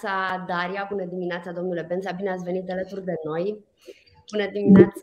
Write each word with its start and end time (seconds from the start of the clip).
dimineața! 0.00 0.34
Uh, 0.34 0.44
bună 0.44 0.44
dimineața, 0.44 0.44
Daria! 0.46 0.86
Bună 0.90 1.04
dimineața, 1.04 1.52
domnule 1.52 1.84
Bența! 1.88 2.12
Bine 2.12 2.30
ați 2.30 2.44
venit 2.44 2.70
alături 2.70 3.04
de 3.04 3.14
noi! 3.24 3.64
Bună 4.32 4.50
dimineața! 4.52 5.00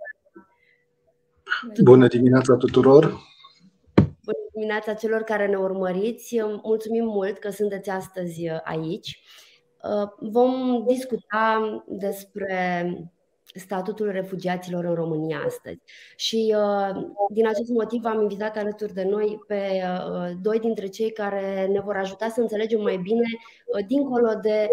Bună 1.83 2.07
dimineața 2.07 2.55
tuturor! 2.55 3.03
Bună 4.25 4.47
dimineața 4.53 4.93
celor 4.93 5.21
care 5.21 5.47
ne 5.47 5.55
urmăriți! 5.55 6.37
Mulțumim 6.63 7.05
mult 7.05 7.37
că 7.37 7.49
sunteți 7.49 7.89
astăzi 7.89 8.49
aici. 8.63 9.21
Uh, 9.83 10.09
vom 10.19 10.83
discuta 10.87 11.83
despre 11.87 12.93
statutul 13.53 14.11
refugiaților 14.11 14.85
în 14.85 14.93
România 14.93 15.41
astăzi. 15.45 15.79
Și 16.15 16.55
uh, 16.57 17.03
din 17.29 17.47
acest 17.47 17.69
motiv 17.69 18.05
am 18.05 18.21
invitat 18.21 18.57
alături 18.57 18.93
de 18.93 19.03
noi 19.03 19.39
pe 19.47 19.81
uh, 19.83 20.31
doi 20.41 20.59
dintre 20.59 20.87
cei 20.87 21.11
care 21.11 21.67
ne 21.71 21.79
vor 21.79 21.95
ajuta 21.95 22.29
să 22.29 22.41
înțelegem 22.41 22.81
mai 22.81 22.97
bine, 22.97 23.25
dincolo 23.87 24.33
de 24.41 24.69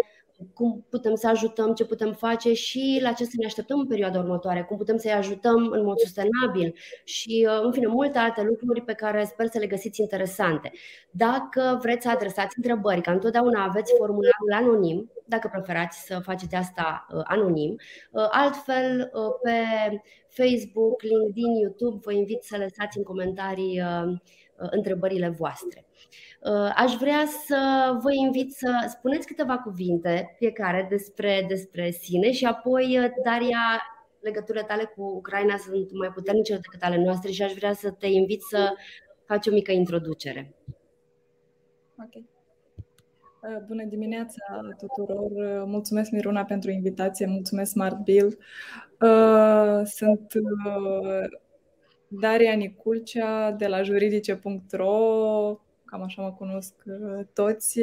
cum 0.53 0.85
putem 0.89 1.15
să 1.15 1.27
ajutăm, 1.27 1.73
ce 1.73 1.85
putem 1.85 2.13
face 2.13 2.53
și 2.53 2.99
la 3.01 3.11
ce 3.11 3.23
să 3.23 3.33
ne 3.37 3.45
așteptăm 3.45 3.79
în 3.79 3.87
perioada 3.87 4.19
următoare, 4.19 4.63
cum 4.63 4.77
putem 4.77 4.97
să-i 4.97 5.11
ajutăm 5.11 5.67
în 5.71 5.83
mod 5.83 5.97
sustenabil 5.97 6.75
și, 7.03 7.47
în 7.63 7.71
fine, 7.71 7.87
multe 7.87 8.17
alte 8.17 8.41
lucruri 8.41 8.81
pe 8.81 8.93
care 8.93 9.23
sper 9.23 9.47
să 9.47 9.59
le 9.59 9.67
găsiți 9.67 10.01
interesante. 10.01 10.71
Dacă 11.11 11.79
vreți 11.81 12.05
să 12.05 12.11
adresați 12.11 12.57
întrebări, 12.57 13.01
ca 13.01 13.11
întotdeauna 13.11 13.63
aveți 13.63 13.93
formularul 13.97 14.53
anonim, 14.53 15.11
dacă 15.25 15.49
preferați 15.51 16.05
să 16.05 16.19
faceți 16.19 16.55
asta 16.55 17.05
uh, 17.13 17.21
anonim. 17.23 17.75
Uh, 18.11 18.27
altfel, 18.31 19.11
uh, 19.13 19.33
pe 19.43 19.51
Facebook, 20.29 21.01
LinkedIn, 21.01 21.53
YouTube, 21.61 21.99
vă 22.03 22.13
invit 22.13 22.43
să 22.43 22.57
lăsați 22.57 22.97
în 22.97 23.03
comentarii 23.03 23.81
întrebările 24.57 25.29
voastre. 25.29 25.84
Aș 26.75 26.93
vrea 26.93 27.25
să 27.45 27.91
vă 28.01 28.13
invit 28.13 28.51
să 28.53 28.85
spuneți 28.87 29.27
câteva 29.27 29.57
cuvinte 29.57 30.35
fiecare 30.37 30.87
despre, 30.89 31.45
despre 31.47 31.91
sine 31.91 32.31
și 32.31 32.45
apoi, 32.45 33.11
Daria, 33.23 33.81
legăturile 34.19 34.63
tale 34.63 34.83
cu 34.83 35.01
Ucraina 35.01 35.57
sunt 35.57 35.97
mai 35.97 36.09
puternice 36.13 36.53
decât 36.53 36.81
ale 36.81 37.03
noastre 37.03 37.31
și 37.31 37.43
aș 37.43 37.53
vrea 37.53 37.73
să 37.73 37.91
te 37.91 38.07
invit 38.07 38.41
să 38.41 38.73
faci 39.25 39.47
o 39.47 39.51
mică 39.51 39.71
introducere. 39.71 40.53
Okay. 42.05 42.25
Uh, 43.41 43.63
bună 43.67 43.83
dimineața 43.83 44.75
tuturor! 44.77 45.31
Uh, 45.31 45.63
mulțumesc, 45.65 46.11
Miruna, 46.11 46.43
pentru 46.43 46.71
invitație. 46.71 47.25
Mulțumesc, 47.25 47.71
Smart 47.71 47.97
Bill. 47.97 48.37
Uh, 49.01 49.81
sunt 49.83 50.33
Daria 52.07 52.53
Niculcea 52.53 53.51
de 53.51 53.67
la 53.67 53.81
juridice.ro, 53.81 55.59
cam 55.95 56.03
așa 56.03 56.21
mă 56.21 56.31
cunosc 56.31 56.73
toți, 57.33 57.79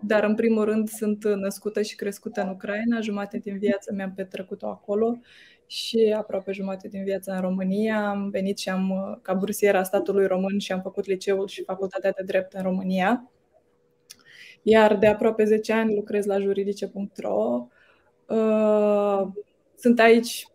dar 0.00 0.24
în 0.24 0.34
primul 0.34 0.64
rând 0.64 0.88
sunt 0.88 1.24
născută 1.24 1.82
și 1.82 1.96
crescută 1.96 2.42
în 2.42 2.48
Ucraina, 2.48 3.00
jumate 3.00 3.38
din 3.38 3.58
viață 3.58 3.92
mi-am 3.94 4.12
petrecut-o 4.14 4.66
acolo 4.66 5.18
și 5.66 6.14
aproape 6.16 6.52
jumate 6.52 6.88
din 6.88 7.04
viața 7.04 7.34
în 7.34 7.40
România. 7.40 8.08
Am 8.08 8.30
venit 8.30 8.58
și 8.58 8.68
am, 8.68 9.18
ca 9.22 9.34
bursiera 9.34 9.82
statului 9.82 10.26
român 10.26 10.58
și 10.58 10.72
am 10.72 10.80
făcut 10.80 11.06
liceul 11.06 11.46
și 11.46 11.64
facultatea 11.64 12.10
de 12.10 12.22
drept 12.22 12.52
în 12.52 12.62
România. 12.62 13.30
Iar 14.62 14.96
de 14.96 15.06
aproape 15.06 15.44
10 15.44 15.72
ani 15.72 15.94
lucrez 15.94 16.24
la 16.24 16.38
juridice.ro. 16.38 17.66
Uh, 18.26 19.26
sunt 19.76 20.00
aici 20.00 20.46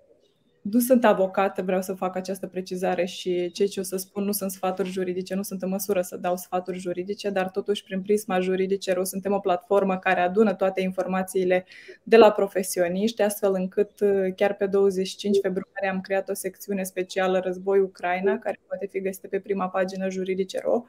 nu 0.72 0.80
sunt 0.80 1.06
avocată, 1.06 1.62
vreau 1.62 1.82
să 1.82 1.94
fac 1.94 2.16
această 2.16 2.48
precizare 2.48 3.06
și 3.06 3.52
ceea 3.52 3.68
ce 3.68 3.80
o 3.80 3.84
să 3.84 3.98
spun 3.98 4.24
nu 4.24 4.32
sunt 4.32 4.52
sfaturi 4.52 4.90
juridice, 4.90 5.36
nu 5.36 5.42
sunt 5.42 5.62
în 5.62 5.70
măsură 5.70 6.02
să 6.02 6.18
dau 6.18 6.38
sfaturi 6.38 6.78
juridice, 6.78 7.30
dar 7.30 7.50
totuși 7.50 7.84
prin 7.84 8.02
prisma 8.02 8.40
juridice 8.40 8.94
ro 8.94 9.04
suntem 9.04 9.34
o 9.34 9.40
platformă 9.40 9.98
care 9.98 10.20
adună 10.20 10.54
toate 10.54 10.82
informațiile 10.82 11.66
de 12.04 12.18
la 12.18 12.32
profesioniști, 12.32 13.22
astfel 13.22 13.54
încât 13.54 14.00
uh, 14.00 14.34
chiar 14.36 14.56
pe 14.56 14.66
25 14.66 15.38
februarie 15.42 15.90
am 15.90 16.02
creat 16.02 16.30
o 16.30 16.34
secțiune 16.34 16.84
specială 16.84 17.40
Război 17.40 17.80
Ucraina, 17.80 18.38
care 18.38 18.60
poate 18.68 18.88
fi 18.88 19.02
găsită 19.02 19.28
pe 19.28 19.40
prima 19.40 19.70
pagină 19.70 20.10
juridice.ro 20.10 20.84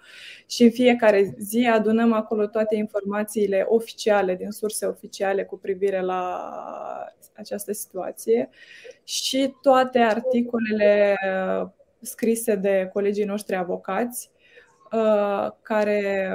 și 0.46 0.62
în 0.62 0.70
fiecare 0.70 1.34
zi 1.38 1.66
adunăm 1.72 2.12
acolo 2.12 2.46
toate 2.46 2.76
informațiile 2.76 3.64
oficiale, 3.68 4.34
din 4.34 4.50
surse 4.50 4.86
oficiale 4.86 5.44
cu 5.44 5.58
privire 5.58 6.00
la 6.00 6.42
această 7.38 7.72
situație 7.72 8.48
și 9.08 9.54
toate 9.62 9.98
articolele 9.98 11.16
uh, 11.62 11.68
scrise 12.00 12.54
de 12.54 12.90
colegii 12.92 13.24
noștri 13.24 13.56
avocați 13.56 14.30
uh, 14.92 15.48
care 15.62 16.30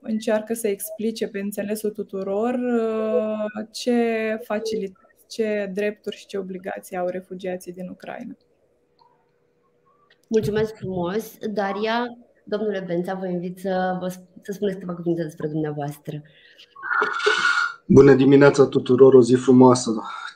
încearcă 0.00 0.54
să 0.54 0.68
explice 0.68 1.28
pe 1.28 1.38
înțelesul 1.38 1.90
tuturor 1.90 2.54
uh, 2.54 3.66
ce 3.70 4.38
facilități, 4.44 5.26
ce 5.28 5.70
drepturi 5.74 6.16
și 6.16 6.26
ce 6.26 6.38
obligații 6.38 6.96
au 6.96 7.06
refugiații 7.06 7.72
din 7.72 7.88
Ucraina. 7.88 8.36
Mulțumesc 10.28 10.74
frumos, 10.76 11.38
Daria. 11.50 12.18
Domnule 12.44 12.84
Bența, 12.86 13.14
vă 13.14 13.26
invit 13.26 13.58
să, 13.58 13.96
vă, 14.00 14.08
să 14.42 14.52
spuneți 14.52 14.78
câteva 14.78 14.94
cuvinte 14.94 15.22
despre 15.22 15.48
dumneavoastră. 15.48 16.22
Bună 17.86 18.14
dimineața 18.14 18.66
tuturor, 18.66 19.14
o 19.14 19.22
zi 19.22 19.34
frumoasă 19.34 19.90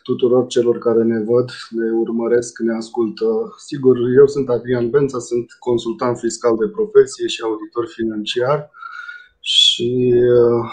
tuturor 0.06 0.46
celor 0.46 0.78
care 0.78 1.02
ne 1.02 1.20
văd, 1.30 1.48
ne 1.70 1.90
urmăresc, 1.90 2.58
ne 2.58 2.74
ascultă. 2.74 3.26
Sigur, 3.56 3.96
eu 4.18 4.26
sunt 4.26 4.48
Adrian 4.48 4.90
Bența, 4.90 5.18
sunt 5.18 5.46
consultant 5.58 6.18
fiscal 6.18 6.56
de 6.56 6.68
profesie 6.68 7.26
și 7.26 7.42
auditor 7.42 7.86
financiar 7.86 8.70
și 9.40 10.14
uh, 10.14 10.64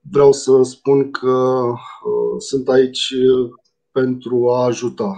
vreau 0.00 0.32
să 0.32 0.52
spun 0.62 1.10
că 1.10 1.38
uh, 2.10 2.34
sunt 2.38 2.68
aici 2.68 3.14
pentru 3.92 4.50
a 4.52 4.64
ajuta. 4.64 5.12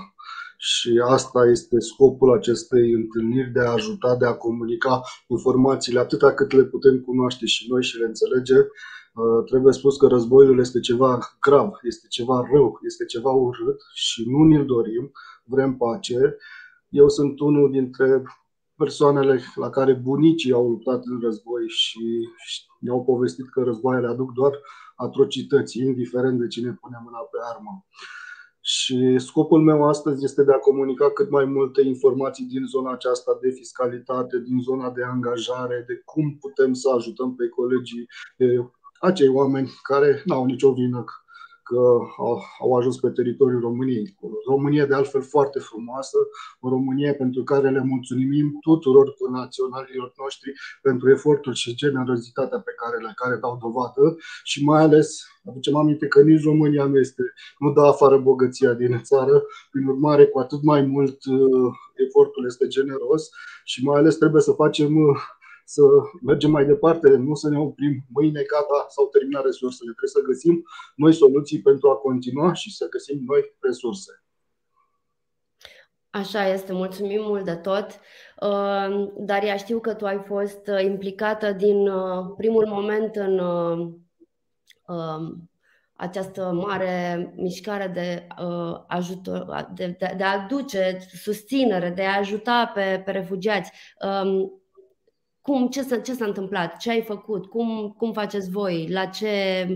Și 0.59 1.03
asta 1.09 1.41
este 1.50 1.76
scopul 1.78 2.32
acestei 2.32 2.93
întâlniri, 2.93 3.53
de 3.53 3.60
a 3.60 3.72
ajuta, 3.72 4.16
de 4.16 4.26
a 4.26 4.34
comunica 4.34 5.00
informațiile 5.26 5.99
atâta 5.99 6.34
cât 6.34 6.53
le 6.53 6.64
putem 6.64 7.00
cunoaște 7.00 7.47
și 7.47 7.66
noi 7.70 7.82
și 7.82 7.97
le 7.99 8.04
înțelege, 8.04 8.54
Uh, 8.54 9.01
trebuie 9.46 9.72
spus 9.72 9.96
că 9.96 10.06
războiul 10.06 10.58
este 10.58 10.80
ceva 10.80 11.18
grav, 11.40 11.70
este 11.82 12.06
ceva 12.08 12.48
rău, 12.52 12.78
este 12.82 13.04
ceva 13.04 13.30
urât 13.30 13.80
și 13.94 14.28
nu 14.28 14.44
ne-l 14.44 14.66
dorim, 14.66 15.12
vrem 15.44 15.76
pace. 15.76 16.36
Eu 16.88 17.08
sunt 17.08 17.40
unul 17.40 17.70
dintre 17.70 18.22
persoanele 18.76 19.40
la 19.54 19.70
care 19.70 19.92
bunicii 19.92 20.52
au 20.52 20.68
luptat 20.68 21.04
în 21.04 21.20
război 21.20 21.68
și 21.68 22.28
ne-au 22.80 23.04
povestit 23.04 23.50
că 23.50 23.62
războaiele 23.62 24.06
aduc 24.06 24.32
doar 24.32 24.52
atrocități, 24.96 25.78
indiferent 25.78 26.38
de 26.38 26.46
cine 26.46 26.78
pune 26.80 27.00
mâna 27.04 27.18
pe 27.18 27.38
armă. 27.54 27.86
Și 28.60 29.18
scopul 29.18 29.62
meu 29.62 29.88
astăzi 29.88 30.24
este 30.24 30.44
de 30.44 30.52
a 30.52 30.58
comunica 30.58 31.10
cât 31.10 31.30
mai 31.30 31.44
multe 31.44 31.80
informații 31.82 32.44
din 32.44 32.64
zona 32.66 32.92
aceasta 32.92 33.38
de 33.40 33.50
fiscalitate, 33.50 34.38
din 34.38 34.60
zona 34.60 34.90
de 34.90 35.02
angajare, 35.04 35.84
de 35.86 36.02
cum 36.04 36.36
putem 36.40 36.72
să 36.72 36.90
ajutăm 36.90 37.34
pe 37.34 37.48
colegii 37.48 38.06
acei 39.02 39.28
oameni 39.28 39.72
care 39.82 40.22
nu 40.24 40.34
au 40.34 40.44
nicio 40.44 40.72
vină 40.72 41.04
că 41.62 41.80
au, 42.18 42.42
au 42.60 42.76
ajuns 42.76 42.96
pe 43.00 43.10
teritoriul 43.10 43.60
României. 43.60 44.16
O 44.20 44.28
Românie 44.50 44.84
de 44.84 44.94
altfel 44.94 45.22
foarte 45.22 45.58
frumoasă, 45.58 46.18
o 46.60 46.68
Românie 46.68 47.14
pentru 47.14 47.42
care 47.42 47.70
le 47.70 47.82
mulțumim 47.84 48.58
tuturor 48.60 49.14
naționalilor 49.31 50.12
noștri 50.19 50.52
pentru 50.82 51.10
efortul 51.10 51.54
și 51.54 51.75
generozitatea 51.75 52.58
pe 52.58 52.72
care 52.82 52.96
le 53.02 53.12
care 53.14 53.37
dau 53.37 53.58
dovadă 53.60 54.16
și 54.43 54.64
mai 54.64 54.82
ales 54.82 55.08
aducem 55.49 55.76
aminte 55.76 56.06
că 56.06 56.22
nici 56.22 56.44
România 56.44 56.84
nu 56.84 56.99
este, 56.99 57.22
nu 57.58 57.72
dă 57.72 57.81
afară 57.81 58.19
bogăția 58.19 58.72
din 58.72 59.00
țară, 59.02 59.43
prin 59.70 59.87
urmare 59.87 60.26
cu 60.26 60.38
atât 60.38 60.62
mai 60.62 60.82
mult 60.82 61.25
uh, 61.25 61.72
efortul 62.06 62.44
este 62.46 62.66
generos 62.66 63.31
și 63.64 63.84
mai 63.84 63.99
ales 63.99 64.16
trebuie 64.16 64.43
să 64.43 64.52
facem 64.52 64.96
uh, 64.96 65.16
să 65.64 65.82
mergem 66.23 66.50
mai 66.50 66.64
departe, 66.64 67.09
nu 67.09 67.35
să 67.35 67.49
ne 67.49 67.59
oprim 67.59 68.05
mâine, 68.09 68.43
gata, 68.43 68.87
s-au 68.88 69.06
terminat 69.06 69.44
resursele. 69.44 69.93
Trebuie 69.97 70.23
să 70.23 70.31
găsim 70.31 70.64
noi 70.97 71.12
soluții 71.12 71.61
pentru 71.61 71.91
a 71.91 71.94
continua 71.94 72.53
și 72.53 72.76
să 72.76 72.88
găsim 72.88 73.23
noi 73.26 73.56
resurse. 73.61 74.25
Așa 76.11 76.49
este, 76.49 76.73
mulțumim 76.73 77.23
mult 77.23 77.44
de 77.44 77.55
tot. 77.55 77.87
Uh, 78.41 79.12
Daria, 79.19 79.56
știu 79.56 79.81
că 79.81 79.94
tu 79.94 80.06
ai 80.06 80.23
fost 80.26 80.67
uh, 80.67 80.85
implicată 80.85 81.53
din 81.53 81.88
uh, 81.88 82.35
primul 82.37 82.67
moment 82.67 83.17
în 83.17 83.38
um, 83.38 84.06
această 85.93 86.53
mare 86.53 87.32
mișcare 87.37 87.87
de 87.87 88.26
ajutor, 88.87 89.69
de, 89.75 89.97
de, 89.99 90.14
de 90.17 90.25
a 90.25 90.43
aduce 90.43 90.99
susținere, 91.23 91.91
de 91.91 92.03
a 92.03 92.19
ajuta 92.19 92.70
pe, 92.75 93.03
pe 93.05 93.11
refugiați. 93.11 93.73
Um, 95.42 95.56
cum, 95.56 95.68
ce, 95.68 95.82
s-a, 95.82 96.00
ce 96.00 96.14
s-a 96.14 96.24
întâmplat, 96.24 96.76
ce 96.76 96.90
ai 96.90 97.02
făcut, 97.02 97.46
cum, 97.46 97.94
cum 97.98 98.12
faceți 98.12 98.50
voi, 98.50 98.88
la 98.90 99.06
ce, 99.06 99.66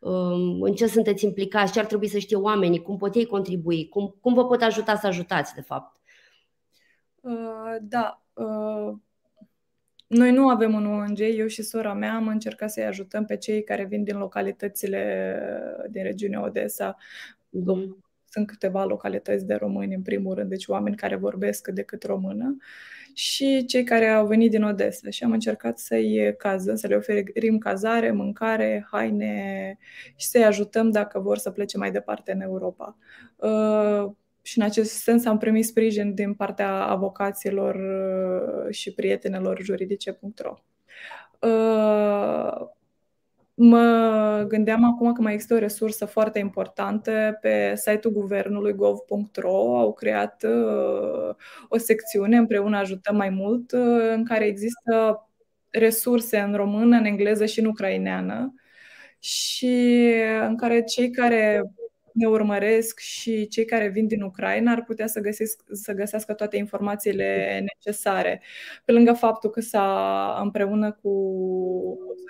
um, 0.00 0.62
în 0.62 0.74
ce 0.74 0.86
sunteți 0.86 1.24
implicați, 1.24 1.72
ce 1.72 1.78
ar 1.78 1.86
trebui 1.86 2.08
să 2.08 2.18
știe 2.18 2.36
oamenii, 2.36 2.82
cum 2.82 2.96
pot 2.96 3.14
ei 3.14 3.26
contribui, 3.26 3.88
cum, 3.88 4.16
cum 4.20 4.34
vă 4.34 4.46
pot 4.46 4.62
ajuta 4.62 4.96
să 4.96 5.06
ajutați, 5.06 5.54
de 5.54 5.60
fapt? 5.60 6.00
Uh, 7.20 7.76
da. 7.80 8.22
Uh, 8.32 8.94
noi 10.06 10.32
nu 10.32 10.48
avem 10.48 10.74
un 10.74 10.86
ONG, 10.86 11.18
eu 11.18 11.46
și 11.46 11.62
sora 11.62 11.94
mea 11.94 12.14
am 12.14 12.28
încercat 12.28 12.70
să-i 12.70 12.84
ajutăm 12.84 13.24
pe 13.24 13.36
cei 13.36 13.64
care 13.64 13.84
vin 13.84 14.04
din 14.04 14.18
localitățile 14.18 15.38
din 15.90 16.02
regiunea 16.02 16.44
Odessa. 16.44 16.96
Mm-hmm. 16.96 18.10
Sunt 18.24 18.46
câteva 18.46 18.84
localități 18.84 19.46
de 19.46 19.54
români, 19.54 19.94
în 19.94 20.02
primul 20.02 20.34
rând, 20.34 20.48
deci 20.48 20.66
oameni 20.66 20.96
care 20.96 21.16
vorbesc 21.16 21.68
decât 21.68 22.02
română 22.02 22.56
și 23.14 23.64
cei 23.64 23.84
care 23.84 24.08
au 24.08 24.26
venit 24.26 24.50
din 24.50 24.62
Odessa 24.62 25.10
și 25.10 25.24
am 25.24 25.32
încercat 25.32 25.78
să-i 25.78 26.34
cazăm, 26.38 26.76
să 26.76 26.86
le 26.86 26.96
oferim 26.96 27.58
cazare, 27.58 28.12
mâncare, 28.12 28.86
haine 28.90 29.78
și 30.16 30.26
să-i 30.26 30.44
ajutăm 30.44 30.90
dacă 30.90 31.18
vor 31.18 31.38
să 31.38 31.50
plece 31.50 31.78
mai 31.78 31.90
departe 31.90 32.32
în 32.32 32.40
Europa. 32.40 32.96
Uh, 33.36 34.10
și 34.42 34.58
în 34.58 34.64
acest 34.64 34.90
sens 34.90 35.24
am 35.24 35.38
primit 35.38 35.64
sprijin 35.64 36.14
din 36.14 36.34
partea 36.34 36.84
avocaților 36.84 37.74
uh, 37.74 38.74
și 38.74 38.94
prietenelor 38.94 39.62
juridice.ro. 39.62 40.54
Uh, 43.62 43.68
mă 43.68 44.44
gândeam 44.48 44.84
acum 44.84 45.12
că 45.12 45.22
mai 45.22 45.32
există 45.32 45.54
o 45.54 45.58
resursă 45.58 46.04
foarte 46.04 46.38
importantă 46.38 47.38
pe 47.40 47.72
site-ul 47.76 48.14
guvernului 48.14 48.74
gov.ro. 48.74 49.78
Au 49.78 49.92
creat 49.92 50.42
uh, 50.42 51.34
o 51.68 51.76
secțiune 51.78 52.36
împreună 52.36 52.76
ajutăm 52.76 53.16
mai 53.16 53.30
mult 53.30 53.72
în 54.14 54.24
care 54.24 54.44
există 54.46 55.26
resurse 55.70 56.38
în 56.38 56.54
română, 56.54 56.96
în 56.96 57.04
engleză 57.04 57.46
și 57.46 57.60
în 57.60 57.66
ucraineană 57.66 58.54
și 59.18 60.12
în 60.46 60.56
care 60.56 60.82
cei 60.82 61.10
care 61.10 61.62
ne 62.14 62.26
urmăresc 62.26 62.98
și 62.98 63.48
cei 63.48 63.64
care 63.64 63.88
vin 63.88 64.06
din 64.06 64.22
Ucraina 64.22 64.72
ar 64.72 64.84
putea 64.84 65.06
să, 65.06 65.20
găsesc, 65.20 65.62
să 65.72 65.92
găsească 65.92 66.32
toate 66.32 66.56
informațiile 66.56 67.58
necesare. 67.60 68.42
Pe 68.84 68.92
lângă 68.92 69.12
faptul 69.12 69.50
că 69.50 69.60
s-a 69.60 70.38
împreună 70.42 70.92
cu 70.92 71.10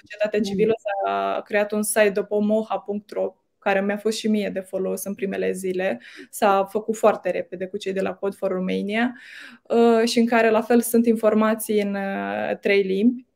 societatea 0.00 0.40
civilă 0.40 0.72
s-a 0.76 1.40
creat 1.44 1.72
un 1.72 1.82
site 1.82 2.10
dopomoha.ro 2.10 3.34
care 3.58 3.80
mi-a 3.80 3.96
fost 3.96 4.18
și 4.18 4.28
mie 4.28 4.50
de 4.50 4.60
folos 4.60 5.04
în 5.04 5.14
primele 5.14 5.52
zile. 5.52 6.00
S-a 6.30 6.64
făcut 6.64 6.96
foarte 6.96 7.30
repede 7.30 7.66
cu 7.66 7.76
cei 7.76 7.92
de 7.92 8.00
la 8.00 8.14
Code 8.14 8.36
for 8.36 8.50
Romania 8.50 9.14
uh, 9.62 10.08
și 10.08 10.18
în 10.18 10.26
care 10.26 10.50
la 10.50 10.60
fel 10.60 10.80
sunt 10.80 11.06
informații 11.06 11.80
în 11.82 11.94
uh, 11.94 12.58
trei 12.60 12.82
limbi 12.82 13.26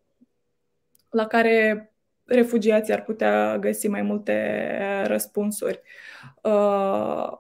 la 1.11 1.27
care 1.27 1.91
refugiații 2.25 2.93
ar 2.93 3.03
putea 3.03 3.59
găsi 3.59 3.89
mai 3.89 4.03
multe 4.03 4.69
răspunsuri. 5.05 5.81
Uh, 6.47 7.39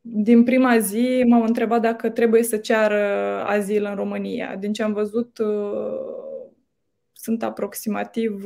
din 0.00 0.44
prima 0.44 0.78
zi 0.78 1.24
m-au 1.28 1.42
întrebat 1.42 1.80
dacă 1.80 2.10
trebuie 2.10 2.42
să 2.42 2.56
ceară 2.56 3.00
azil 3.46 3.84
în 3.84 3.94
România. 3.94 4.56
Din 4.56 4.72
ce 4.72 4.82
am 4.82 4.92
văzut, 4.92 5.38
uh, 5.38 6.30
sunt 7.12 7.42
aproximativ 7.42 8.44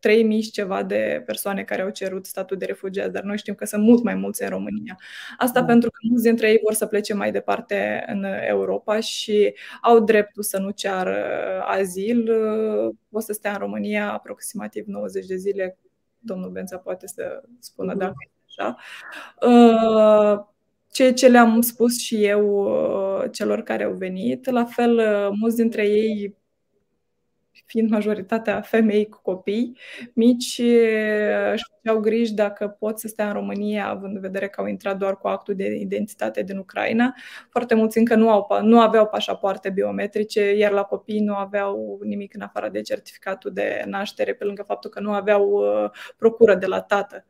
3000 0.00 0.36
uh, 0.36 0.42
și 0.44 0.50
ceva 0.50 0.82
de 0.82 1.22
persoane 1.26 1.62
care 1.62 1.82
au 1.82 1.90
cerut 1.90 2.26
statut 2.26 2.58
de 2.58 2.64
refugiat, 2.64 3.10
dar 3.10 3.22
noi 3.22 3.38
știm 3.38 3.54
că 3.54 3.64
sunt 3.64 3.82
mult 3.82 4.02
mai 4.02 4.14
mulți 4.14 4.42
în 4.42 4.48
România. 4.48 4.98
Asta 5.38 5.60
da. 5.60 5.66
pentru 5.66 5.90
că 5.90 5.96
mulți 6.08 6.24
dintre 6.24 6.50
ei 6.50 6.60
vor 6.62 6.72
să 6.72 6.86
plece 6.86 7.14
mai 7.14 7.32
departe 7.32 8.04
în 8.06 8.24
Europa 8.48 9.00
și 9.00 9.54
au 9.82 10.00
dreptul 10.00 10.42
să 10.42 10.58
nu 10.58 10.70
ceară 10.70 11.16
azil. 11.66 12.30
O 13.10 13.20
să 13.20 13.32
stea 13.32 13.52
în 13.52 13.58
România 13.58 14.12
aproximativ 14.12 14.84
90 14.86 15.26
de 15.26 15.36
zile. 15.36 15.78
Domnul 16.18 16.50
Bența 16.50 16.78
poate 16.78 17.06
să 17.06 17.42
spună 17.58 17.90
mhm. 17.90 17.98
dacă 17.98 18.14
e 18.26 18.33
așa. 18.56 18.76
Uh, 19.40 20.44
ceea 20.92 21.12
ce 21.12 21.28
le-am 21.28 21.60
spus 21.60 21.98
și 21.98 22.24
eu 22.24 22.48
uh, 22.48 23.30
celor 23.32 23.62
care 23.62 23.84
au 23.84 23.92
venit. 23.92 24.50
La 24.50 24.64
fel, 24.64 25.00
mulți 25.32 25.56
dintre 25.56 25.86
ei 25.86 26.36
fiind 27.66 27.90
majoritatea 27.90 28.60
femei 28.60 29.08
cu 29.08 29.20
copii 29.22 29.78
mici, 30.12 30.60
își 31.52 31.64
făceau 31.74 32.00
griji 32.00 32.34
dacă 32.34 32.68
pot 32.68 32.98
să 32.98 33.08
stea 33.08 33.26
în 33.26 33.32
România, 33.32 33.88
având 33.88 34.14
în 34.14 34.20
vedere 34.20 34.48
că 34.48 34.60
au 34.60 34.66
intrat 34.66 34.96
doar 34.96 35.16
cu 35.16 35.28
actul 35.28 35.54
de 35.54 35.74
identitate 35.74 36.42
din 36.42 36.56
Ucraina. 36.56 37.14
Foarte 37.50 37.74
mulți 37.74 37.98
încă 37.98 38.14
nu, 38.14 38.30
au, 38.30 38.46
nu 38.62 38.80
aveau 38.80 39.06
pașapoarte 39.06 39.70
biometrice, 39.70 40.56
iar 40.56 40.72
la 40.72 40.82
copii 40.82 41.20
nu 41.20 41.34
aveau 41.34 41.98
nimic 42.02 42.34
în 42.34 42.40
afară 42.40 42.68
de 42.68 42.80
certificatul 42.80 43.52
de 43.52 43.82
naștere, 43.86 44.34
pe 44.34 44.44
lângă 44.44 44.62
faptul 44.62 44.90
că 44.90 45.00
nu 45.00 45.12
aveau 45.12 45.50
uh, 45.50 45.90
procură 46.16 46.54
de 46.54 46.66
la 46.66 46.80
tată. 46.80 47.24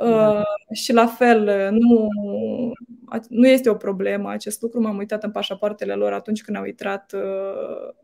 Da. 0.00 0.30
Uh, 0.38 0.76
și 0.76 0.92
la 0.92 1.06
fel, 1.06 1.70
nu, 1.70 2.08
nu 3.28 3.48
este 3.48 3.68
o 3.68 3.74
problemă 3.74 4.30
acest 4.30 4.62
lucru. 4.62 4.80
M-am 4.80 4.96
uitat 4.96 5.24
în 5.24 5.30
pașapoartele 5.30 5.94
lor 5.94 6.12
atunci 6.12 6.42
când 6.42 6.56
au 6.56 6.64
intrat 6.64 7.12
uh, 7.12 7.94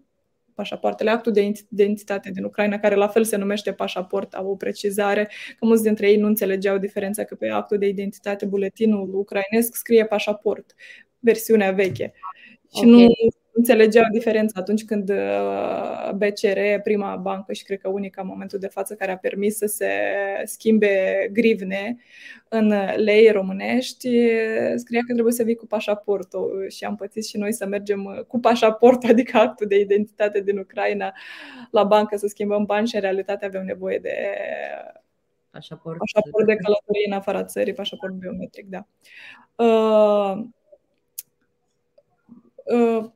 pașapoartele, 0.55 1.11
actul 1.11 1.33
de 1.33 1.55
identitate 1.69 2.31
din 2.31 2.45
Ucraina, 2.45 2.79
care 2.79 2.95
la 2.95 3.09
fel 3.09 3.25
se 3.25 3.37
numește 3.37 3.73
pașaport, 3.73 4.35
au 4.35 4.51
o 4.51 4.57
precizare, 4.57 5.25
că 5.59 5.67
mulți 5.67 5.83
dintre 5.83 6.11
ei 6.11 6.17
nu 6.17 6.27
înțelegeau 6.27 6.79
diferența 6.79 7.25
că 7.25 7.35
pe 7.35 7.49
actul 7.49 7.79
de 7.79 7.87
identitate, 7.87 8.47
buletinul 8.47 9.15
ucrainesc, 9.15 9.75
scrie 9.75 10.07
pașaport, 10.07 10.75
versiunea 11.19 11.71
veche. 11.71 12.13
Și 12.77 12.85
okay. 12.85 12.91
nu 12.91 13.07
înțelegeau 13.57 14.05
diferența 14.13 14.61
atunci 14.61 14.85
când 14.85 15.11
uh, 15.11 16.11
BCR, 16.15 16.59
prima 16.83 17.17
bancă 17.17 17.53
și 17.53 17.65
cred 17.65 17.81
că 17.81 17.89
unica 17.89 18.21
în 18.23 18.27
momentul 18.27 18.59
de 18.59 18.67
față 18.67 18.95
care 18.95 19.13
a 19.13 19.17
permis 19.17 19.57
să 19.57 19.67
se 19.67 19.91
schimbe 20.45 21.29
grivne 21.33 21.97
în 22.49 22.73
lei 22.97 23.31
românești, 23.31 24.09
scria 24.75 25.01
că 25.07 25.13
trebuie 25.13 25.33
să 25.33 25.43
vii 25.43 25.55
cu 25.55 25.67
pașaportul 25.67 26.67
și 26.69 26.85
am 26.85 26.97
pățit 26.97 27.27
și 27.27 27.37
noi 27.37 27.53
să 27.53 27.67
mergem 27.67 28.25
cu 28.29 28.39
pașaportul, 28.41 29.11
adică 29.13 29.37
actul 29.39 29.67
de 29.67 29.81
identitate 29.81 30.41
din 30.41 30.59
Ucraina, 30.59 31.13
la 31.71 31.85
bancă 31.85 32.17
să 32.17 32.27
schimbăm 32.27 32.65
bani 32.65 32.87
și 32.87 32.95
în 32.95 33.01
realitate 33.01 33.45
avem 33.45 33.65
nevoie 33.65 33.99
de 33.99 34.15
pașaport, 35.51 35.99
pașaport 35.99 36.47
de 36.47 36.57
călătorie 36.57 37.07
în 37.07 37.13
afara 37.13 37.45
țării, 37.45 37.73
pașaport 37.73 38.13
biometric, 38.13 38.67
da. 38.69 38.87
Uh, 39.65 40.45
uh, 42.65 43.15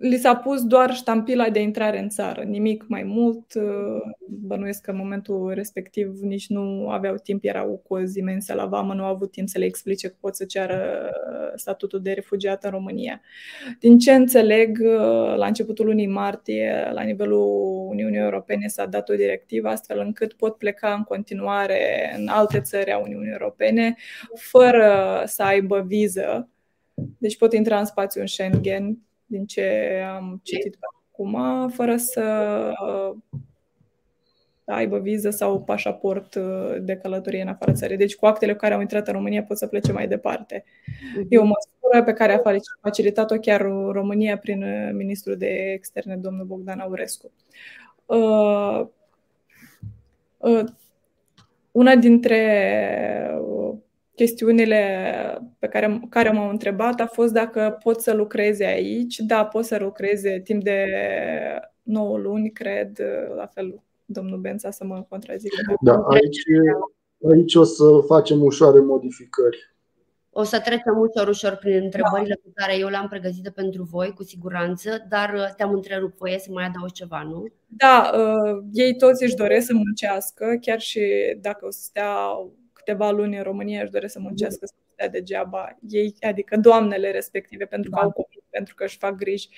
li 0.00 0.16
s-a 0.16 0.36
pus 0.36 0.64
doar 0.64 0.94
ștampila 0.94 1.50
de 1.50 1.60
intrare 1.60 1.98
în 1.98 2.08
țară, 2.08 2.42
nimic 2.42 2.84
mai 2.88 3.02
mult. 3.02 3.54
Uh, 3.54 4.00
bănuiesc 4.28 4.82
că 4.82 4.90
în 4.90 4.96
momentul 4.96 5.52
respectiv 5.54 6.20
nici 6.20 6.48
nu 6.48 6.88
aveau 6.88 7.14
timp, 7.14 7.44
erau 7.44 7.82
cu 7.84 7.94
o 7.94 8.04
zi 8.04 8.18
imensă 8.18 8.54
la 8.54 8.66
vamă, 8.66 8.94
nu 8.94 9.04
au 9.04 9.12
avut 9.12 9.30
timp 9.30 9.48
să 9.48 9.58
le 9.58 9.64
explice 9.64 10.08
că 10.08 10.14
pot 10.20 10.36
să 10.36 10.44
ceară 10.44 11.10
statutul 11.54 12.02
de 12.02 12.12
refugiat 12.12 12.64
în 12.64 12.70
România. 12.70 13.20
Din 13.80 13.98
ce 13.98 14.12
înțeleg, 14.12 14.78
uh, 14.82 15.36
la 15.36 15.46
începutul 15.46 15.86
lunii 15.86 16.06
martie, 16.06 16.90
la 16.92 17.02
nivelul 17.02 17.86
Uniunii 17.88 18.18
Europene 18.18 18.66
s-a 18.66 18.86
dat 18.86 19.08
o 19.08 19.14
directivă 19.14 19.68
astfel 19.68 19.98
încât 19.98 20.32
pot 20.32 20.56
pleca 20.56 20.94
în 20.94 21.02
continuare 21.02 22.14
în 22.18 22.28
alte 22.28 22.60
țări 22.60 22.92
a 22.92 22.98
Uniunii 22.98 23.32
Europene 23.32 23.96
fără 24.34 25.22
să 25.26 25.42
aibă 25.42 25.80
viză. 25.86 26.48
Deci 27.18 27.36
pot 27.36 27.52
intra 27.52 27.78
în 27.78 27.84
spațiul 27.84 28.26
Schengen 28.26 28.98
din 29.30 29.46
ce 29.46 30.02
am 30.14 30.40
citit 30.42 30.76
acum, 31.10 31.68
fără 31.68 31.96
să 31.96 32.24
uh, 32.86 33.16
aibă 34.64 34.98
viză 34.98 35.30
sau 35.30 35.62
pașaport 35.62 36.34
uh, 36.34 36.76
de 36.80 36.96
călătorie 36.96 37.42
în 37.42 37.48
afara 37.48 37.72
țării. 37.72 37.96
Deci 37.96 38.16
cu 38.16 38.26
actele 38.26 38.56
care 38.56 38.74
au 38.74 38.80
intrat 38.80 39.06
în 39.06 39.12
România 39.12 39.42
pot 39.42 39.56
să 39.56 39.66
plece 39.66 39.92
mai 39.92 40.08
departe. 40.08 40.64
E 41.28 41.38
o 41.38 41.44
măsură 41.44 42.04
pe 42.04 42.12
care 42.12 42.32
a 42.32 42.58
facilitat-o 42.80 43.36
chiar 43.36 43.60
România 43.90 44.38
prin 44.38 44.62
uh, 44.62 44.90
ministrul 44.92 45.36
de 45.36 45.72
externe, 45.74 46.16
domnul 46.16 46.46
Bogdan 46.46 46.78
Aurescu. 46.78 47.30
Una 51.72 51.96
dintre 51.96 52.40
chestiunile 54.20 54.82
pe 55.58 55.66
care, 55.66 56.00
care 56.08 56.30
m-au 56.30 56.48
întrebat 56.48 57.00
a 57.00 57.06
fost 57.06 57.32
dacă 57.32 57.78
pot 57.82 58.00
să 58.00 58.14
lucreze 58.14 58.64
aici. 58.64 59.18
Da, 59.18 59.44
pot 59.44 59.64
să 59.64 59.78
lucreze 59.80 60.40
timp 60.44 60.62
de 60.62 60.86
9 61.82 62.18
luni, 62.18 62.50
cred, 62.50 63.02
la 63.36 63.46
fel 63.46 63.82
domnul 64.04 64.38
Bența 64.38 64.70
să 64.70 64.84
mă 64.84 65.06
contrazică. 65.08 65.56
Da, 65.80 65.92
aici, 65.92 66.38
aici 67.30 67.54
o 67.54 67.64
să 67.64 67.84
facem 68.06 68.42
ușoare 68.42 68.80
modificări. 68.80 69.74
O 70.30 70.42
să 70.42 70.60
trecem 70.60 70.98
ușor, 70.98 71.28
ușor 71.28 71.56
prin 71.56 71.82
întrebările 71.82 72.34
da. 72.34 72.40
pe 72.44 72.50
care 72.54 72.78
eu 72.78 72.88
le-am 72.88 73.08
pregătite 73.08 73.50
pentru 73.50 73.82
voi, 73.82 74.12
cu 74.12 74.22
siguranță, 74.22 75.06
dar 75.08 75.54
te-am 75.56 75.72
întrerupt, 75.72 76.18
voie 76.18 76.38
să 76.38 76.48
mai 76.50 76.64
adaugi 76.64 76.92
ceva, 76.92 77.22
nu? 77.22 77.46
Da, 77.66 78.10
uh, 78.14 78.62
ei 78.72 78.96
toți 78.96 79.22
își 79.22 79.34
doresc 79.34 79.66
să 79.66 79.74
muncească, 79.74 80.58
chiar 80.60 80.80
și 80.80 81.00
dacă 81.40 81.66
o 81.66 81.70
să 81.70 81.80
stea 81.82 82.14
câteva 82.84 83.10
luni 83.10 83.36
în 83.36 83.42
România 83.42 83.82
își 83.82 83.90
doresc 83.90 84.12
să 84.12 84.20
muncească 84.20 84.66
să 84.66 84.74
stea 84.92 85.08
degeaba 85.08 85.78
ei, 85.88 86.14
adică 86.20 86.56
doamnele 86.56 87.10
respective, 87.10 87.64
pentru 87.64 87.90
că 87.90 87.96
da. 87.96 88.02
au 88.02 88.12
copii, 88.12 88.42
pentru 88.50 88.74
că 88.74 88.84
își 88.84 88.98
fac 88.98 89.14
griji 89.14 89.48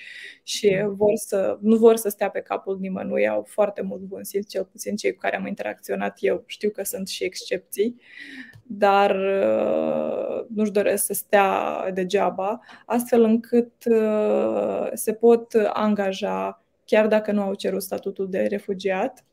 și 0.43 0.69
da. 0.69 0.87
vor 0.87 1.15
să, 1.15 1.57
nu 1.61 1.75
vor 1.75 1.95
să 1.95 2.09
stea 2.09 2.29
pe 2.29 2.41
capul 2.41 2.77
nimănui, 2.79 3.27
au 3.27 3.43
foarte 3.47 3.81
mult 3.81 4.01
bun 4.01 4.23
simț, 4.23 4.49
cel 4.49 4.65
puțin 4.65 4.95
cei 4.95 5.13
cu 5.13 5.19
care 5.19 5.35
am 5.35 5.47
interacționat 5.47 6.17
eu. 6.19 6.43
Știu 6.45 6.69
că 6.69 6.83
sunt 6.83 7.07
și 7.07 7.23
excepții, 7.23 8.01
dar 8.63 9.15
uh, 9.15 10.45
nu-și 10.55 10.71
doresc 10.71 11.05
să 11.05 11.13
stea 11.13 11.91
degeaba, 11.93 12.59
astfel 12.85 13.23
încât 13.23 13.71
uh, 13.85 14.87
se 14.93 15.13
pot 15.13 15.53
angaja 15.73 16.63
chiar 16.85 17.07
dacă 17.07 17.31
nu 17.31 17.41
au 17.41 17.53
cerut 17.53 17.81
statutul 17.81 18.29
de 18.29 18.41
refugiat. 18.41 19.25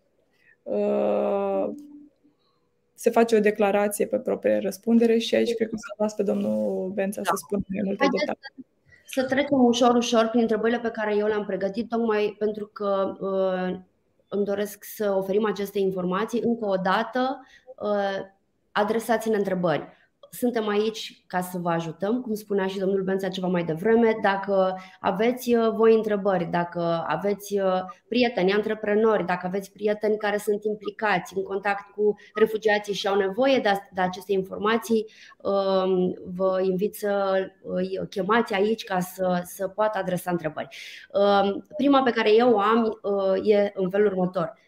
Se 3.00 3.10
face 3.10 3.36
o 3.36 3.40
declarație 3.40 4.06
pe 4.06 4.18
proprie 4.18 4.58
răspundere 4.58 5.18
și 5.18 5.34
aici 5.34 5.54
cred 5.54 5.68
că 5.68 5.74
să 5.76 5.94
las 5.96 6.14
pe 6.14 6.22
domnul 6.22 6.90
Bența 6.94 7.20
da. 7.20 7.28
să 7.28 7.42
spună 7.44 7.62
mai 7.68 7.82
multe 7.84 8.06
detalii. 8.18 8.66
Să 9.04 9.24
trecem 9.24 9.64
ușor, 9.64 9.94
ușor 9.94 10.26
prin 10.26 10.40
întrebările 10.40 10.78
pe 10.78 10.90
care 10.90 11.16
eu 11.16 11.26
le-am 11.26 11.44
pregătit, 11.44 11.88
tocmai 11.88 12.36
pentru 12.38 12.66
că 12.66 13.16
uh, 13.20 13.80
îmi 14.28 14.44
doresc 14.44 14.84
să 14.84 15.14
oferim 15.16 15.44
aceste 15.44 15.78
informații. 15.78 16.40
Încă 16.42 16.66
o 16.66 16.76
dată, 16.76 17.46
uh, 17.76 18.26
adresați-ne 18.72 19.36
întrebări 19.36 19.88
suntem 20.30 20.68
aici 20.68 21.22
ca 21.26 21.40
să 21.40 21.58
vă 21.58 21.70
ajutăm, 21.70 22.20
cum 22.20 22.34
spunea 22.34 22.66
și 22.66 22.78
domnul 22.78 23.02
Bența 23.02 23.28
ceva 23.28 23.46
mai 23.46 23.64
devreme. 23.64 24.16
Dacă 24.22 24.78
aveți 25.00 25.54
uh, 25.54 25.70
voi 25.74 25.94
întrebări, 25.94 26.44
dacă 26.44 27.04
aveți 27.06 27.58
uh, 27.58 27.80
prieteni, 28.08 28.52
antreprenori, 28.52 29.26
dacă 29.26 29.46
aveți 29.46 29.72
prieteni 29.72 30.16
care 30.16 30.36
sunt 30.36 30.64
implicați 30.64 31.36
în 31.36 31.42
contact 31.42 31.94
cu 31.94 32.14
refugiații 32.34 32.94
și 32.94 33.06
au 33.06 33.16
nevoie 33.16 33.58
de 33.92 34.00
aceste 34.00 34.32
informații, 34.32 35.06
um, 35.42 36.14
vă 36.34 36.60
invit 36.62 36.94
să 36.94 37.44
îi 37.62 38.00
chemați 38.10 38.54
aici 38.54 38.84
ca 38.84 39.00
să, 39.00 39.40
să 39.44 39.68
poată 39.68 39.98
adresa 39.98 40.30
întrebări. 40.30 40.68
Um, 41.12 41.64
prima 41.76 42.02
pe 42.02 42.10
care 42.10 42.34
eu 42.34 42.52
o 42.52 42.60
am 42.60 42.98
uh, 43.02 43.48
e 43.48 43.72
în 43.74 43.90
felul 43.90 44.06
următor 44.06 44.58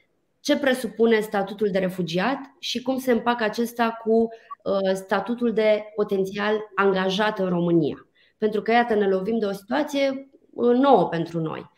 ce 0.43 0.59
presupune 0.59 1.21
statutul 1.21 1.69
de 1.71 1.79
refugiat 1.79 2.39
și 2.59 2.83
cum 2.83 2.99
se 2.99 3.13
împacă 3.13 3.45
acesta 3.45 4.01
cu 4.05 4.29
Uh, 4.63 4.95
statutul 4.95 5.53
de 5.53 5.83
potențial 5.97 6.55
angajat 6.75 7.39
în 7.39 7.49
România. 7.49 8.07
Pentru 8.39 8.63
că, 8.63 8.71
iată, 8.71 8.95
ne 8.95 9.09
lovim 9.09 9.39
de 9.39 9.47
o 9.47 9.53
situație 9.53 10.31
uh, 10.51 10.77
nouă 10.77 11.09
pentru 11.09 11.41
noi. 11.41 11.71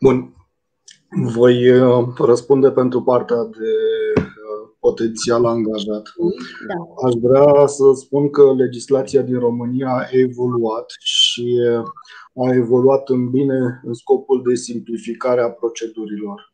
Bun. 0.00 0.34
Voi 1.34 1.70
uh, 1.70 2.08
răspunde 2.18 2.70
pentru 2.70 3.02
partea 3.02 3.44
de 3.44 3.74
potențial 4.80 5.44
angajat. 5.44 6.02
Da. 6.66 7.06
Aș 7.06 7.12
vrea 7.22 7.66
să 7.66 7.84
spun 7.94 8.30
că 8.30 8.54
legislația 8.56 9.22
din 9.22 9.38
România 9.38 9.88
a 9.88 10.06
evoluat 10.10 10.94
și 10.98 11.58
a 12.34 12.54
evoluat 12.54 13.08
în 13.08 13.30
bine 13.30 13.80
în 13.84 13.94
scopul 13.94 14.42
de 14.48 14.54
simplificare 14.54 15.40
a 15.42 15.50
procedurilor. 15.50 16.52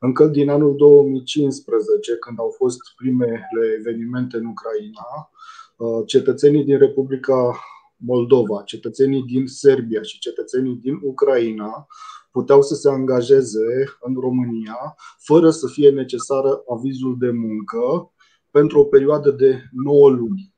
Încă 0.00 0.26
din 0.26 0.50
anul 0.50 0.76
2015, 0.76 2.16
când 2.16 2.38
au 2.38 2.54
fost 2.56 2.78
primele 2.96 3.76
evenimente 3.78 4.36
în 4.36 4.44
Ucraina, 4.44 5.30
uh, 5.76 6.06
cetățenii 6.06 6.64
din 6.64 6.78
Republica 6.78 7.58
Moldova, 7.96 8.62
cetățenii 8.62 9.22
din 9.22 9.46
Serbia 9.46 10.02
și 10.02 10.18
cetățenii 10.18 10.74
din 10.74 10.98
Ucraina 11.02 11.86
puteau 12.30 12.62
să 12.62 12.74
se 12.74 12.88
angajeze 12.88 13.84
în 14.00 14.14
România 14.20 14.96
fără 15.18 15.50
să 15.50 15.66
fie 15.66 15.90
necesară 15.90 16.62
avizul 16.68 17.16
de 17.18 17.30
muncă 17.30 18.12
pentru 18.50 18.80
o 18.80 18.84
perioadă 18.84 19.30
de 19.30 19.62
9 19.72 20.08
luni. 20.08 20.54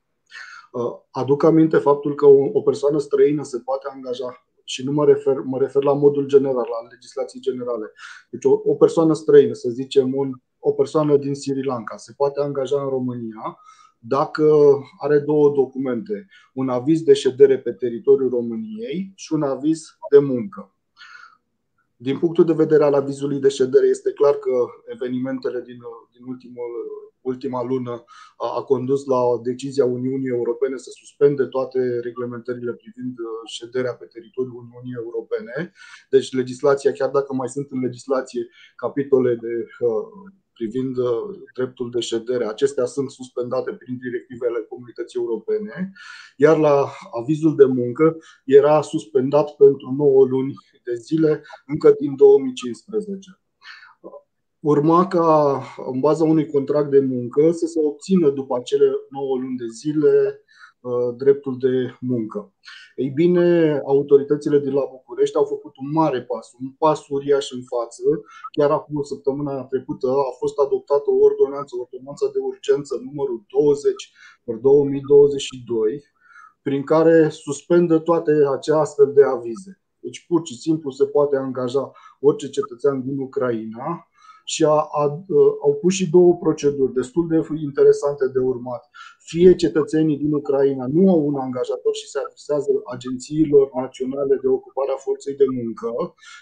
Uh, 0.71 0.81
aduc 1.11 1.43
aminte 1.43 1.77
faptul 1.77 2.15
că 2.15 2.25
o 2.25 2.61
persoană 2.61 2.97
străină 2.97 3.43
se 3.43 3.59
poate 3.59 3.87
angaja 3.91 4.45
și 4.71 4.83
nu 4.83 4.91
mă 4.91 5.05
refer, 5.05 5.37
mă 5.43 5.57
refer 5.57 5.83
la 5.83 5.93
modul 5.93 6.25
general, 6.25 6.67
la 6.69 6.89
legislații 6.89 7.39
generale. 7.39 7.91
Deci 8.29 8.45
o, 8.45 8.61
o 8.63 8.75
persoană 8.75 9.13
străină, 9.13 9.53
să 9.53 9.69
zicem 9.69 10.15
un, 10.15 10.31
o 10.59 10.71
persoană 10.71 11.17
din 11.17 11.35
Sri 11.35 11.65
Lanka, 11.65 11.97
se 11.97 12.13
poate 12.17 12.41
angaja 12.41 12.81
în 12.81 12.89
România 12.89 13.57
dacă 14.03 14.77
are 14.97 15.19
două 15.19 15.51
documente, 15.53 16.27
un 16.53 16.69
aviz 16.69 17.01
de 17.01 17.13
ședere 17.13 17.59
pe 17.59 17.71
teritoriul 17.71 18.29
României 18.29 19.11
și 19.15 19.33
un 19.33 19.43
aviz 19.43 19.97
de 20.11 20.19
muncă. 20.19 20.70
Din 22.07 22.17
punctul 22.19 22.45
de 22.45 22.61
vedere 22.63 22.83
al 22.83 22.93
avizului 22.93 23.39
de 23.39 23.49
ședere, 23.49 23.87
este 23.87 24.11
clar 24.11 24.35
că 24.35 24.55
evenimentele 24.85 25.61
din, 25.61 25.79
din 26.13 26.23
ultimul, 26.27 26.71
ultima 27.21 27.63
lună 27.63 28.03
a, 28.37 28.47
a 28.57 28.61
condus 28.63 29.05
la 29.05 29.21
decizia 29.43 29.85
Uniunii 29.85 30.35
Europene 30.37 30.77
să 30.77 30.89
suspende 30.93 31.45
toate 31.45 31.99
reglementările 31.99 32.73
privind 32.73 33.15
uh, 33.19 33.25
șederea 33.57 33.93
pe 33.95 34.05
teritoriul 34.05 34.55
Uniunii 34.63 34.99
Europene. 35.03 35.71
Deci 36.09 36.31
legislația, 36.31 36.91
chiar 36.91 37.09
dacă 37.09 37.33
mai 37.33 37.49
sunt 37.49 37.67
în 37.71 37.79
legislație 37.79 38.47
capitole 38.75 39.35
de 39.35 39.53
uh, 39.79 40.31
privind 40.61 40.97
uh, 40.97 41.07
dreptul 41.53 41.91
de 41.91 41.99
ședere. 41.99 42.45
Acestea 42.45 42.85
sunt 42.85 43.11
suspendate 43.11 43.71
prin 43.71 43.97
directivele 43.97 44.65
comunității 44.69 45.19
europene, 45.19 45.91
iar 46.37 46.57
la 46.57 46.91
avizul 47.21 47.55
de 47.55 47.65
muncă 47.65 48.17
era 48.45 48.81
suspendat 48.81 49.55
pentru 49.55 49.93
9 49.97 50.25
luni 50.25 50.53
de 50.83 50.95
zile 50.95 51.43
încă 51.65 51.95
din 51.99 52.15
2015. 52.15 53.39
Urma 54.59 55.07
ca, 55.07 55.61
în 55.91 55.99
baza 55.99 56.23
unui 56.23 56.45
contract 56.45 56.89
de 56.89 56.99
muncă, 56.99 57.51
să 57.51 57.65
se 57.65 57.79
obțină 57.79 58.29
după 58.29 58.57
acele 58.57 58.89
9 59.09 59.37
luni 59.37 59.57
de 59.57 59.67
zile 59.67 60.11
Uh, 60.13 60.70
dreptul 61.15 61.57
de 61.57 61.95
muncă. 61.99 62.53
Ei 62.95 63.09
bine, 63.09 63.81
autoritățile 63.85 64.59
din 64.59 64.73
la 64.73 64.87
București 64.91 65.37
au 65.37 65.45
făcut 65.45 65.77
un 65.77 65.91
mare 65.91 66.21
pas, 66.21 66.51
un 66.61 66.71
pas 66.71 67.07
uriaș 67.07 67.51
în 67.51 67.63
față. 67.63 68.03
Chiar 68.57 68.71
acum 68.71 68.95
o 68.97 69.03
săptămână 69.03 69.65
trecută 69.69 70.07
a 70.07 70.31
fost 70.37 70.57
adoptată 70.59 71.07
o 71.09 71.23
ordonanță, 71.27 71.75
ordonanța 71.75 72.27
de 72.33 72.39
urgență 72.39 73.01
numărul 73.03 73.43
20 73.47 74.11
pe 74.43 74.53
2022, 74.53 76.03
prin 76.61 76.83
care 76.83 77.29
suspendă 77.29 77.99
toate 77.99 78.31
acele 78.55 78.77
astfel 78.77 79.13
de 79.13 79.23
avize. 79.23 79.81
Deci 79.99 80.25
pur 80.27 80.41
și 80.47 80.55
simplu 80.57 80.89
se 80.89 81.05
poate 81.05 81.35
angaja 81.35 81.91
orice 82.19 82.49
cetățean 82.49 83.01
din 83.01 83.17
Ucraina 83.19 84.10
și 84.53 84.63
a, 84.63 84.79
a, 85.01 85.03
au 85.65 85.73
pus 85.81 85.93
și 85.93 86.09
două 86.09 86.31
proceduri 86.43 86.93
destul 86.93 87.27
de 87.27 87.37
interesante 87.69 88.25
de 88.33 88.39
urmat. 88.39 88.83
Fie 89.29 89.55
cetățenii 89.55 90.17
din 90.17 90.33
Ucraina 90.33 90.85
nu 90.95 91.09
au 91.09 91.21
un 91.29 91.35
angajator 91.45 91.93
și 91.95 92.07
se 92.11 92.19
adresează 92.19 92.71
agențiilor 92.95 93.65
naționale 93.81 94.35
de 94.41 94.47
ocupare 94.47 94.91
a 94.93 95.03
forței 95.05 95.35
de 95.41 95.47
muncă 95.59 95.89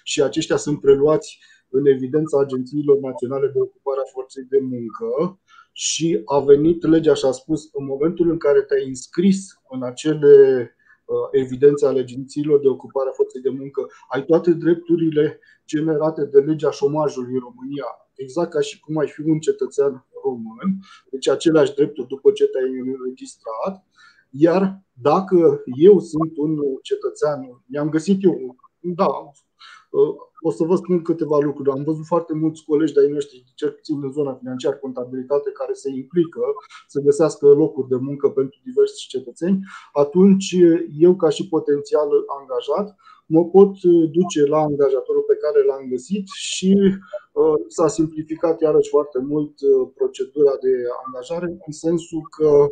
și 0.04 0.22
aceștia 0.22 0.58
sunt 0.66 0.78
preluați 0.86 1.39
în 1.70 1.86
evidența 1.86 2.39
agențiilor 2.39 2.98
naționale 3.10 3.48
de 3.54 3.60
ocupare 3.60 4.00
a 4.04 4.12
forței 4.16 4.46
de 4.54 4.60
muncă 4.74 5.39
și 5.74 6.22
a 6.25 6.39
venit 6.39 6.80
legea 6.94 7.13
și 7.13 7.25
a 7.25 7.32
spus 7.32 7.62
în 7.74 7.86
momentul 7.86 8.30
în 8.30 8.38
care 8.38 8.62
te-ai 8.62 8.86
înscris 8.88 9.39
în 9.70 9.84
acele 9.84 10.36
uh, 10.62 10.78
evidențe 11.32 11.86
ale 11.86 12.00
agențiilor 12.00 12.60
de 12.60 12.68
ocupare 12.68 13.10
a 13.10 13.13
forței 13.13 13.42
de 13.42 13.50
muncă, 13.50 13.88
ai 14.08 14.25
toate 14.25 14.51
drepturile 14.51 15.39
generate 15.66 16.25
de 16.25 16.39
legea 16.39 16.72
șomajului 16.72 17.34
în 17.34 17.39
România, 17.39 17.86
exact 18.13 18.51
ca 18.51 18.62
și 18.62 18.80
cum 18.80 18.98
ai 18.98 19.08
fi 19.08 19.22
un 19.22 19.39
cetățean 19.39 20.08
român, 20.24 20.80
deci 21.12 21.28
aceleași 21.30 21.74
drepturi 21.74 22.08
după 22.08 22.32
ce 22.32 22.46
te-ai 22.48 22.94
înregistrat, 22.96 23.86
iar 24.30 24.82
dacă 24.94 25.63
eu 25.78 26.00
sunt 26.00 26.38
un 26.38 26.58
cetățean, 26.82 27.63
mi-am 27.66 27.89
găsit 27.89 28.24
eu, 28.24 28.56
da, 28.80 29.32
o 30.41 30.51
să 30.51 30.63
vă 30.63 30.75
spun 30.75 31.01
câteva 31.01 31.38
lucruri. 31.38 31.69
Am 31.69 31.84
văzut 31.84 32.05
foarte 32.05 32.34
mulți 32.34 32.63
colegi 32.63 32.93
de-ai 32.93 33.12
noștri, 33.12 33.43
cel 33.55 33.72
puțin 33.72 34.03
în 34.03 34.12
zona 34.12 34.34
financiar, 34.34 34.74
contabilitate, 34.75 35.50
care 35.51 35.74
se 35.74 35.89
implică 35.89 36.41
să 36.88 37.00
găsească 37.00 37.48
locuri 37.48 37.88
de 37.88 37.96
muncă 37.96 38.29
pentru 38.29 38.60
diversi 38.63 39.08
cetățeni. 39.08 39.60
Atunci, 39.93 40.55
eu, 40.98 41.15
ca 41.15 41.29
și 41.29 41.48
potențial 41.48 42.10
angajat, 42.39 42.96
mă 43.25 43.46
pot 43.46 43.72
uh, 43.84 44.10
duce 44.12 44.46
la 44.46 44.58
angajatorul 44.58 45.25
pe 45.27 45.36
care 45.36 45.65
l-am 45.65 45.86
găsit 45.89 46.27
și 46.27 46.74
uh, 47.34 47.53
s-a 47.67 47.88
simplificat 47.88 48.62
iarăși 48.62 48.89
foarte 48.89 49.19
mult 49.19 49.53
uh, 49.62 49.89
procedura 49.96 50.51
de 50.62 50.74
angajare 51.05 51.46
în 51.46 51.72
sensul 51.72 52.22
că 52.38 52.67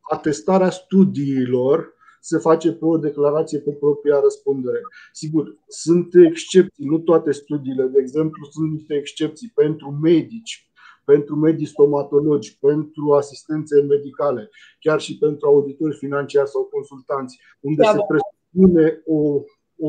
atestarea 0.00 0.70
studiilor 0.70 1.94
se 2.20 2.38
face 2.38 2.72
pe 2.72 2.84
o 2.84 2.98
declarație 2.98 3.58
pe 3.58 3.70
propria 3.70 4.20
răspundere. 4.20 4.80
Sigur, 5.12 5.56
sunt 5.68 6.14
excepții, 6.14 6.84
nu 6.84 6.98
toate 6.98 7.30
studiile, 7.32 7.84
de 7.86 7.98
exemplu, 8.00 8.44
sunt 8.50 8.72
niște 8.72 8.94
excepții 8.94 9.52
pentru 9.54 9.90
medici, 9.90 10.70
pentru 11.04 11.36
medici 11.36 11.68
stomatologi, 11.68 12.58
pentru 12.58 13.12
asistențe 13.12 13.82
medicale, 13.82 14.50
chiar 14.80 15.00
și 15.00 15.18
pentru 15.18 15.46
auditori 15.48 15.96
financiari 15.96 16.48
sau 16.48 16.62
consultanți, 16.62 17.38
unde 17.60 17.82
da, 17.82 17.90
se 17.90 17.98
presupune 18.08 18.40
impune 18.50 19.02
o, 19.06 19.42
o, 19.76 19.88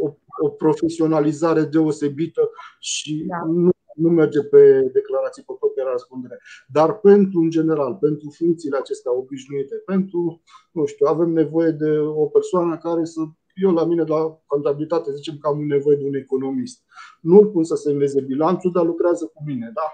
o, 0.00 0.16
o 0.42 0.48
profesionalizare 0.48 1.62
deosebită 1.62 2.50
și 2.78 3.24
da. 3.26 3.36
nu, 3.46 3.70
nu 3.98 4.08
merge 4.08 4.42
pe 4.42 4.62
declarații 4.92 5.42
pe 5.46 5.52
propria 5.58 5.86
răspundere. 5.90 6.38
Dar 6.66 6.98
pentru, 6.98 7.40
în 7.40 7.50
general, 7.50 7.94
pentru 7.94 8.28
funcțiile 8.30 8.76
acestea 8.76 9.12
obișnuite, 9.12 9.74
pentru, 9.76 10.42
nu 10.72 10.84
știu, 10.86 11.06
avem 11.06 11.30
nevoie 11.30 11.70
de 11.70 11.90
o 11.98 12.26
persoană 12.26 12.78
care 12.78 13.04
să 13.04 13.20
eu 13.62 13.72
la 13.72 13.84
mine 13.84 14.04
la 14.06 14.40
contabilitate 14.46 15.12
zicem 15.12 15.36
că 15.38 15.48
am 15.48 15.66
nevoie 15.66 15.96
de 15.96 16.04
un 16.04 16.14
economist. 16.14 16.84
Nu 17.20 17.38
îl 17.38 17.46
pun 17.46 17.64
să 17.64 17.74
semneze 17.74 18.20
bilanțul, 18.20 18.72
dar 18.72 18.84
lucrează 18.84 19.24
cu 19.34 19.42
mine. 19.46 19.70
Da? 19.74 19.88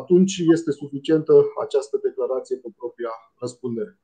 Atunci 0.00 0.42
este 0.52 0.70
suficientă 0.70 1.44
această 1.62 1.98
declarație 2.02 2.56
pe 2.56 2.68
propria 2.76 3.10
răspundere. 3.38 3.98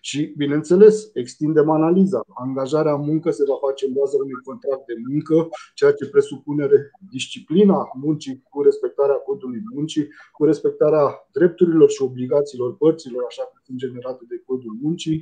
Și, 0.00 0.34
bineînțeles, 0.36 1.10
extindem 1.14 1.70
analiza. 1.70 2.20
Angajarea 2.34 2.94
în 2.94 3.04
muncă 3.04 3.30
se 3.30 3.44
va 3.48 3.56
face 3.66 3.86
în 3.86 3.92
baza 3.92 4.16
unui 4.16 4.40
contract 4.44 4.86
de 4.86 4.94
muncă, 5.08 5.48
ceea 5.74 5.92
ce 5.92 6.08
presupune 6.08 6.68
disciplina 7.10 7.88
muncii 8.00 8.42
cu 8.50 8.62
respectarea 8.62 9.14
codului 9.14 9.62
muncii, 9.74 10.08
cu 10.32 10.44
respectarea 10.44 11.28
drepturilor 11.32 11.90
și 11.90 12.02
obligațiilor 12.02 12.76
părților, 12.76 13.24
așa 13.26 13.42
cum 13.42 13.60
sunt 13.64 13.78
generate 13.78 14.24
de 14.28 14.42
codul 14.46 14.76
muncii. 14.82 15.18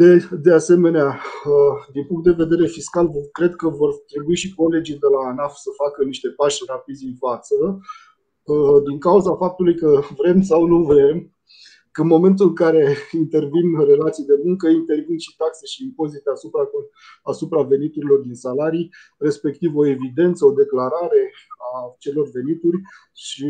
De, 0.00 0.28
de 0.46 0.52
asemenea, 0.52 1.06
uh, 1.44 1.76
din 1.92 2.04
punct 2.06 2.24
de 2.24 2.42
vedere 2.42 2.66
fiscal, 2.66 3.10
cred 3.32 3.54
că 3.54 3.68
vor 3.68 3.92
trebui 4.12 4.36
și 4.36 4.54
colegii 4.54 4.98
de 5.04 5.06
la 5.14 5.28
ANAF 5.28 5.54
să 5.54 5.70
facă 5.82 6.04
niște 6.04 6.28
pași 6.28 6.62
rapizi 6.66 7.04
în 7.04 7.14
față, 7.14 7.54
uh, 8.42 8.82
din 8.88 8.98
cauza 8.98 9.36
faptului 9.36 9.76
că 9.76 10.00
vrem 10.16 10.42
sau 10.42 10.66
nu 10.66 10.82
vrem, 10.82 11.34
că 11.90 12.00
în 12.00 12.06
momentul 12.06 12.46
în 12.46 12.54
care 12.54 12.96
intervin 13.24 13.84
relații 13.84 14.24
de 14.24 14.40
muncă, 14.44 14.68
intervin 14.68 15.18
și 15.18 15.36
taxe 15.36 15.66
și 15.66 15.84
impozite 15.84 16.30
asupra, 16.30 16.62
asupra 17.22 17.62
veniturilor 17.62 18.18
din 18.18 18.34
salarii, 18.34 18.90
respectiv 19.18 19.76
o 19.76 19.86
evidență, 19.86 20.44
o 20.46 20.52
declarare 20.52 21.32
a 21.72 21.94
celor 21.98 22.30
venituri 22.30 22.80
și 23.12 23.46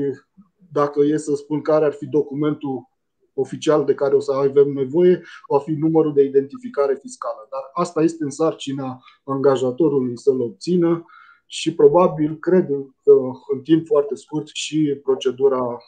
dacă 0.73 1.01
e 1.05 1.17
să 1.17 1.35
spun 1.35 1.61
care 1.61 1.85
ar 1.85 1.93
fi 1.93 2.07
documentul 2.07 2.89
oficial 3.35 3.85
de 3.85 3.95
care 3.95 4.15
o 4.15 4.21
să 4.21 4.33
avem 4.33 4.73
nevoie, 4.73 5.23
va 5.49 5.59
fi 5.59 5.71
numărul 5.71 6.13
de 6.13 6.23
identificare 6.23 6.99
fiscală. 7.01 7.47
Dar 7.51 7.61
asta 7.73 8.03
este 8.03 8.25
în 8.25 8.31
sarcina 8.31 9.01
angajatorului 9.25 10.19
să-l 10.19 10.41
obțină 10.41 11.05
și 11.47 11.75
probabil 11.75 12.39
cred 12.39 12.67
că 13.03 13.13
în 13.55 13.61
timp 13.63 13.87
foarte 13.87 14.15
scurt 14.15 14.47
și 14.53 15.01
procedura 15.03 15.79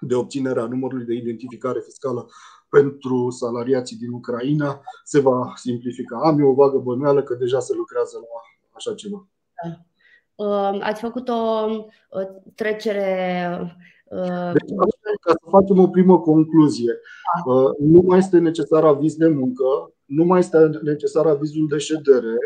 de 0.00 0.14
obținere 0.14 0.60
a 0.60 0.66
numărului 0.66 1.04
de 1.04 1.14
identificare 1.14 1.80
fiscală 1.80 2.28
pentru 2.68 3.30
salariații 3.30 3.96
din 3.96 4.12
Ucraina 4.12 4.80
se 5.04 5.20
va 5.20 5.52
simplifica. 5.54 6.20
Am 6.22 6.38
eu 6.38 6.48
o 6.48 6.54
vagă 6.54 6.78
bănuială 6.78 7.22
că 7.22 7.34
deja 7.34 7.60
se 7.60 7.74
lucrează 7.74 8.16
la 8.16 8.40
așa 8.72 8.94
ceva. 8.94 9.28
Da. 9.62 9.86
Uh, 10.44 10.78
ați 10.80 11.00
făcut 11.00 11.28
o 11.28 11.66
trecere. 12.54 13.58
Uh, 14.04 14.52
deci, 14.52 14.70
ca 15.20 15.30
să 15.30 15.46
facem 15.50 15.78
o 15.78 15.88
primă 15.88 16.18
concluzie, 16.20 16.92
da. 17.46 17.52
uh, 17.52 17.70
nu 17.78 18.00
mai 18.06 18.18
este 18.18 18.38
necesar 18.38 18.84
aviz 18.84 19.14
de 19.14 19.28
muncă, 19.28 19.64
nu 20.04 20.24
mai 20.24 20.38
este 20.38 20.70
necesar 20.82 21.26
avizul 21.26 21.66
de 21.68 21.78
ședere, 21.78 22.36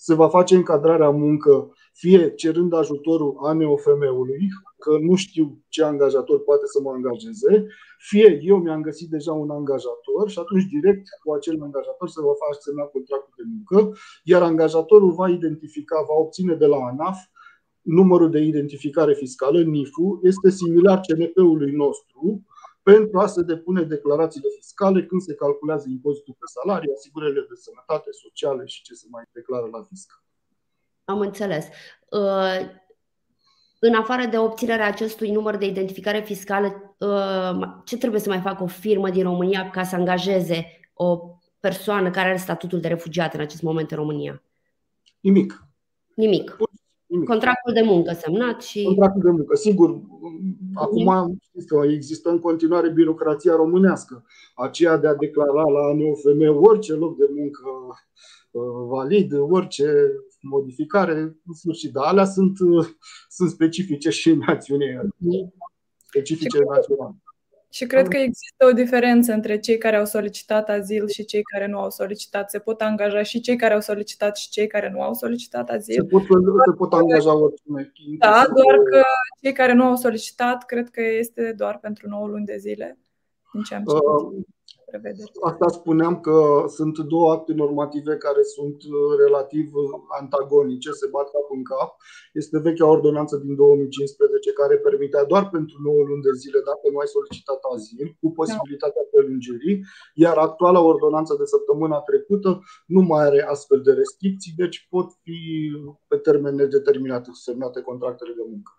se 0.00 0.14
va 0.14 0.28
face 0.28 0.54
încadrarea 0.54 1.10
muncă 1.10 1.72
fie 1.92 2.34
cerând 2.34 2.72
ajutorul 2.72 3.36
ANEOFM-ului, 3.42 4.48
că 4.78 4.98
nu 5.00 5.14
știu 5.14 5.58
ce 5.68 5.82
angajator 5.82 6.42
poate 6.42 6.66
să 6.66 6.78
mă 6.82 6.90
angajeze, 6.90 7.66
fie 7.98 8.38
eu 8.42 8.56
mi-am 8.56 8.82
găsit 8.82 9.08
deja 9.10 9.32
un 9.32 9.50
angajator 9.50 10.24
și 10.26 10.38
atunci 10.38 10.64
direct 10.64 11.06
cu 11.22 11.32
acel 11.32 11.62
angajator 11.62 12.08
se 12.08 12.20
va 12.20 12.34
face 12.44 12.60
semna 12.60 12.84
contractul 12.94 13.34
de 13.36 13.44
muncă, 13.54 13.96
iar 14.24 14.42
angajatorul 14.42 15.12
va 15.12 15.28
identifica, 15.28 15.96
va 16.08 16.14
obține 16.24 16.54
de 16.54 16.66
la 16.66 16.76
ANAF 16.76 17.18
numărul 17.88 18.30
de 18.30 18.40
identificare 18.40 19.14
fiscală, 19.14 19.62
NIFU, 19.62 20.20
este 20.22 20.50
similar 20.50 21.00
CNP-ului 21.00 21.72
nostru, 21.72 22.46
pentru 22.82 23.18
a 23.18 23.26
se 23.26 23.42
depune 23.42 23.82
declarațiile 23.82 24.48
fiscale 24.56 25.04
când 25.04 25.20
se 25.20 25.34
calculează 25.34 25.88
impozitul 25.88 26.34
pe 26.38 26.46
salarii, 26.46 26.92
asigurările 26.96 27.46
de 27.48 27.54
sănătate 27.54 28.10
sociale 28.12 28.66
și 28.66 28.82
ce 28.82 28.94
se 28.94 29.06
mai 29.10 29.22
declară 29.32 29.68
la 29.72 29.82
fisc. 29.82 30.22
Am 31.04 31.20
înțeles. 31.20 31.66
Uh, 32.10 32.68
în 33.78 33.94
afară 33.94 34.26
de 34.26 34.38
obținerea 34.38 34.86
acestui 34.86 35.30
număr 35.30 35.56
de 35.56 35.66
identificare 35.66 36.20
fiscală, 36.20 36.96
uh, 36.98 37.68
ce 37.84 37.96
trebuie 37.96 38.20
să 38.20 38.28
mai 38.28 38.40
facă 38.40 38.62
o 38.62 38.66
firmă 38.66 39.10
din 39.10 39.22
România 39.22 39.70
ca 39.70 39.82
să 39.82 39.94
angajeze 39.94 40.90
o 40.94 41.20
persoană 41.60 42.10
care 42.10 42.28
are 42.28 42.38
statutul 42.38 42.80
de 42.80 42.88
refugiat 42.88 43.34
în 43.34 43.40
acest 43.40 43.62
moment 43.62 43.90
în 43.90 43.96
România? 43.96 44.42
Nimic. 45.20 45.62
Nimic. 46.14 46.56
Contractul 47.24 47.72
de 47.72 47.82
muncă 47.82 48.12
semnat 48.12 48.62
și. 48.62 48.82
Contractul 48.82 49.22
de 49.22 49.30
muncă, 49.30 49.56
sigur. 49.56 50.00
Acum 50.74 51.38
știți 51.42 51.66
că 51.66 51.80
există 51.86 52.30
în 52.30 52.38
continuare 52.38 52.90
birocrația 52.90 53.54
românească, 53.54 54.24
aceea 54.54 54.96
de 54.96 55.06
a 55.06 55.14
declara 55.14 55.62
la 55.62 55.94
NOFM 55.94 56.64
orice 56.64 56.92
loc 56.92 57.16
de 57.16 57.30
muncă 57.34 57.62
uh, 58.50 58.62
valid, 58.88 59.32
orice 59.38 59.92
modificare, 60.40 61.20
în 61.20 61.54
sfârșit. 61.54 61.92
Dar 61.92 62.04
alea 62.04 62.24
sunt, 62.24 62.58
sunt 63.28 63.50
specifice 63.50 64.10
și 64.10 64.34
națiunii, 64.34 65.14
specifice 66.06 66.58
naționale. 66.58 67.16
Și 67.70 67.86
cred 67.86 68.08
că 68.08 68.16
există 68.16 68.66
o 68.66 68.72
diferență 68.72 69.32
între 69.32 69.58
cei 69.58 69.78
care 69.78 69.96
au 69.96 70.04
solicitat 70.04 70.68
azil 70.68 71.08
și 71.08 71.24
cei 71.24 71.42
care 71.42 71.66
nu 71.66 71.78
au 71.78 71.90
solicitat. 71.90 72.50
Se 72.50 72.58
pot 72.58 72.80
angaja 72.80 73.22
și 73.22 73.40
cei 73.40 73.56
care 73.56 73.74
au 73.74 73.80
solicitat 73.80 74.36
și 74.36 74.48
cei 74.48 74.66
care 74.66 74.90
nu 74.90 75.02
au 75.02 75.14
solicitat 75.14 75.70
azil. 75.70 75.94
Se 75.94 76.04
pot, 76.04 76.22
se 76.22 76.72
pot 76.76 76.92
angaja 76.92 77.34
oricine. 77.34 77.92
Da, 78.18 78.46
doar 78.54 78.78
că 78.90 79.02
cei 79.42 79.52
care 79.52 79.72
nu 79.72 79.84
au 79.84 79.96
solicitat, 79.96 80.64
cred 80.64 80.88
că 80.90 81.02
este 81.02 81.52
doar 81.56 81.78
pentru 81.78 82.08
9 82.08 82.26
luni 82.26 82.44
de 82.44 82.56
zile. 82.56 82.98
Din 83.52 83.62
ce 83.62 83.74
am 83.74 83.82
uh, 83.86 84.44
prevederi. 84.90 85.30
Asta 85.50 85.68
spuneam 85.68 86.14
că 86.20 86.38
sunt 86.76 86.98
două 86.98 87.28
acte 87.32 87.52
normative 87.52 88.14
care 88.26 88.42
sunt 88.42 88.78
uh, 88.82 88.98
relativ 89.24 89.66
uh, 89.74 89.90
antagonice, 90.20 90.90
se 91.00 91.06
bat 91.14 91.28
cap 91.34 91.46
în 91.56 91.62
cap. 91.72 91.90
Este 92.32 92.58
vechea 92.58 92.94
ordonanță 92.96 93.36
din 93.36 93.54
2015 93.54 94.52
care 94.52 94.76
permitea 94.76 95.24
doar 95.24 95.44
pentru 95.56 95.76
9 95.82 96.02
luni 96.08 96.22
de 96.22 96.32
zile 96.42 96.58
dacă 96.70 96.84
nu 96.92 96.98
ai 96.98 97.14
solicitat 97.16 97.60
azil, 97.74 98.08
cu 98.20 98.28
posibilitatea 98.40 99.04
prelungirii, 99.10 99.76
iar 100.14 100.36
actuala 100.36 100.80
ordonanță 100.92 101.32
de 101.38 101.44
săptămâna 101.44 101.98
trecută 102.00 102.50
nu 102.86 103.00
mai 103.10 103.22
are 103.24 103.40
astfel 103.54 103.80
de 103.82 103.92
restricții, 103.92 104.52
deci 104.62 104.86
pot 104.90 105.08
fi 105.22 105.38
pe 106.10 106.16
termen 106.16 106.54
nedeterminat 106.54 107.24
semnate 107.32 107.80
contractele 107.80 108.32
de 108.36 108.44
muncă. 108.52 108.72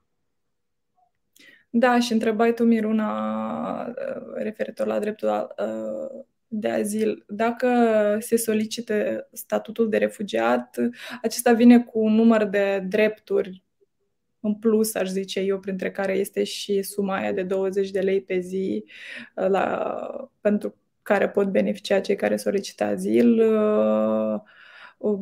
Da, 1.70 2.00
și 2.00 2.14
întrebai 2.14 2.54
tu, 2.54 2.64
Miruna, 2.64 3.94
referitor 4.34 4.88
la 4.88 5.00
dreptul 5.00 5.56
de 6.48 6.70
azil. 6.70 7.24
Dacă 7.28 7.68
se 8.20 8.36
solicită 8.38 9.28
statutul 9.32 9.90
de 9.90 9.98
refugiat, 9.98 10.78
acesta 11.22 11.54
vine 11.54 11.84
cu 11.84 12.00
un 12.00 12.14
număr 12.14 12.44
de 12.44 12.86
drepturi 12.88 13.64
în 14.40 14.56
plus, 14.56 14.96
aș 14.96 15.08
zice 15.10 15.40
eu, 15.40 15.60
printre 15.60 15.92
care 15.92 16.14
este 16.14 16.44
și 16.44 16.82
suma 16.82 17.16
aia 17.16 17.32
de 17.32 17.44
20 17.44 17.92
de 17.92 18.00
lei 18.00 18.22
pe 18.22 18.40
zi 18.40 18.84
la, 19.36 20.32
pentru 20.42 20.76
care 21.02 21.30
pot 21.30 21.48
beneficia 21.48 22.00
cei 22.00 22.16
care 22.16 22.36
solicită 22.36 22.84
azil. 22.84 23.42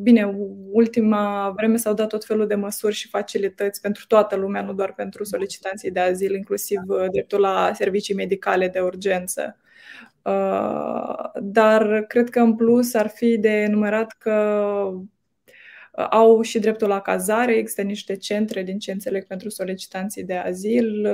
Bine, 0.02 0.36
ultima 0.72 1.54
vreme 1.56 1.78
s-au 1.78 1.94
dat 1.94 2.08
tot 2.08 2.26
felul 2.26 2.48
de 2.48 2.56
măsuri 2.56 2.96
și 2.96 3.08
facilități 3.08 3.82
pentru 3.82 4.06
toată 4.08 4.36
lumea, 4.36 4.62
nu 4.62 4.74
doar 4.74 4.94
pentru 4.94 5.24
solicitanții 5.24 5.92
de 5.92 6.00
azil, 6.00 6.36
inclusiv 6.36 6.82
uh, 6.88 7.06
dreptul 7.12 7.40
la 7.40 7.72
servicii 7.74 8.16
medicale 8.16 8.68
de 8.68 8.80
urgență. 8.80 9.58
Uh, 10.22 11.30
dar 11.36 12.04
cred 12.08 12.30
că 12.30 12.40
în 12.40 12.56
plus 12.56 12.94
ar 12.94 13.08
fi 13.08 13.38
de 13.38 13.50
enumerat 13.50 14.16
că 14.18 14.34
uh, 15.92 16.08
au 16.10 16.42
și 16.42 16.60
dreptul 16.60 16.88
la 16.88 17.02
cazare, 17.02 17.54
există 17.56 17.82
niște 17.82 18.16
centre, 18.16 18.64
din 18.64 18.80
ce 18.80 18.92
înțeleg, 18.92 19.26
pentru 19.26 19.50
solicitanții 19.50 20.24
de 20.24 20.36
azil. 20.36 21.08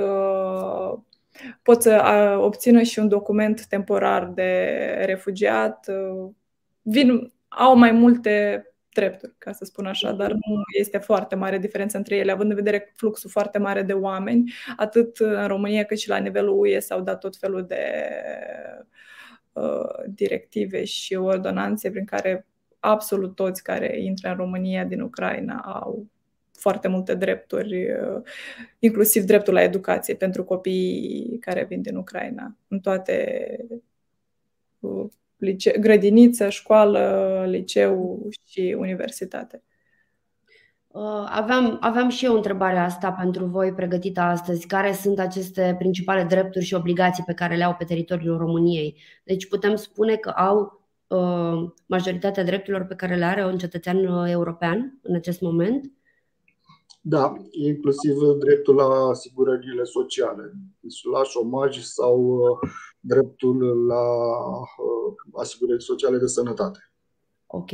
Pot 1.62 1.82
să 1.82 2.02
obțină 2.40 2.82
și 2.82 2.98
un 2.98 3.08
document 3.08 3.66
temporar 3.66 4.26
de 4.26 4.70
refugiat. 5.06 5.86
Vin, 6.82 7.32
au 7.56 7.76
mai 7.76 7.90
multe 7.90 8.64
drepturi, 8.94 9.34
ca 9.38 9.52
să 9.52 9.64
spun 9.64 9.86
așa, 9.86 10.12
dar 10.12 10.30
nu 10.32 10.62
este 10.78 10.98
foarte 10.98 11.34
mare 11.34 11.58
diferență 11.58 11.96
între 11.96 12.16
ele, 12.16 12.32
având 12.32 12.50
în 12.50 12.56
vedere 12.56 12.92
fluxul 12.96 13.30
foarte 13.30 13.58
mare 13.58 13.82
de 13.82 13.92
oameni, 13.92 14.52
atât 14.76 15.18
în 15.18 15.46
România 15.46 15.84
cât 15.84 15.98
și 15.98 16.08
la 16.08 16.16
nivelul 16.16 16.58
UE 16.60 16.78
s-au 16.78 17.00
dat 17.00 17.20
tot 17.20 17.36
felul 17.36 17.66
de 17.66 17.84
uh, 19.52 20.04
directive 20.08 20.84
și 20.84 21.14
ordonanțe 21.14 21.90
prin 21.90 22.04
care 22.04 22.46
absolut 22.80 23.34
toți 23.34 23.62
care 23.62 24.00
intră 24.00 24.28
în 24.28 24.36
România 24.36 24.84
din 24.84 25.00
Ucraina 25.00 25.60
au 25.60 26.06
foarte 26.52 26.88
multe 26.88 27.14
drepturi, 27.14 27.92
uh, 27.92 28.22
inclusiv 28.78 29.24
dreptul 29.24 29.54
la 29.54 29.62
educație 29.62 30.14
pentru 30.14 30.44
copiii 30.44 31.38
care 31.40 31.64
vin 31.64 31.82
din 31.82 31.96
Ucraina, 31.96 32.56
în 32.68 32.80
toate 32.80 33.56
uh, 34.80 35.06
lice- 35.44 35.78
grădiniță, 35.78 36.48
școală, 36.48 37.44
liceu 37.48 38.26
și 38.46 38.76
universitate. 38.78 39.62
Uh, 40.86 41.26
aveam, 41.26 41.76
aveam 41.80 42.08
și 42.08 42.24
eu 42.24 42.32
o 42.32 42.36
întrebare 42.36 42.78
asta 42.78 43.12
pentru 43.12 43.44
voi 43.44 43.72
pregătită 43.72 44.20
astăzi. 44.20 44.66
Care 44.66 44.92
sunt 44.92 45.18
aceste 45.18 45.74
principale 45.78 46.22
drepturi 46.22 46.64
și 46.64 46.74
obligații 46.74 47.24
pe 47.24 47.34
care 47.34 47.56
le 47.56 47.64
au 47.64 47.74
pe 47.74 47.84
teritoriul 47.84 48.38
României? 48.38 48.96
Deci 49.24 49.48
putem 49.48 49.76
spune 49.76 50.16
că 50.16 50.28
au 50.28 50.82
majoritatea 51.86 52.44
drepturilor 52.44 52.86
pe 52.86 52.94
care 52.94 53.14
le 53.14 53.24
are 53.24 53.44
un 53.44 53.58
cetățean 53.58 54.26
european 54.26 54.98
în 55.02 55.14
acest 55.14 55.40
moment? 55.40 55.92
Da, 57.00 57.34
inclusiv 57.50 58.14
dreptul 58.38 58.74
la 58.74 59.08
asigurările 59.10 59.84
sociale, 59.84 60.52
la 61.12 61.22
șomaj 61.22 61.78
sau 61.78 62.40
dreptul 63.06 63.86
la 63.86 64.02
asigurări 65.32 65.82
sociale 65.82 66.18
de 66.18 66.26
sănătate. 66.26 66.90
Ok. 67.46 67.70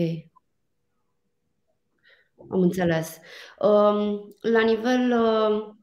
Am 2.49 2.61
înțeles. 2.61 3.19
Um, 3.59 4.35
la 4.41 4.61
nivel 4.61 5.13
uh, 5.13 5.75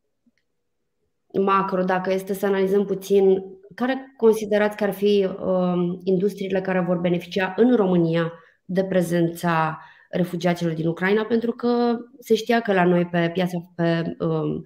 macro, 1.41 1.83
dacă 1.83 2.13
este 2.13 2.33
să 2.33 2.45
analizăm 2.45 2.85
puțin, 2.85 3.43
care 3.75 4.13
considerați 4.17 4.77
că 4.77 4.83
ar 4.83 4.93
fi 4.93 5.29
um, 5.41 5.99
industriile 6.03 6.61
care 6.61 6.79
vor 6.79 6.97
beneficia 6.97 7.53
în 7.57 7.75
România 7.75 8.33
de 8.65 8.83
prezența 8.83 9.79
refugiaților 10.09 10.73
din 10.73 10.87
Ucraina? 10.87 11.23
Pentru 11.23 11.51
că 11.51 11.97
se 12.19 12.35
știa 12.35 12.61
că 12.61 12.73
la 12.73 12.85
noi 12.85 13.05
pe 13.05 13.29
piața, 13.33 13.71
pe, 13.75 14.15
um, 14.19 14.63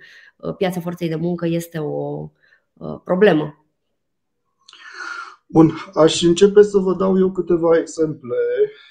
piața 0.58 0.80
forței 0.80 1.10
de 1.10 1.16
muncă 1.16 1.48
este 1.48 1.78
o 1.78 2.30
uh, 2.74 3.00
problemă. 3.04 3.61
Bun, 5.52 5.72
aș 5.94 6.22
începe 6.22 6.62
să 6.62 6.78
vă 6.78 6.94
dau 6.94 7.18
eu 7.18 7.32
câteva 7.32 7.78
exemple 7.78 8.38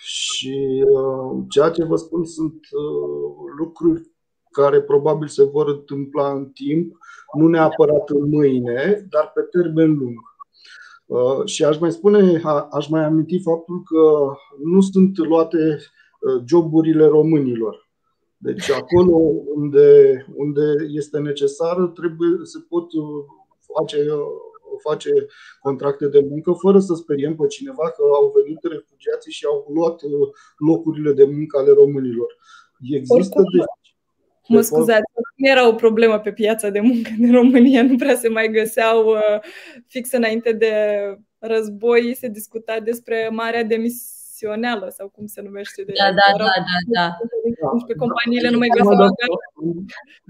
și 0.01 0.85
uh, 0.89 1.45
ceea 1.49 1.71
ce 1.71 1.85
vă 1.85 1.97
spun 1.97 2.25
sunt 2.25 2.55
uh, 2.55 3.53
lucruri 3.59 4.03
care 4.51 4.83
probabil 4.83 5.29
se 5.29 5.45
vor 5.45 5.69
întâmpla 5.69 6.33
în 6.33 6.47
timp, 6.47 6.97
nu 7.39 7.47
neapărat 7.47 8.11
în 8.11 8.29
mâine, 8.29 9.07
dar 9.11 9.33
pe 9.35 9.41
termen 9.41 9.95
lung. 9.95 10.19
Uh, 11.07 11.45
și 11.45 11.65
aș 11.65 11.79
mai 11.79 11.93
spune, 11.93 12.41
a, 12.43 12.69
aș 12.71 12.89
mai 12.89 13.05
aminti 13.05 13.43
faptul 13.43 13.83
că 13.83 14.33
nu 14.65 14.81
sunt 14.81 15.19
luate 15.19 15.79
uh, 15.79 16.43
joburile 16.47 17.07
românilor. 17.07 17.89
Deci 18.37 18.71
acolo 18.71 19.17
unde, 19.55 20.27
unde 20.35 20.63
este 20.89 21.19
necesar, 21.19 21.77
trebuie 21.87 22.31
să 22.43 22.59
pot 22.69 22.93
uh, 22.93 23.25
face 23.75 23.97
uh, 24.13 24.50
face 24.89 25.11
contracte 25.61 26.07
de 26.07 26.27
muncă 26.29 26.53
fără 26.53 26.79
să 26.79 26.95
speriem 26.95 27.37
pe 27.37 27.47
cineva 27.47 27.91
că 27.91 28.03
au 28.15 28.33
venit 28.37 28.63
refugiații 28.63 29.33
și 29.33 29.45
au 29.45 29.67
luat 29.75 30.03
uh, 30.03 30.29
locurile 30.57 31.13
de 31.13 31.25
muncă 31.25 31.59
ale 31.59 31.71
românilor. 31.71 32.37
Există 32.91 33.41
de 33.55 33.65
Mă 34.49 34.61
scuzați, 34.61 35.13
nu 35.37 35.49
era 35.49 35.69
o 35.69 35.75
problemă 35.75 36.19
pe 36.19 36.33
piața 36.33 36.69
de 36.69 36.81
muncă 36.81 37.11
din 37.19 37.33
România, 37.33 37.83
nu 37.83 37.97
prea 37.97 38.15
se 38.15 38.29
mai 38.29 38.49
găseau 38.49 39.09
uh, 39.09 39.39
fix 39.87 40.13
înainte 40.13 40.53
de 40.53 40.73
război, 41.39 42.15
se 42.15 42.29
discuta 42.29 42.81
despre 42.81 43.29
marea 43.33 43.65
demis 43.65 44.20
profesională 44.41 44.87
sau 44.99 45.09
cum 45.09 45.27
se 45.27 45.41
numește. 45.43 45.83
De 45.87 45.93
da, 46.01 46.09
da, 46.21 46.29
da, 46.39 46.53
da, 46.69 46.79
da. 46.97 47.07
Deci 47.75 47.87
pe 47.87 47.95
companiile 48.05 48.51
nu 48.51 48.59
mai 48.59 48.69
găseau 48.77 48.97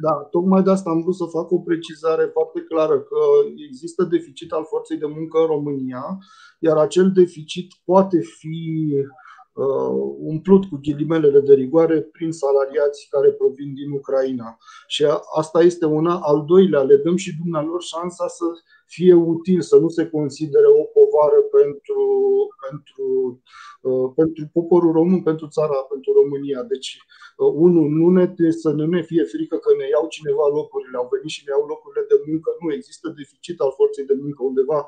Da, 0.04 0.14
tocmai 0.34 0.62
de 0.62 0.70
asta 0.70 0.90
am 0.90 1.00
vrut 1.02 1.14
să 1.22 1.24
fac 1.36 1.50
o 1.50 1.58
precizare 1.58 2.24
foarte 2.36 2.60
clară 2.60 2.96
că 3.10 3.20
există 3.68 4.02
deficit 4.04 4.50
al 4.52 4.64
forței 4.72 4.98
de 4.98 5.06
muncă 5.06 5.38
în 5.40 5.46
România, 5.46 6.04
iar 6.58 6.76
acel 6.76 7.12
deficit 7.12 7.68
poate 7.84 8.18
fi 8.38 8.58
uh, 8.98 9.04
umplut 10.18 10.64
cu 10.64 10.78
ghilimelele 10.82 11.40
de 11.40 11.54
rigoare 11.54 12.00
prin 12.00 12.32
salariați 12.32 13.06
care 13.10 13.30
provin 13.32 13.74
din 13.74 13.90
Ucraina. 13.90 14.58
Și 14.86 15.06
asta 15.34 15.62
este 15.62 15.86
una. 15.86 16.18
Al 16.18 16.44
doilea, 16.46 16.82
le 16.82 16.96
dăm 16.96 17.16
și 17.16 17.36
dumnealor 17.36 17.82
șansa 17.82 18.26
să 18.28 18.44
fie 18.86 19.14
util, 19.14 19.60
să 19.60 19.76
nu 19.76 19.88
se 19.88 20.04
considere 20.16 20.66
o 20.66 20.84
povară 20.96 21.40
pentru, 21.58 22.02
pentru, 22.64 23.06
uh, 23.88 24.12
pentru 24.14 24.42
poporul 24.52 24.92
român, 24.92 25.22
pentru 25.22 25.46
țara, 25.56 25.76
pentru 25.92 26.10
România. 26.20 26.62
Deci, 26.62 26.88
uh, 27.36 27.52
unul, 27.66 27.88
nu 28.00 28.08
ne, 28.16 28.24
să 28.62 28.70
nu 28.70 28.86
ne 28.86 29.02
fie 29.02 29.24
frică 29.24 29.56
că 29.56 29.70
ne 29.78 29.86
iau 29.88 30.06
cineva 30.16 30.46
locurile, 30.58 30.96
au 30.98 31.08
venit 31.14 31.32
și 31.36 31.42
ne 31.44 31.50
iau 31.54 31.64
locurile 31.72 32.04
de 32.12 32.18
muncă. 32.28 32.48
Nu, 32.60 32.72
există 32.72 33.06
deficit 33.20 33.56
al 33.60 33.72
forței 33.78 34.04
de 34.10 34.16
muncă. 34.22 34.40
Undeva 34.50 34.78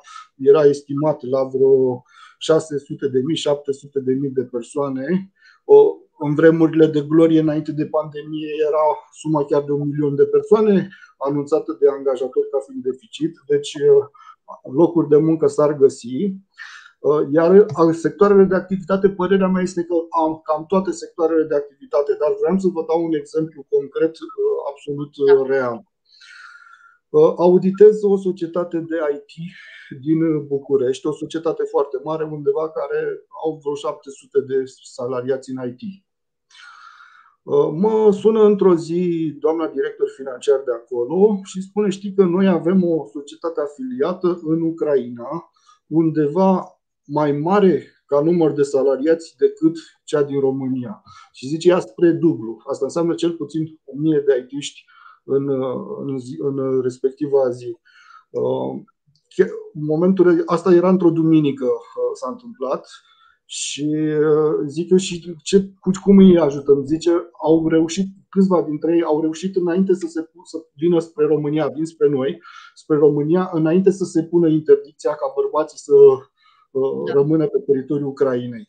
era 0.50 0.62
estimat 0.74 1.18
la 1.34 1.42
vreo 1.54 2.02
600 2.42 3.08
de 3.08 3.20
mii, 3.20 3.36
700 3.36 4.00
de 4.00 4.12
mii 4.12 4.30
de 4.30 4.44
persoane. 4.44 5.32
O, 5.64 5.96
în 6.18 6.34
vremurile 6.34 6.86
de 6.86 7.00
glorie 7.00 7.40
înainte 7.40 7.72
de 7.72 7.86
pandemie 7.86 8.48
era 8.68 8.84
suma 9.20 9.44
chiar 9.44 9.62
de 9.62 9.72
un 9.72 9.88
milion 9.88 10.14
de 10.14 10.26
persoane 10.26 10.88
anunțată 11.16 11.76
de 11.80 11.88
angajatori 11.88 12.50
ca 12.50 12.58
fiind 12.66 12.82
deficit, 12.82 13.32
deci 13.46 13.72
uh, 13.74 14.04
locuri 14.80 15.08
de 15.08 15.16
muncă 15.16 15.46
s-ar 15.46 15.72
găsi. 15.76 16.34
Uh, 16.98 17.22
iar 17.32 17.66
sectoarele 17.90 18.44
de 18.44 18.54
activitate, 18.54 19.10
părerea 19.10 19.48
mea 19.48 19.62
este 19.62 19.82
că 19.82 19.94
am 20.22 20.40
cam 20.44 20.66
toate 20.66 20.90
sectoarele 20.90 21.44
de 21.44 21.54
activitate, 21.54 22.12
dar 22.20 22.30
vreau 22.40 22.58
să 22.58 22.68
vă 22.76 22.82
dau 22.88 23.04
un 23.04 23.14
exemplu 23.14 23.66
concret 23.68 24.14
uh, 24.18 24.58
absolut 24.70 25.12
real. 25.46 25.91
Auditez 27.20 28.02
o 28.02 28.16
societate 28.16 28.78
de 28.78 28.96
IT 29.14 29.32
din 30.00 30.46
București, 30.46 31.06
o 31.06 31.12
societate 31.12 31.62
foarte 31.62 31.96
mare, 32.04 32.24
undeva 32.24 32.70
care 32.70 33.00
au 33.44 33.58
vreo 33.62 33.74
700 33.74 34.40
de 34.40 34.62
salariați 34.82 35.50
în 35.50 35.68
IT. 35.68 35.80
Uh, 37.42 37.70
mă 37.72 38.12
sună 38.12 38.44
într-o 38.44 38.74
zi 38.74 39.34
doamna 39.38 39.68
director 39.68 40.08
financiar 40.16 40.62
de 40.64 40.72
acolo 40.72 41.40
și 41.44 41.62
spune, 41.62 41.88
știi 41.88 42.14
că 42.14 42.24
noi 42.24 42.48
avem 42.48 42.84
o 42.84 43.06
societate 43.12 43.60
afiliată 43.60 44.40
în 44.42 44.62
Ucraina, 44.62 45.50
undeva 45.86 46.80
mai 47.06 47.32
mare 47.32 47.82
ca 48.06 48.20
număr 48.20 48.52
de 48.52 48.62
salariați 48.62 49.36
decât 49.36 49.76
cea 50.04 50.22
din 50.22 50.40
România. 50.40 51.02
Și 51.32 51.46
zice 51.46 51.68
ea 51.68 51.80
spre 51.80 52.10
dublu. 52.10 52.62
Asta 52.70 52.84
înseamnă 52.84 53.14
cel 53.14 53.32
puțin 53.32 53.80
1000 53.84 54.22
de 54.26 54.32
aitiști 54.32 54.84
în, 55.24 55.48
în, 56.06 56.18
zi, 56.18 56.36
în 56.38 56.80
respectiva 56.80 57.50
zi. 57.50 57.76
Uh, 58.30 58.82
momentul 59.72 60.42
asta 60.46 60.74
era 60.74 60.88
într-o 60.88 61.10
duminică 61.10 61.64
uh, 61.64 62.10
s-a 62.14 62.28
întâmplat 62.30 62.86
și 63.44 63.94
uh, 63.96 64.66
zic 64.66 64.90
eu 64.90 64.96
și 64.96 65.36
ce, 65.42 65.72
cum 66.02 66.18
îi 66.18 66.38
ajutăm? 66.38 66.84
Zice, 66.84 67.10
au 67.42 67.68
reușit, 67.68 68.06
câțiva 68.28 68.62
dintre 68.62 68.94
ei 68.94 69.02
au 69.02 69.20
reușit 69.20 69.56
înainte 69.56 69.94
să 69.94 70.06
se 70.06 70.30
să 70.44 70.58
vină 70.74 70.98
spre 70.98 71.26
România, 71.26 71.68
vin 71.68 71.84
spre 71.84 72.08
noi, 72.08 72.42
spre 72.74 72.96
România, 72.96 73.50
înainte 73.52 73.90
să 73.90 74.04
se 74.04 74.22
pună 74.22 74.48
interdicția 74.48 75.10
ca 75.10 75.32
bărbații 75.34 75.78
să 75.78 75.92
uh, 75.92 77.02
da. 77.06 77.12
rămână 77.12 77.46
pe 77.46 77.58
teritoriul 77.58 78.08
Ucrainei. 78.08 78.66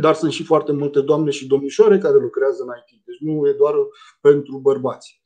Dar 0.00 0.14
sunt 0.14 0.32
și 0.32 0.44
foarte 0.44 0.72
multe 0.72 1.00
doamne 1.00 1.30
și 1.30 1.46
domnișoare 1.46 1.98
care 1.98 2.18
lucrează 2.18 2.62
în 2.62 2.68
IT, 2.78 3.04
deci 3.04 3.20
nu 3.20 3.48
e 3.48 3.52
doar 3.52 3.74
pentru 4.20 4.58
bărbați. 4.58 5.22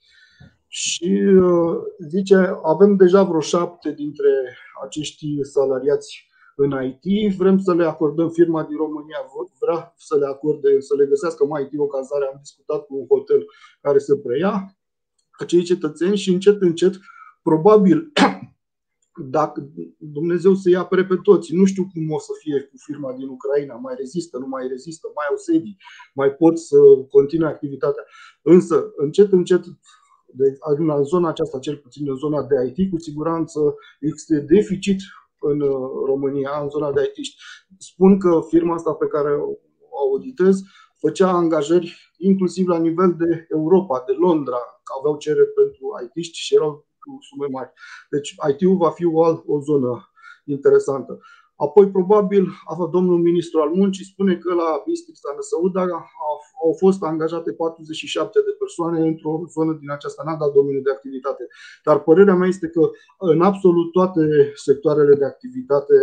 Și 0.68 1.10
uh, 1.42 1.76
zice, 2.08 2.58
avem 2.62 2.96
deja 2.96 3.22
vreo 3.22 3.40
șapte 3.40 3.92
dintre 3.92 4.28
acești 4.84 5.44
salariați 5.44 6.26
în 6.56 6.72
IT, 6.82 7.36
vrem 7.36 7.58
să 7.58 7.74
le 7.74 7.84
acordăm 7.84 8.30
firma 8.30 8.64
din 8.64 8.76
România, 8.76 9.16
vrea 9.60 9.94
să 9.96 10.16
le 10.16 10.26
acorde, 10.26 10.80
să 10.80 10.94
le 10.94 11.06
găsească 11.06 11.44
mai 11.46 11.62
întâi 11.62 11.78
o 11.78 11.86
cazare. 11.86 12.24
Am 12.24 12.38
discutat 12.40 12.86
cu 12.86 12.96
un 12.96 13.06
hotel 13.06 13.46
care 13.80 13.98
să 13.98 14.16
preia 14.16 14.76
acei 15.38 15.62
cetățeni 15.62 16.16
și 16.16 16.30
încet, 16.32 16.62
încet, 16.62 16.94
probabil, 17.42 18.12
dacă 19.36 19.68
Dumnezeu 19.98 20.54
să 20.54 20.68
ia 20.68 20.84
pe 20.84 21.06
toți, 21.22 21.54
nu 21.54 21.64
știu 21.64 21.88
cum 21.92 22.10
o 22.10 22.18
să 22.18 22.32
fie 22.40 22.60
cu 22.60 22.76
firma 22.86 23.12
din 23.12 23.28
Ucraina, 23.28 23.74
mai 23.74 23.94
rezistă, 23.98 24.38
nu 24.38 24.46
mai 24.46 24.68
rezistă, 24.68 25.12
mai 25.14 25.26
au 25.30 25.36
sedii, 25.36 25.76
mai 26.14 26.30
pot 26.30 26.58
să 26.58 26.76
continue 27.10 27.48
activitatea. 27.48 28.04
Însă, 28.42 28.92
încet, 28.96 29.32
încet, 29.32 29.64
de, 30.32 30.56
în 30.76 31.04
zona 31.04 31.28
aceasta, 31.28 31.58
cel 31.58 31.76
puțin 31.76 32.10
în 32.10 32.16
zona 32.16 32.42
de 32.42 32.54
IT, 32.74 32.90
cu 32.90 32.98
siguranță 32.98 33.74
există 34.00 34.34
deficit 34.34 35.00
în 35.40 35.60
uh, 35.60 35.90
România, 36.06 36.50
în 36.62 36.68
zona 36.68 36.92
de 36.92 37.12
IT. 37.14 37.26
Spun 37.78 38.18
că 38.18 38.40
firma 38.48 38.74
asta 38.74 38.92
pe 38.92 39.06
care 39.06 39.34
o 39.90 39.98
auditez 39.98 40.60
făcea 41.00 41.30
angajări 41.30 42.12
inclusiv 42.16 42.66
la 42.66 42.78
nivel 42.78 43.14
de 43.18 43.46
Europa, 43.50 44.02
de 44.06 44.12
Londra, 44.12 44.60
că 44.82 44.92
aveau 44.98 45.16
cereri 45.16 45.52
pentru 45.52 46.10
it 46.14 46.34
și 46.34 46.54
erau 46.54 46.86
cu 46.98 47.18
sume 47.20 47.46
mari. 47.50 47.72
Deci 48.10 48.34
IT-ul 48.50 48.76
va 48.76 48.90
fi 48.90 49.04
o, 49.04 49.42
o 49.46 49.60
zonă 49.60 50.10
interesantă. 50.44 51.20
Apoi, 51.64 51.90
probabil, 51.90 52.44
domnul 52.90 53.18
ministru 53.18 53.60
al 53.60 53.68
muncii 53.68 54.04
spune 54.04 54.36
că 54.36 54.54
la 54.54 54.82
Bistrița 54.86 55.28
în 55.36 55.42
Săuda 55.42 55.84
au 56.64 56.72
fost 56.78 57.02
angajate 57.02 57.52
47 57.52 58.38
de 58.46 58.52
persoane 58.58 58.98
într-o 59.06 59.42
zonă 59.54 59.72
din 59.72 59.90
aceasta, 59.90 60.22
n-a 60.24 60.36
dat 60.36 60.52
domeniul 60.52 60.82
de 60.82 60.90
activitate. 60.90 61.46
Dar 61.84 62.02
părerea 62.02 62.34
mea 62.34 62.48
este 62.48 62.68
că 62.68 62.90
în 63.18 63.40
absolut 63.40 63.92
toate 63.92 64.52
sectoarele 64.54 65.14
de 65.14 65.24
activitate 65.24 65.96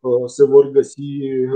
uh, 0.00 0.24
se 0.26 0.44
vor 0.44 0.70
găsi 0.70 1.08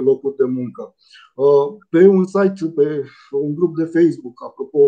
locuri 0.05 0.37
de 0.37 0.45
muncă. 0.45 0.95
Uh, 1.35 1.67
pe 1.91 2.07
un 2.07 2.25
site, 2.25 2.67
pe 2.75 3.05
un 3.31 3.55
grup 3.55 3.77
de 3.77 3.85
Facebook, 3.85 4.37
apropo, 4.45 4.79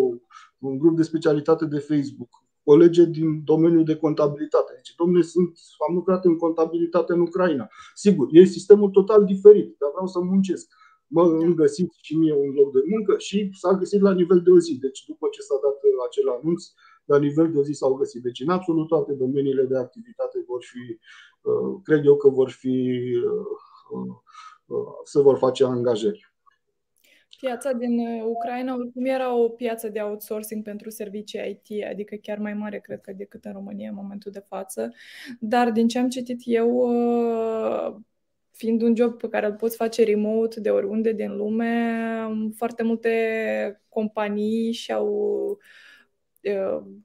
un 0.58 0.78
grup 0.78 0.96
de 0.96 1.02
specialitate 1.02 1.64
de 1.64 1.78
Facebook, 1.78 2.45
colege 2.68 3.04
din 3.04 3.28
domeniul 3.44 3.84
de 3.84 3.96
contabilitate. 3.96 4.72
Deci, 4.74 4.94
domnule, 4.94 5.22
sunt, 5.22 5.58
am 5.88 5.94
lucrat 5.94 6.24
în 6.24 6.36
contabilitate 6.36 7.12
în 7.12 7.20
Ucraina. 7.20 7.68
Sigur, 7.94 8.26
e 8.30 8.44
sistemul 8.44 8.90
total 8.90 9.24
diferit, 9.24 9.76
dar 9.78 9.90
vreau 9.94 10.06
să 10.06 10.18
muncesc. 10.20 10.66
Mă 11.06 11.22
îmi 11.22 11.54
găsit 11.54 11.90
și 12.06 12.16
mie 12.16 12.34
un 12.34 12.50
loc 12.58 12.72
de 12.72 12.82
muncă 12.92 13.14
și 13.18 13.50
s-a 13.52 13.72
găsit 13.72 14.00
la 14.00 14.12
nivel 14.12 14.40
de 14.42 14.50
o 14.50 14.58
zi. 14.58 14.78
Deci, 14.78 15.04
după 15.06 15.26
ce 15.30 15.40
s-a 15.40 15.58
dat 15.62 15.76
acel 16.06 16.28
anunț, 16.28 16.62
la 17.04 17.18
nivel 17.18 17.52
de 17.52 17.58
o 17.58 17.62
zi 17.62 17.72
s-au 17.72 17.94
găsit. 17.94 18.22
Deci, 18.22 18.40
în 18.40 18.48
absolut 18.48 18.88
toate 18.88 19.12
domeniile 19.12 19.64
de 19.64 19.76
activitate 19.76 20.44
vor 20.46 20.62
fi, 20.72 20.98
uh, 21.50 21.80
cred 21.82 22.04
eu 22.04 22.16
că 22.16 22.28
vor 22.28 22.50
fi, 22.50 22.76
uh, 23.94 24.14
uh, 24.66 24.86
se 25.04 25.20
vor 25.20 25.36
face 25.38 25.64
angajări. 25.64 26.35
Piața 27.40 27.72
din 27.72 27.98
uh, 27.98 28.22
Ucraina 28.24 28.74
oricum 28.74 29.04
era 29.04 29.34
o 29.34 29.48
piață 29.48 29.88
de 29.88 30.00
outsourcing 30.00 30.62
pentru 30.62 30.90
servicii 30.90 31.60
IT, 31.64 31.84
adică 31.84 32.16
chiar 32.22 32.38
mai 32.38 32.54
mare, 32.54 32.78
cred 32.78 33.00
că, 33.00 33.12
decât 33.12 33.44
în 33.44 33.52
România 33.52 33.88
în 33.88 33.94
momentul 33.94 34.32
de 34.32 34.44
față. 34.48 34.94
Dar 35.40 35.70
din 35.70 35.88
ce 35.88 35.98
am 35.98 36.08
citit 36.08 36.40
eu, 36.44 36.70
uh, 36.70 37.96
fiind 38.50 38.82
un 38.82 38.96
job 38.96 39.16
pe 39.18 39.28
care 39.28 39.46
îl 39.46 39.54
poți 39.54 39.76
face 39.76 40.04
remote 40.04 40.60
de 40.60 40.70
oriunde 40.70 41.12
din 41.12 41.36
lume, 41.36 41.96
foarte 42.56 42.82
multe 42.82 43.82
companii 43.88 44.72
și-au 44.72 45.08
Uh, 45.50 45.85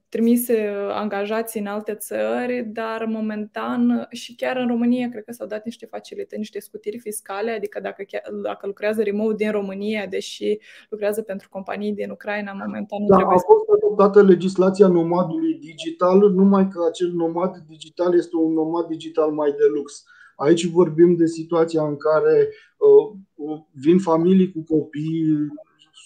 trimis 0.08 0.48
angajații 0.90 1.60
în 1.60 1.66
alte 1.66 1.94
țări, 1.94 2.64
dar 2.72 3.04
momentan 3.04 4.06
și 4.10 4.34
chiar 4.34 4.56
în 4.56 4.66
România 4.66 5.08
cred 5.08 5.24
că 5.24 5.32
s-au 5.32 5.46
dat 5.46 5.64
niște 5.64 5.86
facilități, 5.86 6.38
niște 6.38 6.60
scutiri 6.60 6.98
fiscale, 6.98 7.50
adică 7.50 7.80
dacă, 7.80 8.02
chiar, 8.02 8.22
dacă 8.42 8.66
lucrează 8.66 9.02
remote 9.02 9.34
din 9.34 9.50
România, 9.50 10.06
deși 10.06 10.58
lucrează 10.88 11.22
pentru 11.22 11.48
companii 11.48 11.92
din 11.92 12.10
Ucraina, 12.10 12.52
momentan 12.52 13.02
nu 13.02 13.06
da, 13.08 13.16
trebuie 13.16 13.36
a 13.36 13.50
fost 13.52 13.68
adoptată 13.76 14.22
legislația 14.22 14.86
nomadului 14.86 15.54
digital, 15.58 16.18
numai 16.30 16.68
că 16.68 16.80
acel 16.88 17.10
nomad 17.12 17.56
digital 17.68 18.14
este 18.14 18.36
un 18.36 18.52
nomad 18.52 18.86
digital 18.86 19.30
mai 19.30 19.50
de 19.50 19.66
lux. 19.74 20.04
Aici 20.36 20.66
vorbim 20.66 21.16
de 21.16 21.26
situația 21.26 21.82
în 21.82 21.96
care 21.96 22.48
uh, 22.76 23.16
uh 23.34 23.60
vin 23.72 23.98
familii 23.98 24.52
cu 24.52 24.62
copii, 24.74 25.24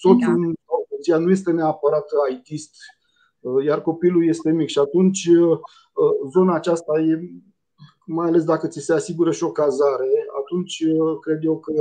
soțul 0.01 0.55
da. 1.07 1.17
nu 1.17 1.31
este 1.31 1.51
neapărat 1.51 2.05
ITist 2.31 2.75
Uh, 2.75 2.96
iar 3.65 3.81
copilul 3.81 4.27
este 4.27 4.51
mic 4.51 4.67
și 4.67 4.79
atunci 4.79 5.25
uh, 5.25 5.49
uh, 5.49 6.29
zona 6.31 6.53
aceasta 6.55 6.99
e, 6.99 7.19
mai 8.05 8.27
ales 8.27 8.43
dacă 8.43 8.67
ți 8.67 8.79
se 8.79 8.93
asigură 8.93 9.31
și 9.31 9.43
o 9.43 9.51
cazare, 9.51 10.09
atunci 10.41 10.83
cred 11.21 11.43
eu 11.43 11.59
că 11.59 11.73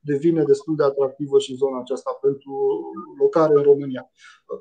devine 0.00 0.42
destul 0.42 0.76
de 0.76 0.84
atractivă 0.84 1.38
și 1.38 1.54
zona 1.54 1.78
aceasta 1.78 2.18
pentru 2.20 2.80
locare 3.18 3.52
în 3.56 3.62
România. 3.62 4.10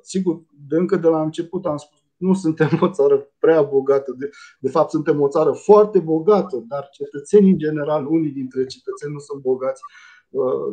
Sigur, 0.01 0.41
de 0.67 0.75
încă 0.75 0.95
de 0.95 1.07
la 1.07 1.21
început 1.21 1.65
am 1.65 1.77
spus, 1.77 1.99
nu 2.17 2.33
suntem 2.33 2.69
o 2.81 2.89
țară 2.89 3.31
prea 3.39 3.61
bogată, 3.61 4.15
de, 4.17 4.29
de 4.59 4.69
fapt 4.69 4.89
suntem 4.89 5.21
o 5.21 5.27
țară 5.27 5.51
foarte 5.51 5.99
bogată, 5.99 6.63
dar 6.67 6.89
cetățenii 6.91 7.51
în 7.51 7.57
general, 7.57 8.05
unii 8.05 8.31
dintre 8.31 8.65
cetățeni 8.65 9.13
nu 9.13 9.19
sunt 9.19 9.41
bogați 9.41 9.81
Uh, 9.81 10.16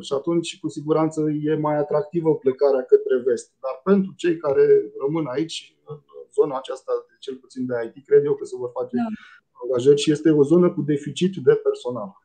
și 0.00 0.12
atunci 0.12 0.60
cu 0.60 0.68
siguranță 0.68 1.20
e 1.42 1.54
mai 1.54 1.76
atractivă 1.76 2.34
plecarea 2.34 2.82
către 2.82 3.16
vest. 3.26 3.52
Dar 3.60 3.80
pentru 3.84 4.12
cei 4.16 4.36
care 4.36 4.64
rămân 5.00 5.26
aici, 5.26 5.76
în 5.84 5.98
zona 6.32 6.56
aceasta, 6.56 6.92
de 7.08 7.14
cel 7.18 7.36
puțin 7.36 7.66
de 7.66 7.74
IT, 7.84 8.06
cred 8.06 8.24
eu 8.24 8.34
că 8.34 8.44
se 8.44 8.56
vor 8.56 8.70
face 8.74 8.96
da. 8.96 9.08
angajări 9.62 10.00
și 10.00 10.10
este 10.10 10.30
o 10.30 10.42
zonă 10.42 10.72
cu 10.72 10.82
deficit 10.82 11.34
de 11.36 11.54
personal 11.54 12.23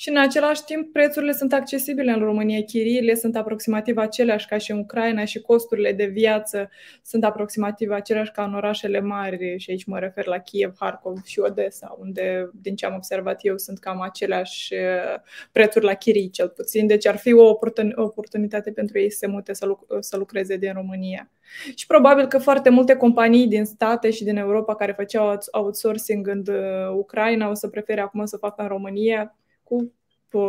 și 0.00 0.08
în 0.08 0.16
același 0.16 0.64
timp 0.64 0.92
prețurile 0.92 1.32
sunt 1.32 1.52
accesibile 1.52 2.12
în 2.12 2.18
România, 2.18 2.62
chiriile 2.62 3.14
sunt 3.14 3.36
aproximativ 3.36 3.96
aceleași 3.96 4.46
ca 4.46 4.58
și 4.58 4.70
în 4.70 4.78
Ucraina 4.78 5.24
și 5.24 5.40
costurile 5.40 5.92
de 5.92 6.04
viață 6.04 6.70
sunt 7.02 7.24
aproximativ 7.24 7.90
aceleași 7.90 8.30
ca 8.30 8.44
în 8.44 8.54
orașele 8.54 9.00
mari. 9.00 9.58
Și 9.58 9.70
aici 9.70 9.84
mă 9.84 9.98
refer 9.98 10.26
la 10.26 10.38
Kiev, 10.38 10.74
Harkov 10.78 11.18
și 11.24 11.38
Odessa, 11.38 11.96
unde, 12.00 12.50
din 12.52 12.76
ce 12.76 12.86
am 12.86 12.94
observat 12.94 13.38
eu, 13.42 13.56
sunt 13.56 13.78
cam 13.78 14.00
aceleași 14.00 14.74
uh, 14.74 15.20
prețuri 15.52 15.84
la 15.84 15.94
chirii 15.94 16.30
cel 16.30 16.48
puțin, 16.48 16.86
deci 16.86 17.06
ar 17.06 17.16
fi 17.16 17.32
o 17.32 17.58
oportunitate 17.94 18.72
pentru 18.72 18.98
ei 18.98 19.10
să 19.10 19.18
se 19.18 19.26
mute 19.26 19.52
să, 19.52 19.66
luc- 19.66 19.86
să 20.00 20.16
lucreze 20.16 20.56
din 20.56 20.72
România. 20.72 21.30
Și 21.74 21.86
probabil 21.86 22.26
că 22.26 22.38
foarte 22.38 22.68
multe 22.68 22.96
companii 22.96 23.46
din 23.46 23.64
state 23.64 24.10
și 24.10 24.24
din 24.24 24.36
Europa 24.36 24.74
care 24.74 24.92
făceau 24.92 25.38
outsourcing 25.50 26.26
în 26.26 26.42
uh, 26.48 26.94
Ucraina 26.96 27.48
o 27.48 27.54
să 27.54 27.68
prefere 27.68 28.00
acum 28.00 28.24
să 28.24 28.36
facă 28.36 28.62
în 28.62 28.68
România 28.68 29.32
cu 29.68 29.92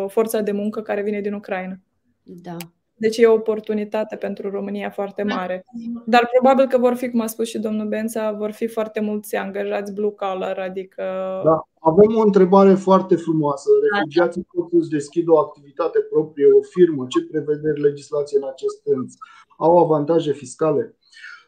forța 0.08 0.42
de 0.42 0.52
muncă 0.52 0.82
care 0.82 1.02
vine 1.02 1.22
din 1.22 1.34
Ucraina. 1.34 1.76
Da. 2.24 2.56
Deci 2.96 3.18
e 3.18 3.26
o 3.26 3.34
oportunitate 3.34 4.16
pentru 4.16 4.50
România 4.50 4.90
foarte 4.90 5.24
mare. 5.24 5.66
Dar 6.06 6.30
probabil 6.32 6.68
că 6.68 6.78
vor 6.78 6.94
fi, 6.94 7.10
cum 7.10 7.20
a 7.20 7.28
spus 7.28 7.48
și 7.48 7.60
domnul 7.60 7.88
Bența, 7.88 8.32
vor 8.32 8.52
fi 8.52 8.68
foarte 8.68 9.00
mulți 9.00 9.36
angajați 9.36 9.94
blue 9.94 10.12
collar, 10.12 10.60
adică... 10.60 11.04
Da. 11.44 11.68
Avem 11.80 12.16
o 12.16 12.22
întrebare 12.22 12.74
foarte 12.74 13.16
frumoasă. 13.16 13.70
Refugiații 13.94 14.48
pot 14.54 14.70
să-și 14.70 14.90
deschidă 14.90 15.32
o 15.32 15.38
activitate 15.38 16.00
proprie, 16.00 16.46
o 16.46 16.62
firmă? 16.62 17.06
Ce 17.10 17.26
prevederi 17.32 17.82
legislație 17.82 18.38
în 18.38 18.48
acest 18.48 18.82
sens? 18.84 19.14
Au 19.58 19.78
avantaje 19.78 20.32
fiscale? 20.32 20.98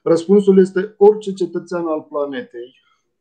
Răspunsul 0.03 0.59
este 0.59 0.93
orice 0.97 1.33
cetățean 1.33 1.87
al 1.87 2.01
planetei, 2.01 2.75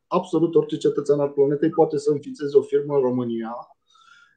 absolut 0.06 0.54
orice 0.54 0.76
cetățean 0.76 1.20
al 1.20 1.28
planetei 1.28 1.70
poate 1.70 1.98
să 1.98 2.10
înființeze 2.10 2.56
o 2.56 2.62
firmă 2.62 2.94
în 2.94 3.00
România 3.00 3.56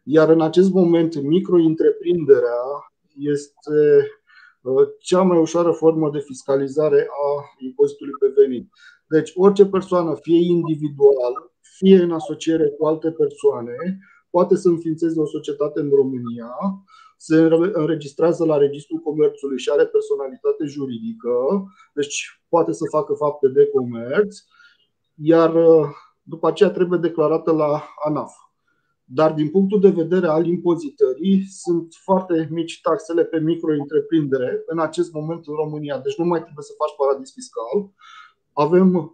iar 0.04 0.30
în 0.30 0.42
acest 0.42 0.72
moment, 0.72 1.22
micro-întreprinderea 1.22 2.92
este 3.18 4.08
uh, 4.62 4.88
cea 5.00 5.22
mai 5.22 5.38
ușoară 5.38 5.72
formă 5.72 6.10
de 6.10 6.20
fiscalizare 6.20 7.08
a 7.10 7.44
impozitului 7.58 8.14
pe 8.20 8.42
venit. 8.42 8.70
Deci, 9.08 9.32
orice 9.36 9.66
persoană, 9.66 10.16
fie 10.22 10.40
individual, 10.46 11.52
fie 11.78 12.02
în 12.02 12.12
asociere 12.12 12.70
cu 12.70 12.86
alte 12.86 13.12
persoane, 13.12 13.76
poate 14.30 14.56
să 14.56 14.68
înființeze 14.68 15.20
o 15.20 15.26
societate 15.26 15.80
în 15.80 15.90
România, 15.90 16.52
se 17.18 17.36
înregistrează 17.74 18.46
la 18.46 18.58
Registrul 18.58 19.00
Comerțului 19.00 19.60
și 19.60 19.70
are 19.70 19.86
personalitate 19.86 20.66
juridică, 20.66 21.32
deci 21.94 22.42
poate 22.50 22.72
să 22.72 22.84
facă 22.90 23.14
fapte 23.14 23.48
de 23.48 23.66
comerț, 23.66 24.38
iar 25.16 25.56
uh, 25.56 25.88
după 26.22 26.48
aceea 26.48 26.70
trebuie 26.70 27.00
declarată 27.00 27.52
la 27.52 27.84
ANAF. 28.06 28.32
Dar 29.14 29.34
din 29.34 29.50
punctul 29.50 29.80
de 29.80 29.90
vedere 29.90 30.28
al 30.28 30.46
impozitării, 30.46 31.46
sunt 31.48 31.94
foarte 32.04 32.48
mici 32.52 32.82
taxele 32.82 33.24
pe 33.26 33.40
micro-întreprindere 33.40 34.64
în 34.66 34.80
acest 34.80 35.12
moment 35.12 35.48
în 35.48 35.54
România. 35.54 35.98
Deci 36.00 36.18
nu 36.18 36.26
mai 36.26 36.42
trebuie 36.44 36.64
să 36.64 36.74
faci 36.78 36.96
paradis 36.98 37.34
fiscal. 37.34 37.92
Avem 38.54 39.14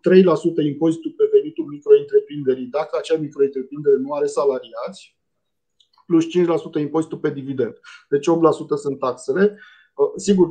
3% 0.63 0.65
impozitul 0.65 1.13
pe 1.17 1.29
venitul 1.31 1.65
micro-întreprinderii 1.65 2.65
dacă 2.65 2.97
acea 2.97 3.17
micro-întreprindere 3.17 3.97
nu 3.97 4.12
are 4.13 4.25
salariați, 4.25 5.17
plus 6.05 6.25
5% 6.25 6.79
impozitul 6.79 7.17
pe 7.17 7.29
dividend. 7.29 7.79
Deci 8.09 8.27
8% 8.29 8.31
sunt 8.75 8.99
taxele. 8.99 9.59
Sigur, 10.15 10.47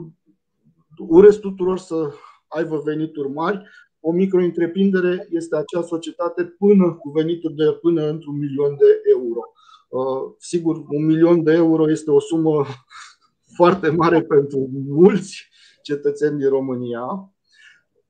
urez 0.98 1.36
tuturor 1.36 1.78
să 1.78 2.10
aibă 2.48 2.82
venituri 2.84 3.28
mari, 3.28 3.68
o 4.00 4.12
micro-întreprindere 4.12 5.26
este 5.30 5.56
acea 5.56 5.82
societate 5.82 6.44
până 6.44 6.94
cu 6.94 7.10
venituri 7.10 7.54
de 7.54 7.78
până 7.80 8.08
într-un 8.08 8.38
milion 8.38 8.76
de 8.76 9.00
euro. 9.10 9.40
Uh, 9.88 10.34
sigur, 10.38 10.76
un 10.88 11.04
milion 11.04 11.42
de 11.42 11.52
euro 11.52 11.90
este 11.90 12.10
o 12.10 12.20
sumă 12.20 12.66
foarte 13.56 13.88
mare 13.88 14.22
pentru 14.22 14.70
mulți 14.86 15.48
cetățeni 15.82 16.38
din 16.38 16.48
România 16.48 17.32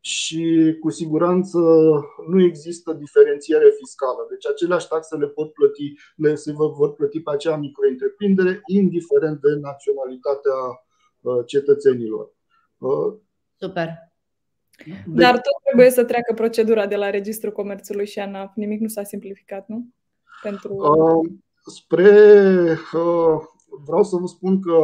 și 0.01 0.77
cu 0.81 0.90
siguranță 0.90 1.59
nu 2.29 2.42
există 2.42 2.92
diferențiere 2.92 3.70
fiscală. 3.79 4.27
Deci 4.31 4.46
aceleași 4.46 4.88
taxe 4.88 5.16
le 5.16 5.27
pot 5.27 5.53
plăti, 5.53 5.92
le 6.16 6.35
se 6.35 6.53
vor 6.53 6.94
plăti 6.94 7.20
pe 7.20 7.31
acea 7.31 7.57
micro-întreprindere, 7.57 8.61
indiferent 8.66 9.40
de 9.40 9.48
naționalitatea 9.61 10.59
uh, 11.20 11.46
cetățenilor. 11.46 12.33
Uh, 12.79 13.14
Super. 13.57 14.08
De... 14.87 15.23
Dar 15.23 15.33
tot 15.33 15.62
trebuie 15.64 15.91
să 15.91 16.05
treacă 16.05 16.35
procedura 16.35 16.87
de 16.87 16.97
la 16.97 17.11
Registrul 17.11 17.53
Comerțului 17.53 18.07
și 18.07 18.19
ANAF. 18.19 18.53
Nimic 18.55 18.81
nu 18.81 18.88
s-a 18.88 19.03
simplificat, 19.03 19.69
nu? 19.69 19.87
Pentru... 20.43 20.75
Uh, 20.75 21.31
spre. 21.67 22.11
Uh, 22.93 23.37
vreau 23.85 24.03
să 24.03 24.17
vă 24.17 24.27
spun 24.27 24.61
că, 24.61 24.77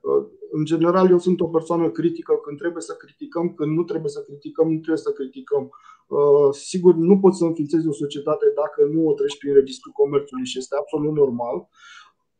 uh, 0.00 0.26
în 0.50 0.64
general, 0.64 1.10
eu 1.10 1.18
sunt 1.18 1.40
o 1.40 1.48
persoană 1.48 1.90
critică. 1.90 2.34
Când 2.44 2.58
trebuie 2.58 2.82
să 2.82 2.94
criticăm, 2.94 3.54
când 3.54 3.76
nu 3.76 3.82
trebuie 3.82 4.10
să 4.10 4.20
criticăm, 4.20 4.66
nu 4.66 4.78
trebuie 4.78 5.06
să 5.08 5.12
criticăm. 5.12 5.70
Uh, 6.06 6.48
sigur, 6.52 6.94
nu 6.94 7.18
poți 7.18 7.38
să 7.38 7.44
înființezi 7.44 7.88
o 7.88 7.92
societate 7.92 8.46
dacă 8.54 8.90
nu 8.92 9.06
o 9.06 9.12
treci 9.12 9.38
prin 9.38 9.54
Registrul 9.54 9.92
Comerțului 9.92 10.44
și 10.44 10.58
este 10.58 10.76
absolut 10.78 11.14
normal. 11.14 11.68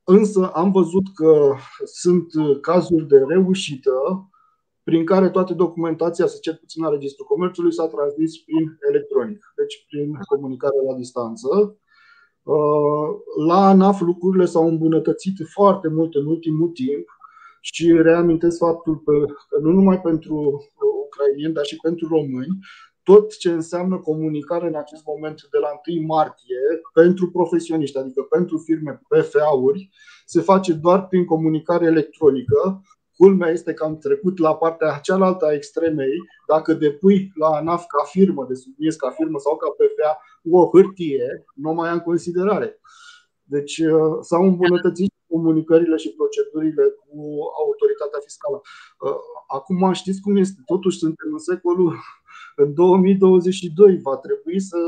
Însă 0.04 0.50
am 0.54 0.70
văzut 0.70 1.06
că 1.14 1.54
sunt 1.84 2.26
cazuri 2.60 3.08
de 3.08 3.18
reușită 3.18 3.92
prin 4.88 5.04
care 5.04 5.28
toată 5.30 5.54
documentația, 5.54 6.26
să 6.26 6.38
cel 6.40 6.56
puțin 6.60 6.82
la 6.82 6.90
Registrul 6.90 7.26
Comerțului, 7.26 7.72
s-a 7.72 7.86
transmis 7.86 8.38
prin 8.38 8.78
electronic, 8.88 9.52
deci 9.56 9.84
prin 9.88 10.18
comunicare 10.28 10.76
la 10.88 10.94
distanță. 10.96 11.48
Uh, 12.42 13.08
la 13.46 13.66
ANAF 13.68 14.00
lucrurile 14.00 14.44
s-au 14.44 14.68
îmbunătățit 14.68 15.36
foarte 15.54 15.88
mult 15.88 16.14
în 16.14 16.26
ultimul 16.26 16.68
timp 16.68 17.06
și 17.60 17.92
reamintesc 17.92 18.58
faptul 18.58 19.02
că 19.04 19.12
nu 19.60 19.70
numai 19.70 20.00
pentru 20.00 20.34
ucrainieni, 21.04 21.54
dar 21.54 21.64
și 21.64 21.76
pentru 21.76 22.08
români, 22.08 22.58
tot 23.02 23.36
ce 23.36 23.50
înseamnă 23.50 23.96
comunicare 23.98 24.66
în 24.66 24.74
acest 24.74 25.02
moment 25.06 25.48
de 25.50 25.58
la 25.58 25.70
1 25.96 26.06
martie 26.06 26.62
pentru 26.92 27.30
profesioniști, 27.30 27.98
adică 27.98 28.22
pentru 28.22 28.58
firme 28.58 29.00
PFA-uri, 29.08 29.90
se 30.24 30.40
face 30.40 30.72
doar 30.72 31.06
prin 31.06 31.24
comunicare 31.24 31.84
electronică. 31.84 32.82
Culmea 33.20 33.50
este 33.50 33.74
că 33.74 33.84
am 33.84 33.98
trecut 33.98 34.38
la 34.38 34.54
partea 34.56 34.98
cealaltă 35.02 35.44
a 35.46 35.52
extremei. 35.52 36.16
Dacă 36.46 36.72
depui 36.72 37.32
la 37.34 37.48
ANAF 37.48 37.84
ca 37.86 38.02
firmă, 38.04 38.46
de 38.48 38.54
subliniez 38.54 38.96
ca 38.96 39.10
firmă 39.10 39.38
sau 39.38 39.56
ca 39.56 39.68
PFA, 39.76 40.12
o 40.50 40.68
hârtie, 40.72 41.44
nu 41.54 41.72
mai 41.72 41.88
am 41.88 42.00
considerare. 42.00 42.80
Deci 43.42 43.78
uh, 43.78 44.16
s-au 44.20 44.42
îmbunătățit 44.44 45.12
comunicările 45.26 45.96
și 45.96 46.14
procedurile 46.18 46.84
cu 47.00 47.20
autoritatea 47.62 48.20
fiscală. 48.26 48.60
Uh, 49.04 49.20
acum 49.56 49.92
știți 49.92 50.20
cum 50.20 50.36
este, 50.36 50.60
totuși 50.64 50.98
suntem 50.98 51.28
în 51.32 51.38
secolul 51.38 51.96
în 52.56 52.74
2022 52.74 53.98
va 54.02 54.16
trebui 54.16 54.60
să 54.60 54.78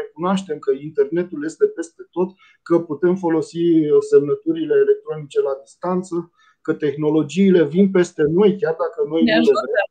recunoaștem 0.00 0.58
că 0.58 0.70
internetul 0.88 1.44
este 1.44 1.66
peste 1.66 2.02
tot, 2.10 2.28
că 2.62 2.80
putem 2.80 3.14
folosi 3.16 3.64
semnăturile 4.10 4.74
electronice 4.74 5.40
la 5.40 5.54
distanță, 5.64 6.32
că 6.60 6.74
tehnologiile 6.74 7.64
vin 7.64 7.90
peste 7.90 8.22
noi, 8.22 8.58
chiar 8.58 8.76
dacă 8.84 9.08
noi 9.08 9.22
ne 9.22 9.36
nu 9.36 9.42
le 9.42 9.50
vrem. 9.72 9.88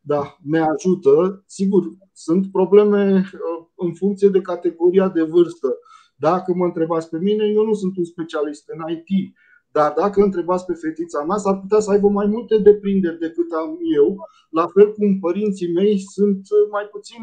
Da, 0.00 0.36
ne 0.42 0.60
ajută. 0.60 1.42
Sigur, 1.46 1.82
sunt 2.12 2.50
probleme 2.52 3.16
uh, 3.18 3.66
în 3.74 3.94
funcție 3.94 4.28
de 4.28 4.40
categoria 4.40 5.08
de 5.08 5.22
vârstă. 5.22 5.78
Dacă 6.16 6.54
mă 6.54 6.64
întrebați 6.64 7.08
pe 7.08 7.18
mine, 7.18 7.44
eu 7.46 7.64
nu 7.64 7.74
sunt 7.74 7.96
un 7.96 8.04
specialist 8.04 8.64
în 8.68 8.92
IT. 8.94 9.34
Dar 9.72 9.92
dacă 9.92 10.22
întrebați 10.22 10.64
pe 10.64 10.72
fetița 10.72 11.24
mea, 11.24 11.36
s-ar 11.36 11.60
putea 11.60 11.80
să 11.80 11.90
aibă 11.90 12.08
mai 12.08 12.26
multe 12.26 12.58
deprinderi 12.58 13.18
decât 13.18 13.52
am 13.52 13.78
eu, 13.94 14.16
la 14.50 14.66
fel 14.66 14.92
cum 14.92 15.18
părinții 15.18 15.72
mei 15.72 15.98
sunt 15.98 16.40
mai 16.70 16.84
puțin 16.84 17.22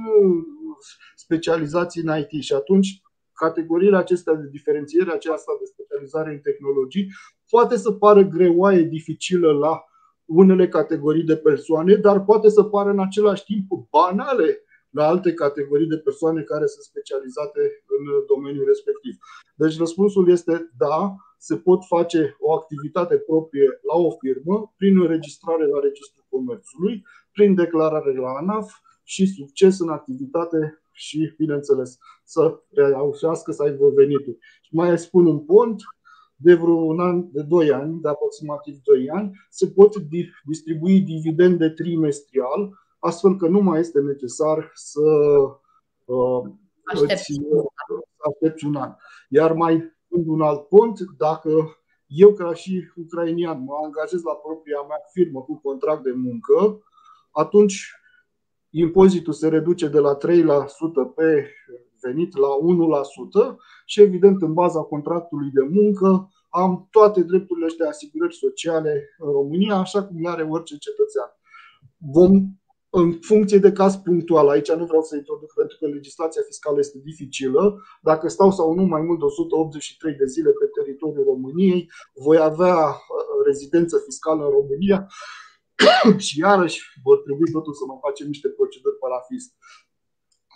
specializați 1.16 2.00
în 2.00 2.10
IT 2.18 2.44
și 2.44 2.54
atunci 2.54 3.02
categoriile 3.34 3.98
acestea 3.98 4.34
de 4.34 4.48
diferențiere, 4.52 5.12
aceasta 5.12 5.52
de 5.60 5.66
specializare 5.66 6.32
în 6.32 6.40
tehnologii, 6.40 7.08
poate 7.56 7.78
să 7.78 7.92
pară 7.92 8.22
greoaie, 8.22 8.84
dificilă 8.84 9.52
la 9.52 9.84
unele 10.26 10.68
categorii 10.68 11.24
de 11.24 11.38
persoane, 11.38 11.96
dar 11.96 12.24
poate 12.24 12.50
să 12.50 12.64
pară 12.64 12.90
în 12.90 13.00
același 13.00 13.44
timp 13.44 13.68
banale 13.90 14.64
la 14.90 15.08
alte 15.08 15.34
categorii 15.34 15.88
de 15.88 15.98
persoane 15.98 16.42
care 16.42 16.66
sunt 16.66 16.84
specializate 16.84 17.62
în 17.96 18.04
domeniul 18.34 18.66
respectiv. 18.66 19.14
Deci 19.56 19.78
răspunsul 19.78 20.30
este 20.30 20.72
da, 20.78 21.16
se 21.38 21.56
pot 21.58 21.82
face 21.88 22.36
o 22.40 22.54
activitate 22.54 23.16
proprie 23.18 23.68
la 23.90 23.98
o 24.08 24.12
firmă 24.12 24.74
prin 24.78 25.00
înregistrare 25.02 25.66
la 25.66 25.80
Registrul 25.80 26.26
Comerțului, 26.30 27.04
prin 27.32 27.56
declarare 27.56 28.14
la 28.14 28.32
ANAF 28.42 28.72
și 29.04 29.26
succes 29.26 29.80
în 29.80 29.90
activitate 29.90 30.82
și, 30.92 31.34
bineînțeles, 31.38 31.98
să 32.24 32.60
reușească 32.70 33.52
să 33.52 33.64
aibă 33.64 33.90
venituri. 33.90 34.38
Și 34.62 34.76
mai 34.76 34.98
spun 34.98 35.26
un 35.26 35.40
pont, 35.40 35.82
de 36.36 36.54
vreo 36.54 36.74
un 36.74 37.00
an, 37.00 37.32
de 37.32 37.42
2 37.42 37.72
ani, 37.72 38.02
de 38.02 38.08
aproximativ 38.08 38.80
2 38.84 39.10
ani, 39.10 39.32
se 39.50 39.68
pot 39.68 39.96
distribui 40.46 41.02
dividende 41.02 41.70
trimestrial, 41.70 42.74
astfel 43.00 43.36
că 43.36 43.48
nu 43.48 43.60
mai 43.60 43.80
este 43.80 44.00
necesar 44.00 44.72
să 44.74 45.02
uh, 46.06 46.52
aștepți. 46.84 47.34
aștepți 48.30 48.66
un 48.66 48.76
an. 48.76 48.96
Iar 49.30 49.54
mai 49.54 49.94
un 50.08 50.42
alt 50.42 50.68
punct, 50.68 51.00
dacă 51.18 51.78
eu 52.08 52.34
ca 52.34 52.54
și 52.54 52.84
ucrainian 52.96 53.64
mă 53.64 53.74
angajez 53.84 54.22
la 54.24 54.34
propria 54.34 54.82
mea 54.88 55.02
firmă 55.12 55.42
cu 55.42 55.60
contract 55.64 56.04
de 56.04 56.12
muncă, 56.12 56.84
atunci 57.32 57.92
impozitul 58.70 59.34
se 59.34 59.48
reduce 59.48 59.88
de 59.88 60.00
la 60.00 60.18
3% 60.18 60.20
pe 61.16 61.50
venit 62.04 62.38
la 62.38 62.48
1% 62.48 63.56
și 63.86 64.02
evident 64.02 64.42
în 64.42 64.54
baza 64.54 64.82
contractului 64.82 65.50
de 65.54 65.62
muncă 65.62 66.30
am 66.50 66.88
toate 66.92 67.22
drepturile 67.24 67.68
de 67.78 67.88
asigurări 67.88 68.36
sociale 68.36 68.94
în 69.18 69.32
România, 69.32 69.76
așa 69.76 70.04
cum 70.04 70.22
le 70.22 70.30
are 70.30 70.44
orice 70.44 70.78
cetățean. 70.78 71.30
Vom 71.98 72.32
în 73.02 73.08
funcție 73.30 73.58
de 73.58 73.72
caz 73.72 73.96
punctual. 73.96 74.50
Aici 74.50 74.72
nu 74.72 74.86
vreau 74.86 75.04
să 75.04 75.16
introduc 75.16 75.54
pentru 75.54 75.78
că 75.80 75.86
legislația 75.88 76.42
fiscală 76.46 76.80
este 76.80 76.98
dificilă. 77.10 77.64
Dacă 78.02 78.28
stau 78.28 78.52
sau 78.52 78.74
nu 78.74 78.84
mai 78.84 79.02
mult 79.02 79.20
de 79.20 79.26
183 79.26 80.14
de 80.14 80.26
zile 80.26 80.52
pe 80.52 80.66
teritoriul 80.78 81.24
României, 81.24 81.92
voi 82.26 82.38
avea 82.38 82.78
uh, 82.88 82.96
rezidență 83.46 83.96
fiscală 84.08 84.42
în 84.46 84.52
România 84.60 85.08
și 86.26 86.40
iarăși 86.40 86.80
vor 87.04 87.18
trebui 87.26 87.52
totul 87.52 87.74
să 87.74 87.84
mă 87.88 87.98
facem 88.06 88.28
niște 88.28 88.50
proceduri 88.50 89.02
parafist. 89.04 89.50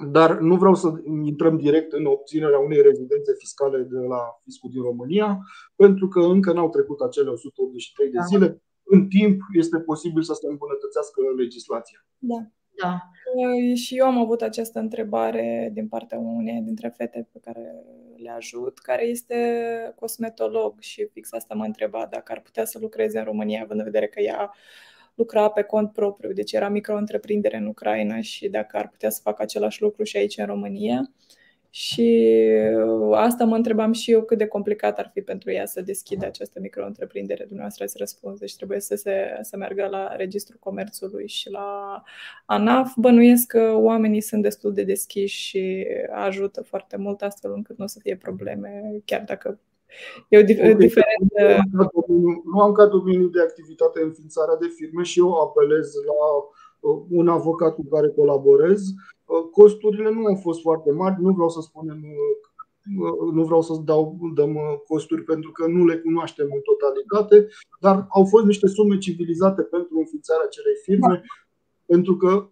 Dar 0.05 0.39
nu 0.39 0.55
vreau 0.55 0.75
să 0.75 0.93
intrăm 1.23 1.57
direct 1.57 1.91
în 1.91 2.05
obținerea 2.05 2.59
unei 2.59 2.81
rezidențe 2.81 3.33
fiscale 3.37 3.77
de 3.77 3.99
la 3.99 4.39
fiscul 4.43 4.69
din 4.73 4.81
România, 4.81 5.39
pentru 5.75 6.07
că 6.07 6.19
încă 6.19 6.53
n-au 6.53 6.69
trecut 6.69 6.99
acele 6.99 7.29
183 7.29 8.09
de 8.11 8.17
da. 8.17 8.23
zile 8.23 8.61
în 8.83 9.07
timp 9.07 9.41
este 9.53 9.79
posibil 9.79 10.23
să 10.23 10.33
se 10.33 10.47
îmbunătățească 10.47 11.21
legislația. 11.37 12.05
Da. 12.17 12.47
Da. 12.81 12.99
Și 13.75 13.97
eu 13.97 14.05
am 14.05 14.17
avut 14.17 14.41
această 14.41 14.79
întrebare 14.79 15.69
din 15.73 15.87
partea 15.87 16.17
unei 16.17 16.61
dintre 16.61 16.93
fete 16.97 17.27
pe 17.31 17.39
care 17.39 17.73
le 18.15 18.29
ajut, 18.29 18.79
care 18.79 19.05
este 19.05 19.35
cosmetolog 19.95 20.79
și 20.79 21.07
fix 21.11 21.33
asta 21.33 21.53
mă 21.53 21.63
întreba 21.65 22.07
dacă 22.11 22.31
ar 22.31 22.41
putea 22.41 22.65
să 22.65 22.77
lucreze 22.81 23.19
în 23.19 23.25
România, 23.25 23.61
având 23.61 23.79
în 23.79 23.85
vedere 23.85 24.07
că 24.07 24.21
ea 24.21 24.53
lucra 25.17 25.49
pe 25.49 25.61
cont 25.61 25.91
propriu, 25.91 26.33
deci 26.33 26.51
era 26.51 26.69
micro-întreprindere 26.69 27.57
în 27.57 27.65
Ucraina 27.65 28.21
și 28.21 28.49
dacă 28.49 28.77
ar 28.77 28.89
putea 28.89 29.09
să 29.09 29.21
facă 29.23 29.41
același 29.41 29.81
lucru 29.81 30.03
și 30.03 30.17
aici 30.17 30.37
în 30.37 30.45
România. 30.45 31.11
Și 31.69 32.27
uh, 32.85 33.17
asta 33.17 33.45
mă 33.45 33.55
întrebam 33.55 33.91
și 33.91 34.11
eu 34.11 34.21
cât 34.21 34.37
de 34.37 34.47
complicat 34.47 34.99
ar 34.99 35.09
fi 35.13 35.21
pentru 35.21 35.51
ea 35.51 35.65
să 35.65 35.81
deschidă 35.81 36.25
această 36.25 36.59
micro-întreprindere. 36.59 37.43
Dumneavoastră 37.43 37.85
să 37.85 37.95
răspuns. 37.97 38.39
Deci 38.39 38.55
trebuie 38.55 38.79
să, 38.79 38.95
se, 38.95 39.39
să 39.41 39.57
meargă 39.57 39.87
la 39.89 40.15
Registrul 40.15 40.59
Comerțului 40.59 41.27
și 41.27 41.49
la 41.49 42.01
ANAF. 42.45 42.93
Bănuiesc 42.95 43.47
că 43.47 43.73
oamenii 43.75 44.21
sunt 44.21 44.41
destul 44.41 44.73
de 44.73 44.83
deschiși 44.83 45.41
și 45.41 45.85
ajută 46.11 46.61
foarte 46.61 46.97
mult 46.97 47.21
astfel 47.21 47.51
încât 47.53 47.77
nu 47.77 47.83
o 47.83 47.87
să 47.87 47.99
fie 48.01 48.15
probleme, 48.15 48.83
chiar 49.05 49.23
dacă 49.23 49.59
E 50.29 50.37
o 50.37 50.41
dif- 50.41 50.59
okay. 50.59 50.75
diferență. 50.75 51.39
Nu 52.51 52.59
am 52.61 52.71
ca 52.71 52.85
domeniu 52.85 53.27
de 53.27 53.41
activitate 53.41 54.01
înființarea 54.01 54.55
de 54.55 54.67
firme 54.67 55.03
și 55.03 55.19
eu 55.19 55.33
apelez 55.33 55.93
la 55.93 56.21
uh, 56.89 57.05
un 57.09 57.27
avocat 57.27 57.75
cu 57.75 57.85
care 57.89 58.09
colaborez 58.09 58.81
Uh, 59.27 59.49
costurile 59.51 60.11
nu 60.11 60.25
au 60.25 60.35
fost 60.35 60.61
foarte 60.61 60.91
mari, 60.91 61.21
nu 61.21 61.31
vreau 61.33 61.49
să 61.49 61.61
spunem 61.61 61.99
uh, 62.03 63.33
nu 63.33 63.43
vreau 63.43 63.61
să 63.61 63.81
dau 63.85 64.17
dăm 64.35 64.55
uh, 64.55 64.77
costuri 64.87 65.23
pentru 65.23 65.51
că 65.51 65.67
nu 65.67 65.85
le 65.85 65.97
cunoaștem 65.97 66.47
în 66.53 66.61
totalitate, 66.61 67.47
dar 67.79 68.05
au 68.09 68.25
fost 68.25 68.45
niște 68.45 68.67
sume 68.67 68.97
civilizate 68.97 69.61
pentru 69.61 69.97
înființarea 69.97 70.43
acelei 70.45 70.75
firme, 70.83 71.15
da. 71.15 71.21
pentru 71.85 72.17
că 72.17 72.49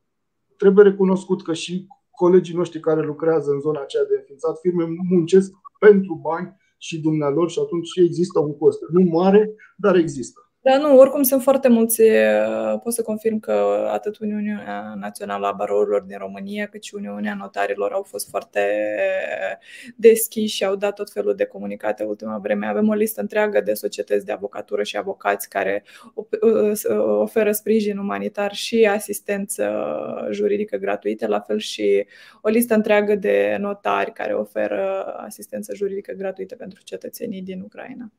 trebuie 0.57 0.83
recunoscut 0.83 1.43
că 1.43 1.53
și 1.53 1.87
colegii 2.11 2.55
noștri 2.55 2.79
care 2.79 3.01
lucrează 3.05 3.51
în 3.51 3.59
zona 3.59 3.81
aceea 3.81 4.05
de 4.05 4.15
înființat 4.15 4.59
firme 4.59 4.85
muncesc 5.09 5.51
pentru 5.79 6.19
bani 6.21 6.55
și 6.85 6.99
dumnealor 6.99 7.49
și 7.49 7.59
atunci 7.59 7.89
există 7.95 8.39
un 8.39 8.57
cost. 8.57 8.79
Nu 8.91 9.01
mare, 9.01 9.55
dar 9.75 9.95
există. 9.95 10.44
Da, 10.65 10.77
nu, 10.77 10.97
oricum 10.97 11.23
sunt 11.23 11.41
foarte 11.41 11.67
mulți, 11.67 12.01
pot 12.83 12.93
să 12.93 13.01
confirm 13.01 13.39
că 13.39 13.87
atât 13.91 14.17
Uniunea 14.17 14.93
Națională 14.99 15.47
a 15.47 15.51
Barourilor 15.51 16.01
din 16.01 16.17
România, 16.17 16.67
cât 16.67 16.83
și 16.83 16.95
Uniunea 16.95 17.35
Notarilor 17.35 17.91
au 17.91 18.03
fost 18.03 18.29
foarte 18.29 18.61
deschiși 19.95 20.55
și 20.55 20.65
au 20.65 20.75
dat 20.75 20.95
tot 20.95 21.11
felul 21.11 21.35
de 21.35 21.45
comunicate 21.45 22.03
ultima 22.03 22.37
vreme. 22.37 22.67
Avem 22.67 22.89
o 22.89 22.93
listă 22.93 23.21
întreagă 23.21 23.61
de 23.61 23.73
societăți 23.73 24.25
de 24.25 24.31
avocatură 24.31 24.83
și 24.83 24.97
avocați 24.97 25.49
care 25.49 25.83
oferă 27.19 27.51
sprijin 27.51 27.97
umanitar 27.97 28.53
și 28.53 28.87
asistență 28.91 29.87
juridică 30.31 30.77
gratuită, 30.77 31.27
la 31.27 31.39
fel 31.39 31.57
și 31.57 32.05
o 32.41 32.49
listă 32.49 32.73
întreagă 32.73 33.15
de 33.15 33.57
notari 33.59 34.11
care 34.13 34.33
oferă 34.33 35.03
asistență 35.17 35.73
juridică 35.75 36.13
gratuită 36.13 36.55
pentru 36.55 36.83
cetățenii 36.83 37.41
din 37.41 37.61
Ucraina. 37.61 38.11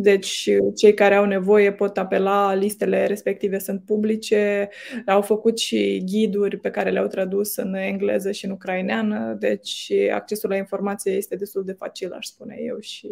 Deci, 0.00 0.50
cei 0.76 0.94
care 0.94 1.14
au 1.14 1.24
nevoie 1.24 1.72
pot 1.72 1.98
apela, 1.98 2.54
listele 2.54 3.06
respective 3.06 3.58
sunt 3.58 3.84
publice, 3.84 4.68
au 5.06 5.22
făcut 5.22 5.58
și 5.58 6.02
ghiduri 6.04 6.56
pe 6.56 6.70
care 6.70 6.90
le-au 6.90 7.06
tradus 7.06 7.56
în 7.56 7.74
engleză 7.74 8.30
și 8.30 8.44
în 8.44 8.50
ucraineană, 8.50 9.36
deci 9.38 9.92
accesul 10.12 10.50
la 10.50 10.56
informație 10.56 11.12
este 11.12 11.36
destul 11.36 11.64
de 11.64 11.72
facil, 11.72 12.12
aș 12.12 12.26
spune 12.26 12.56
eu, 12.58 12.78
și 12.78 13.10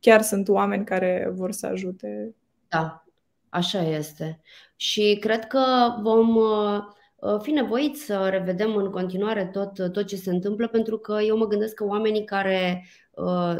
chiar 0.00 0.22
sunt 0.22 0.48
oameni 0.48 0.84
care 0.84 1.30
vor 1.34 1.52
să 1.52 1.66
ajute. 1.66 2.34
Da, 2.68 3.04
așa 3.48 3.82
este. 3.82 4.40
Și 4.76 5.16
cred 5.20 5.46
că 5.46 5.64
vom 6.02 6.36
uh, 6.36 7.40
fi 7.42 7.50
nevoiți 7.50 8.04
să 8.04 8.28
revedem 8.30 8.76
în 8.76 8.90
continuare 8.90 9.50
tot, 9.52 9.92
tot 9.92 10.06
ce 10.06 10.16
se 10.16 10.30
întâmplă, 10.30 10.68
pentru 10.68 10.98
că 10.98 11.18
eu 11.26 11.36
mă 11.36 11.46
gândesc 11.46 11.74
că 11.74 11.84
oamenii 11.84 12.24
care 12.24 12.84
uh, 12.84 13.04
Uh, 13.16 13.56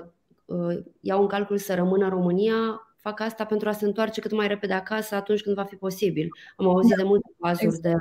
iau 1.00 1.20
în 1.20 1.26
calcul 1.26 1.58
să 1.58 1.74
rămână 1.74 2.04
în 2.04 2.10
România, 2.10 2.54
fac 2.96 3.20
asta 3.20 3.44
pentru 3.44 3.68
a 3.68 3.72
se 3.72 3.84
întoarce 3.84 4.20
cât 4.20 4.32
mai 4.32 4.46
repede 4.46 4.72
acasă 4.72 5.14
atunci 5.14 5.42
când 5.42 5.56
va 5.56 5.64
fi 5.64 5.76
posibil. 5.76 6.28
Am 6.56 6.66
auzit 6.66 6.96
de 6.96 7.02
multe 7.02 7.32
cazuri 7.40 7.80
de 7.80 7.92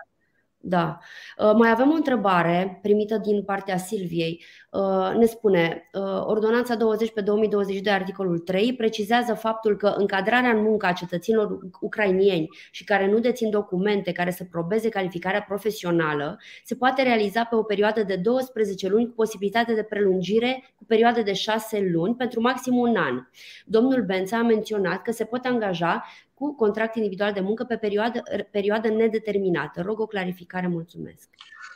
Da. 0.58 0.98
Uh, 1.38 1.54
mai 1.54 1.70
avem 1.70 1.92
o 1.92 1.96
întrebare 1.96 2.80
primită 2.82 3.18
din 3.18 3.44
partea 3.44 3.78
Silviei. 3.78 4.44
Uh, 4.74 5.14
ne 5.18 5.26
spune, 5.26 5.90
uh, 5.94 6.24
Ordonanța 6.26 6.76
20 6.76 7.12
pe 7.12 7.22
2022, 7.22 7.94
articolul 7.94 8.40
3, 8.40 8.76
precizează 8.76 9.34
faptul 9.34 9.78
că 9.78 9.88
încadrarea 9.98 10.50
în 10.50 10.62
muncă 10.62 10.86
a 10.86 10.92
cetățenilor 10.92 11.60
ucrainieni 11.80 12.50
și 12.72 12.84
care 12.84 13.08
nu 13.08 13.20
dețin 13.20 13.50
documente 13.50 14.12
care 14.12 14.32
să 14.32 14.44
probeze 14.44 14.90
calificarea 14.90 15.42
profesională 15.42 16.40
se 16.64 16.76
poate 16.76 17.04
realiza 17.04 17.44
pe 17.44 17.56
o 17.56 17.64
perioadă 17.64 18.04
de 18.04 18.16
12 18.16 18.88
luni 18.88 19.06
cu 19.06 19.14
posibilitate 19.14 19.74
de 19.74 19.84
prelungire 19.84 20.74
cu 20.76 20.86
perioade 20.86 21.22
de 21.22 21.34
6 21.34 21.90
luni 21.92 22.16
pentru 22.16 22.42
maxim 22.42 22.76
un 22.76 22.96
an. 22.96 23.28
Domnul 23.66 24.04
Bența 24.04 24.38
a 24.38 24.44
menționat 24.44 25.02
că 25.02 25.12
se 25.12 25.24
pot 25.24 25.46
angaja 25.46 26.04
cu 26.34 26.56
contract 26.56 26.96
individual 26.96 27.34
de 27.34 27.40
muncă 27.40 27.64
pe 27.64 27.76
perioadă, 27.76 28.22
perioadă 28.52 28.88
nedeterminată. 28.88 29.82
Rog 29.82 30.00
o 30.00 30.06
clarificare, 30.06 30.68
mulțumesc. 30.68 31.30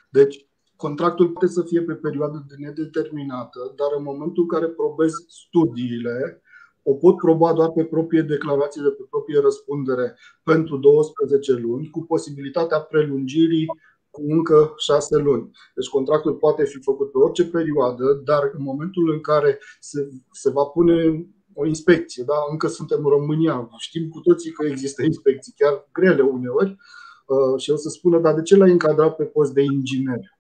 Deci, 0.10 0.47
contractul 0.78 1.30
poate 1.30 1.48
să 1.48 1.62
fie 1.62 1.82
pe 1.82 1.94
perioadă 1.94 2.46
de 2.48 2.56
nedeterminată, 2.58 3.74
dar 3.76 3.88
în 3.98 4.04
momentul 4.04 4.44
în 4.44 4.50
care 4.50 4.68
probez 4.68 5.12
studiile, 5.28 6.42
o 6.84 6.94
pot 6.94 7.18
proba 7.18 7.54
doar 7.54 7.72
pe 7.72 7.84
proprie 7.84 8.22
declarație 8.22 8.82
de 8.82 8.90
pe 8.90 9.04
proprie 9.10 9.40
răspundere 9.42 10.18
pentru 10.44 10.78
12 10.78 11.54
luni, 11.54 11.90
cu 11.90 12.02
posibilitatea 12.02 12.80
prelungirii 12.80 13.66
cu 14.10 14.22
încă 14.28 14.74
6 14.78 15.18
luni. 15.18 15.52
Deci 15.76 15.88
contractul 15.88 16.34
poate 16.34 16.64
fi 16.64 16.82
făcut 16.82 17.12
pe 17.12 17.18
orice 17.18 17.46
perioadă, 17.46 18.22
dar 18.24 18.52
în 18.54 18.64
momentul 18.64 19.12
în 19.12 19.22
care 19.22 19.60
se, 19.80 20.10
se 20.32 20.50
va 20.50 20.64
pune 20.64 21.28
o 21.54 21.66
inspecție, 21.66 22.24
da? 22.24 22.34
încă 22.52 22.68
suntem 22.68 23.06
în 23.06 23.10
România, 23.10 23.70
știm 23.78 24.10
cu 24.10 24.20
toții 24.20 24.52
că 24.52 24.66
există 24.66 25.04
inspecții, 25.04 25.54
chiar 25.58 25.88
grele 25.92 26.22
uneori, 26.22 26.78
uh, 27.26 27.62
și 27.62 27.72
o 27.72 27.76
să 27.76 27.90
spună, 27.90 28.20
dar 28.20 28.34
de 28.34 28.42
ce 28.42 28.56
l-ai 28.56 28.72
încadrat 28.72 29.16
pe 29.16 29.24
post 29.24 29.54
de 29.54 29.62
inginer? 29.62 30.37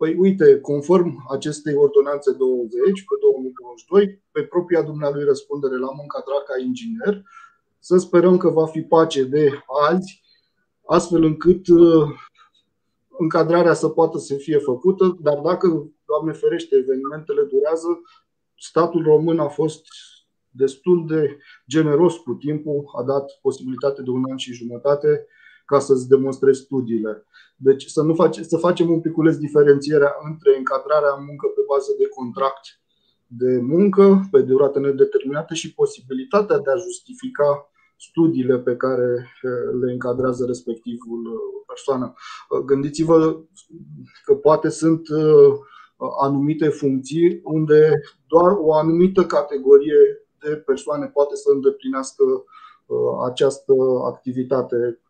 Păi 0.00 0.14
uite, 0.18 0.60
conform 0.60 1.26
acestei 1.30 1.74
ordonanțe 1.74 2.32
20 2.32 2.70
pe 2.82 3.14
2022, 3.20 4.22
pe 4.30 4.42
propria 4.42 4.82
dumnealui 4.82 5.24
răspundere 5.24 5.76
l-am 5.76 5.98
încadrat 6.00 6.44
ca 6.44 6.62
inginer, 6.64 7.22
să 7.78 7.96
sperăm 7.96 8.36
că 8.36 8.48
va 8.48 8.66
fi 8.66 8.82
pace 8.82 9.24
de 9.24 9.50
azi, 9.88 10.22
astfel 10.86 11.22
încât 11.22 11.68
uh, 11.68 12.08
încadrarea 13.18 13.74
să 13.74 13.88
poată 13.88 14.18
să 14.18 14.34
fie 14.34 14.58
făcută, 14.58 15.16
dar 15.20 15.38
dacă, 15.38 15.90
Doamne 16.06 16.32
ferește, 16.32 16.76
evenimentele 16.76 17.42
durează, 17.42 18.00
statul 18.58 19.02
român 19.02 19.38
a 19.38 19.48
fost 19.48 19.86
destul 20.50 21.06
de 21.06 21.38
generos 21.68 22.16
cu 22.16 22.34
timpul, 22.34 22.84
a 22.98 23.02
dat 23.02 23.38
posibilitate 23.42 24.02
de 24.02 24.10
un 24.10 24.24
an 24.30 24.36
și 24.36 24.52
jumătate 24.52 25.26
ca 25.70 25.78
să-ți 25.78 26.08
demonstrezi 26.14 26.60
studiile. 26.60 27.12
Deci 27.56 27.84
să, 27.94 28.02
nu 28.02 28.14
face, 28.14 28.42
să 28.42 28.56
facem 28.56 28.90
un 28.90 29.00
piculeț 29.00 29.36
diferențierea 29.36 30.12
între 30.30 30.50
încadrarea 30.58 31.14
în 31.18 31.24
muncă 31.28 31.46
pe 31.46 31.62
bază 31.72 31.90
de 31.98 32.06
contract 32.18 32.64
de 33.26 33.52
muncă 33.74 34.04
pe 34.30 34.40
durată 34.40 34.78
nedeterminată 34.80 35.54
și 35.54 35.74
posibilitatea 35.74 36.58
de 36.58 36.70
a 36.70 36.82
justifica 36.86 37.70
studiile 37.96 38.58
pe 38.58 38.76
care 38.76 39.08
eh, 39.42 39.68
le 39.80 39.92
încadrează 39.92 40.44
respectivul 40.46 41.20
eh, 41.26 41.64
persoană. 41.66 42.06
Eh, 42.14 42.62
gândiți-vă 42.64 43.18
că 44.24 44.34
poate 44.34 44.68
sunt 44.68 45.02
anumite 46.20 46.68
funcții 46.68 47.40
unde 47.42 48.00
doar 48.26 48.56
o 48.58 48.74
anumită 48.74 49.24
categorie 49.24 50.00
de 50.40 50.56
persoane 50.56 51.06
poate 51.06 51.36
să 51.36 51.50
îndeplinească 51.52 52.24
uh, 52.86 52.96
această 53.30 53.72
activitate. 54.04 55.00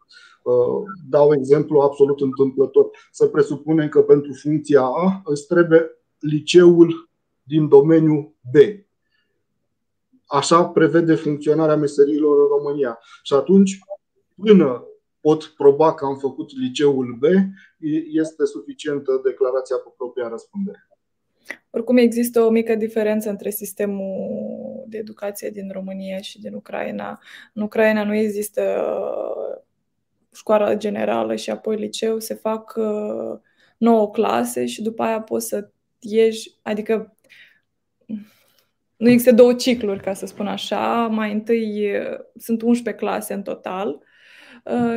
Uh, 0.42 0.82
dau 1.08 1.34
exemplu 1.34 1.80
absolut 1.80 2.20
întâmplător. 2.20 2.90
Să 3.10 3.26
presupunem 3.26 3.88
că 3.88 4.02
pentru 4.02 4.32
funcția 4.32 4.82
A 4.82 5.20
îți 5.24 5.46
trebuie 5.46 5.90
liceul 6.18 7.10
din 7.42 7.68
domeniul 7.68 8.34
B. 8.52 8.56
Așa 10.26 10.64
prevede 10.64 11.14
funcționarea 11.14 11.76
meserilor 11.76 12.36
în 12.40 12.46
România. 12.58 12.98
Și 13.22 13.34
atunci, 13.34 13.78
până 14.34 14.84
pot 15.20 15.44
proba 15.44 15.94
că 15.94 16.04
am 16.04 16.16
făcut 16.16 16.50
liceul 16.58 17.18
B, 17.20 17.24
este 18.12 18.44
suficientă 18.44 19.20
declarația 19.24 19.76
cu 19.76 19.94
propria 19.96 20.28
răspundere. 20.28 20.88
Oricum 21.70 21.96
există 21.96 22.40
o 22.40 22.50
mică 22.50 22.74
diferență 22.74 23.30
între 23.30 23.50
sistemul 23.50 24.84
de 24.86 24.98
educație 24.98 25.50
din 25.50 25.70
România 25.72 26.18
și 26.18 26.40
din 26.40 26.54
Ucraina. 26.54 27.20
În 27.54 27.62
Ucraina 27.62 28.04
nu 28.04 28.14
există 28.14 28.62
uh, 30.30 30.36
școală 30.38 30.74
generală 30.76 31.34
și 31.34 31.50
apoi 31.50 31.76
liceu, 31.76 32.18
se 32.18 32.34
fac 32.34 32.74
9 33.76 34.02
uh, 34.02 34.10
clase 34.12 34.66
și 34.66 34.82
după 34.82 35.02
aia 35.02 35.20
poți 35.20 35.46
să 35.46 35.70
ieși, 35.98 36.50
adică 36.62 37.16
nu 38.96 39.08
există 39.08 39.32
două 39.32 39.54
cicluri, 39.54 40.02
ca 40.02 40.14
să 40.14 40.26
spun 40.26 40.46
așa. 40.46 41.06
Mai 41.06 41.32
întâi 41.32 41.96
uh, 41.96 42.18
sunt 42.36 42.62
11 42.62 43.04
clase 43.04 43.34
în 43.34 43.42
total 43.42 44.02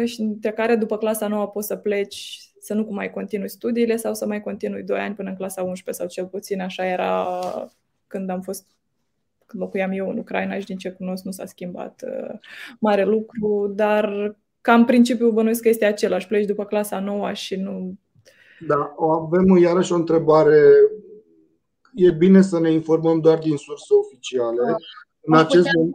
și 0.05 0.17
dintre 0.17 0.51
care 0.51 0.75
după 0.75 0.97
clasa 0.97 1.27
9 1.27 1.47
poți 1.47 1.67
să 1.67 1.75
pleci 1.75 2.39
să 2.59 2.73
nu 2.73 2.87
mai 2.89 3.11
continui 3.11 3.49
studiile 3.49 3.95
sau 3.95 4.13
să 4.13 4.25
mai 4.25 4.41
continui 4.41 4.83
2 4.83 4.99
ani 4.99 5.15
până 5.15 5.29
în 5.29 5.35
clasa 5.35 5.61
11 5.61 6.03
sau 6.03 6.07
cel 6.07 6.25
puțin 6.25 6.61
așa 6.61 6.85
era 6.85 7.41
când 8.07 8.29
am 8.29 8.41
fost 8.41 8.65
când 9.45 9.61
locuiam 9.63 9.91
eu 9.91 10.09
în 10.09 10.17
Ucraina 10.17 10.59
și 10.59 10.65
din 10.65 10.77
ce 10.77 10.91
cunosc 10.91 11.23
nu 11.23 11.31
s-a 11.31 11.45
schimbat 11.45 12.03
uh, 12.07 12.39
mare 12.79 13.03
lucru, 13.03 13.67
dar 13.75 14.35
cam 14.63 14.85
principiul 14.85 15.31
bănuiesc 15.31 15.61
că 15.61 15.69
este 15.69 15.85
același, 15.85 16.27
pleci 16.27 16.45
după 16.45 16.65
clasa 16.65 16.99
9 16.99 17.33
și 17.33 17.55
nu... 17.55 17.93
Da, 18.67 18.95
avem 18.99 19.57
iarăși 19.57 19.91
o 19.91 19.95
întrebare. 19.95 20.59
E 21.95 22.11
bine 22.11 22.41
să 22.41 22.59
ne 22.59 22.71
informăm 22.71 23.19
doar 23.19 23.37
din 23.37 23.57
surse 23.57 23.93
oficiale. 23.93 24.61
Da. 24.67 24.75
În 25.21 25.33
acest 25.33 25.67
moment 25.75 25.93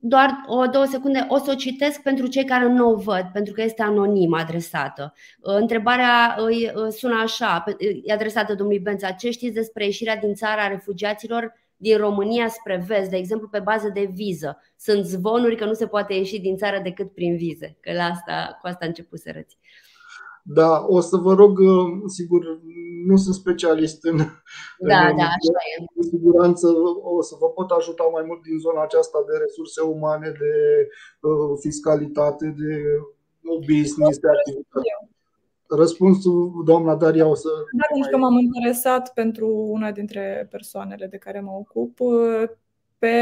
doar 0.00 0.44
o 0.46 0.66
două 0.66 0.84
secunde, 0.84 1.26
o 1.28 1.38
să 1.38 1.50
o 1.50 1.54
citesc 1.54 2.02
pentru 2.02 2.26
cei 2.26 2.44
care 2.44 2.68
nu 2.68 2.90
o 2.90 2.94
văd, 2.94 3.22
pentru 3.32 3.52
că 3.52 3.62
este 3.62 3.82
anonim 3.82 4.34
adresată. 4.34 5.12
Uh, 5.40 5.54
întrebarea 5.54 6.36
îi 6.38 6.72
uh, 6.74 6.92
sună 6.92 7.20
așa, 7.22 7.64
e 8.04 8.12
adresată 8.12 8.54
domnului 8.54 8.82
Bența. 8.82 9.10
Ce 9.10 9.30
știți 9.30 9.54
despre 9.54 9.84
ieșirea 9.84 10.16
din 10.16 10.34
țara 10.34 10.62
a 10.62 10.68
refugiaților 10.68 11.52
din 11.78 11.96
România 11.96 12.48
spre 12.48 12.84
vest, 12.86 13.10
de 13.10 13.16
exemplu 13.16 13.48
pe 13.48 13.60
bază 13.60 13.88
de 13.88 14.10
viză? 14.12 14.58
Sunt 14.76 15.04
zvonuri 15.04 15.56
că 15.56 15.64
nu 15.64 15.72
se 15.72 15.86
poate 15.86 16.14
ieși 16.14 16.40
din 16.40 16.56
țară 16.56 16.80
decât 16.82 17.14
prin 17.14 17.36
vize, 17.36 17.76
că 17.80 17.92
la 17.92 18.04
asta, 18.04 18.58
cu 18.60 18.66
asta 18.66 18.84
a 18.84 18.88
început 18.88 19.18
să 19.18 19.30
răți. 19.34 19.58
Da, 20.42 20.84
o 20.86 21.00
să 21.00 21.16
vă 21.16 21.32
rog, 21.34 21.58
uh, 21.58 21.88
sigur, 22.06 22.42
nu 23.06 23.16
sunt 23.16 23.34
specialist 23.34 24.04
în, 24.04 24.16
da, 24.90 25.00
în, 25.08 25.16
da, 25.16 25.26
așa 25.38 25.58
e. 25.70 25.84
Cu 25.94 26.02
siguranță 26.02 26.66
o 27.18 27.22
să 27.22 27.34
vă 27.40 27.48
pot 27.48 27.70
ajuta 27.70 28.04
mai 28.12 28.24
mult 28.26 28.42
din 28.42 28.58
zona 28.58 28.82
aceasta 28.82 29.18
de 29.28 29.34
resurse 29.44 29.80
umane, 29.80 30.28
de 30.42 30.52
uh, 31.28 31.52
fiscalitate, 31.60 32.46
de 32.62 32.72
uh, 33.50 33.58
business, 33.72 34.18
de 34.18 34.28
activitate. 34.36 35.17
Răspunsul, 35.68 36.62
doamna 36.64 36.94
Daria, 36.94 37.26
o 37.26 37.34
să. 37.34 37.48
Da, 37.72 37.84
pentru 37.92 38.10
că 38.10 38.16
m-am 38.16 38.38
interesat 38.38 39.12
pentru 39.12 39.48
una 39.48 39.92
dintre 39.92 40.46
persoanele 40.50 41.06
de 41.06 41.16
care 41.16 41.40
mă 41.40 41.50
ocup 41.50 41.98
pe, 42.98 43.14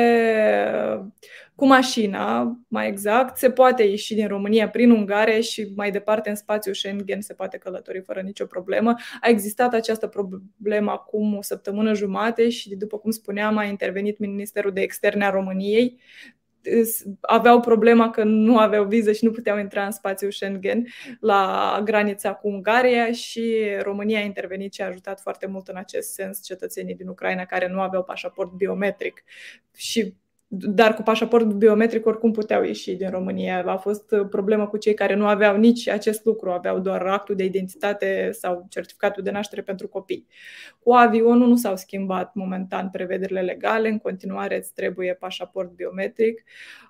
cu 1.54 1.66
mașina, 1.66 2.58
mai 2.68 2.88
exact, 2.88 3.36
se 3.36 3.50
poate 3.50 3.82
ieși 3.82 4.14
din 4.14 4.28
România 4.28 4.68
prin 4.68 4.90
Ungaria 4.90 5.40
și 5.40 5.72
mai 5.76 5.90
departe 5.90 6.28
în 6.28 6.34
spațiul 6.34 6.74
Schengen 6.74 7.20
se 7.20 7.34
poate 7.34 7.56
călători 7.56 8.00
fără 8.00 8.20
nicio 8.20 8.44
problemă. 8.44 8.94
A 9.20 9.28
existat 9.28 9.74
această 9.74 10.06
problemă 10.06 10.90
acum 10.90 11.36
o 11.36 11.42
săptămână 11.42 11.94
jumate 11.94 12.48
și, 12.48 12.76
după 12.76 12.98
cum 12.98 13.10
spuneam, 13.10 13.56
a 13.56 13.64
intervenit 13.64 14.18
Ministerul 14.18 14.72
de 14.72 14.80
Externe 14.80 15.24
a 15.24 15.30
României 15.30 16.00
aveau 17.20 17.60
problema 17.60 18.10
că 18.10 18.24
nu 18.24 18.58
aveau 18.58 18.84
viză 18.84 19.12
și 19.12 19.24
nu 19.24 19.30
puteau 19.30 19.58
intra 19.58 19.84
în 19.84 19.90
spațiul 19.90 20.30
Schengen 20.30 20.86
la 21.20 21.80
granița 21.84 22.34
cu 22.34 22.48
Ungaria 22.48 23.12
și 23.12 23.66
România 23.82 24.18
a 24.18 24.24
intervenit 24.24 24.72
și 24.74 24.82
a 24.82 24.86
ajutat 24.86 25.20
foarte 25.20 25.46
mult 25.46 25.68
în 25.68 25.76
acest 25.76 26.12
sens 26.12 26.42
cetățenii 26.44 26.94
din 26.94 27.08
Ucraina 27.08 27.44
care 27.44 27.68
nu 27.68 27.80
aveau 27.80 28.02
pașaport 28.02 28.52
biometric. 28.52 29.24
Și 29.74 30.14
dar 30.48 30.94
cu 30.94 31.02
pașaport 31.02 31.44
biometric 31.44 32.06
oricum 32.06 32.32
puteau 32.32 32.62
ieși 32.62 32.94
din 32.94 33.10
România. 33.10 33.64
A 33.66 33.76
fost 33.76 34.14
problemă 34.30 34.66
cu 34.66 34.76
cei 34.76 34.94
care 34.94 35.14
nu 35.14 35.26
aveau 35.26 35.56
nici 35.56 35.88
acest 35.88 36.24
lucru, 36.24 36.50
aveau 36.50 36.78
doar 36.78 37.06
actul 37.06 37.34
de 37.34 37.44
identitate 37.44 38.30
sau 38.32 38.66
certificatul 38.68 39.22
de 39.22 39.30
naștere 39.30 39.62
pentru 39.62 39.88
copii. 39.88 40.26
Cu 40.78 40.92
avionul 40.92 41.48
nu 41.48 41.56
s-au 41.56 41.76
schimbat 41.76 42.34
momentan 42.34 42.90
prevederile 42.90 43.40
legale, 43.40 43.88
în 43.88 43.98
continuare 43.98 44.56
îți 44.56 44.72
trebuie 44.74 45.14
pașaport 45.14 45.70
biometric. 45.70 46.44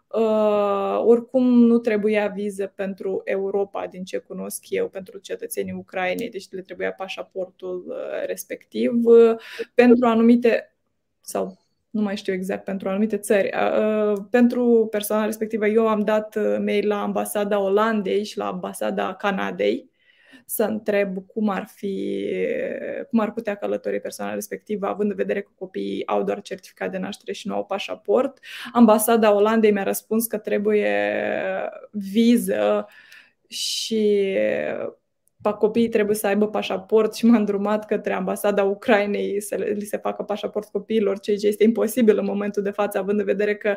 Uh, 0.09 1.03
oricum 1.05 1.45
nu 1.45 1.79
trebuia 1.79 2.27
viză 2.27 2.73
pentru 2.75 3.21
Europa, 3.25 3.87
din 3.87 4.05
ce 4.05 4.19
cunosc 4.19 4.65
eu, 4.69 4.89
pentru 4.89 5.19
cetățenii 5.19 5.73
Ucrainei, 5.73 6.31
deci 6.31 6.47
le 6.51 6.61
trebuia 6.61 6.93
pașaportul 6.93 7.85
uh, 7.89 8.27
respectiv. 8.27 8.93
Uh, 9.05 9.37
pentru 9.75 10.07
anumite 10.07 10.75
sau 11.21 11.66
nu 11.97 12.03
mai 12.03 12.16
știu 12.16 12.32
exact 12.32 12.64
pentru 12.64 12.88
anumite 12.88 13.16
țări. 13.16 13.51
Pentru 14.30 14.88
persoana 14.90 15.24
respectivă, 15.24 15.66
eu 15.66 15.88
am 15.88 16.01
dat 16.01 16.36
mail 16.64 16.86
la 16.86 17.03
ambasada 17.03 17.61
Olandei 17.61 18.24
și 18.24 18.38
la 18.38 18.47
ambasada 18.47 19.14
Canadei, 19.14 19.90
să 20.49 20.62
întreb 20.62 21.18
cum 21.26 21.49
ar 21.49 21.66
fi, 21.74 22.26
cum 23.11 23.18
ar 23.18 23.32
putea 23.32 23.55
călători 23.55 24.01
persoana 24.01 24.34
respectivă, 24.34 24.86
având 24.86 25.11
în 25.11 25.16
vedere 25.16 25.40
că 25.40 25.51
copiii 25.59 26.07
au 26.07 26.22
doar 26.22 26.40
certificat 26.40 26.90
de 26.90 26.99
naștere 26.99 27.32
și 27.32 27.49
nu 27.49 27.55
au 27.55 27.64
pașaport. 27.64 28.38
Ambasada 28.72 29.34
Olandei 29.34 29.72
mi-a 29.72 29.82
răspuns 29.82 30.26
că 30.26 30.38
trebuie 30.38 30.92
viză 31.90 32.86
și 33.49 34.36
copiii 35.55 35.88
trebuie 35.88 36.16
să 36.16 36.26
aibă 36.26 36.49
pașaport 36.49 37.14
și 37.14 37.26
m-a 37.26 37.38
îndrumat 37.38 37.86
către 37.86 38.12
ambasada 38.12 38.64
Ucrainei 38.64 39.40
să 39.40 39.55
li 39.55 39.84
se 39.84 39.97
facă 39.97 40.22
pașaport 40.22 40.68
copiilor, 40.68 41.18
ceea 41.18 41.36
ce 41.36 41.47
este 41.47 41.64
imposibil 41.64 42.18
în 42.18 42.24
momentul 42.24 42.62
de 42.62 42.70
față, 42.70 42.99
având 42.99 43.18
în 43.18 43.24
vedere 43.24 43.57
că 43.57 43.76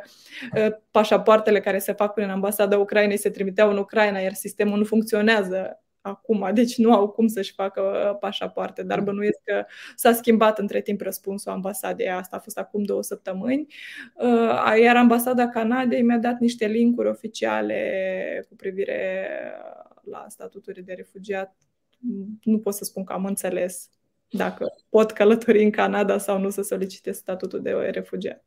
ă, 0.65 0.81
pașapoartele 0.91 1.59
care 1.59 1.77
se 1.79 1.91
fac 1.91 2.13
prin 2.13 2.29
ambasada 2.29 2.77
Ucrainei 2.77 3.17
se 3.17 3.29
trimiteau 3.29 3.69
în 3.69 3.77
Ucraina, 3.77 4.19
iar 4.19 4.33
sistemul 4.33 4.77
nu 4.77 4.83
funcționează 4.83 5.79
acum, 6.01 6.49
deci 6.53 6.77
nu 6.77 6.93
au 6.93 7.09
cum 7.09 7.27
să-și 7.27 7.53
facă 7.53 7.81
ă, 8.09 8.13
pașapoarte, 8.13 8.83
dar 8.83 9.01
bănuiesc 9.01 9.39
că 9.43 9.65
s-a 9.95 10.11
schimbat 10.11 10.59
între 10.59 10.81
timp 10.81 11.01
răspunsul 11.01 11.51
ambasadei, 11.51 12.09
asta 12.09 12.35
a 12.35 12.39
fost 12.39 12.57
acum 12.57 12.83
două 12.83 13.03
săptămâni, 13.03 13.65
ă, 14.19 14.77
iar 14.81 14.95
ambasada 14.95 15.47
Canadei 15.47 16.01
mi-a 16.01 16.17
dat 16.17 16.39
niște 16.39 16.65
linkuri 16.67 17.07
oficiale 17.07 18.45
cu 18.49 18.55
privire 18.55 19.27
la 20.09 20.25
statutul 20.29 20.75
de 20.85 20.93
refugiat, 20.93 21.55
nu 22.43 22.59
pot 22.59 22.73
să 22.73 22.83
spun 22.83 23.03
că 23.03 23.13
am 23.13 23.25
înțeles 23.25 23.89
dacă 24.29 24.65
pot 24.89 25.11
călători 25.11 25.63
în 25.63 25.71
Canada 25.71 26.17
sau 26.17 26.39
nu 26.39 26.49
să 26.49 26.61
solicite 26.61 27.11
statutul 27.11 27.61
de 27.61 27.71
refugiat. 27.71 28.45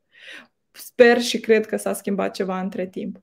Sper 0.70 1.20
și 1.20 1.40
cred 1.40 1.66
că 1.66 1.76
s-a 1.76 1.92
schimbat 1.92 2.34
ceva 2.34 2.60
între 2.60 2.86
timp. 2.86 3.22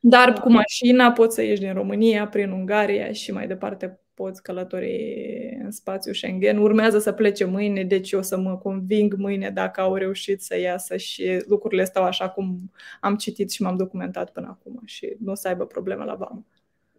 Dar 0.00 0.32
cu 0.32 0.50
mașina 0.50 1.12
poți 1.12 1.34
să 1.34 1.42
ieși 1.42 1.60
din 1.60 1.72
România, 1.72 2.28
prin 2.28 2.50
Ungaria 2.50 3.12
și 3.12 3.32
mai 3.32 3.46
departe 3.46 4.00
poți 4.14 4.42
călători 4.42 5.58
în 5.62 5.70
spațiu 5.70 6.12
Schengen. 6.12 6.58
Urmează 6.58 6.98
să 6.98 7.12
plece 7.12 7.44
mâine, 7.44 7.84
deci 7.84 8.12
o 8.12 8.20
să 8.20 8.38
mă 8.38 8.56
conving 8.56 9.14
mâine 9.14 9.50
dacă 9.50 9.80
au 9.80 9.94
reușit 9.94 10.42
să 10.42 10.58
iasă 10.58 10.96
și 10.96 11.44
lucrurile 11.46 11.84
stau 11.84 12.04
așa 12.04 12.28
cum 12.28 12.70
am 13.00 13.16
citit 13.16 13.50
și 13.50 13.62
m-am 13.62 13.76
documentat 13.76 14.32
până 14.32 14.46
acum 14.46 14.82
și 14.84 15.16
nu 15.18 15.30
o 15.30 15.34
să 15.34 15.48
aibă 15.48 15.66
probleme 15.66 16.04
la 16.04 16.14
vamă. 16.14 16.44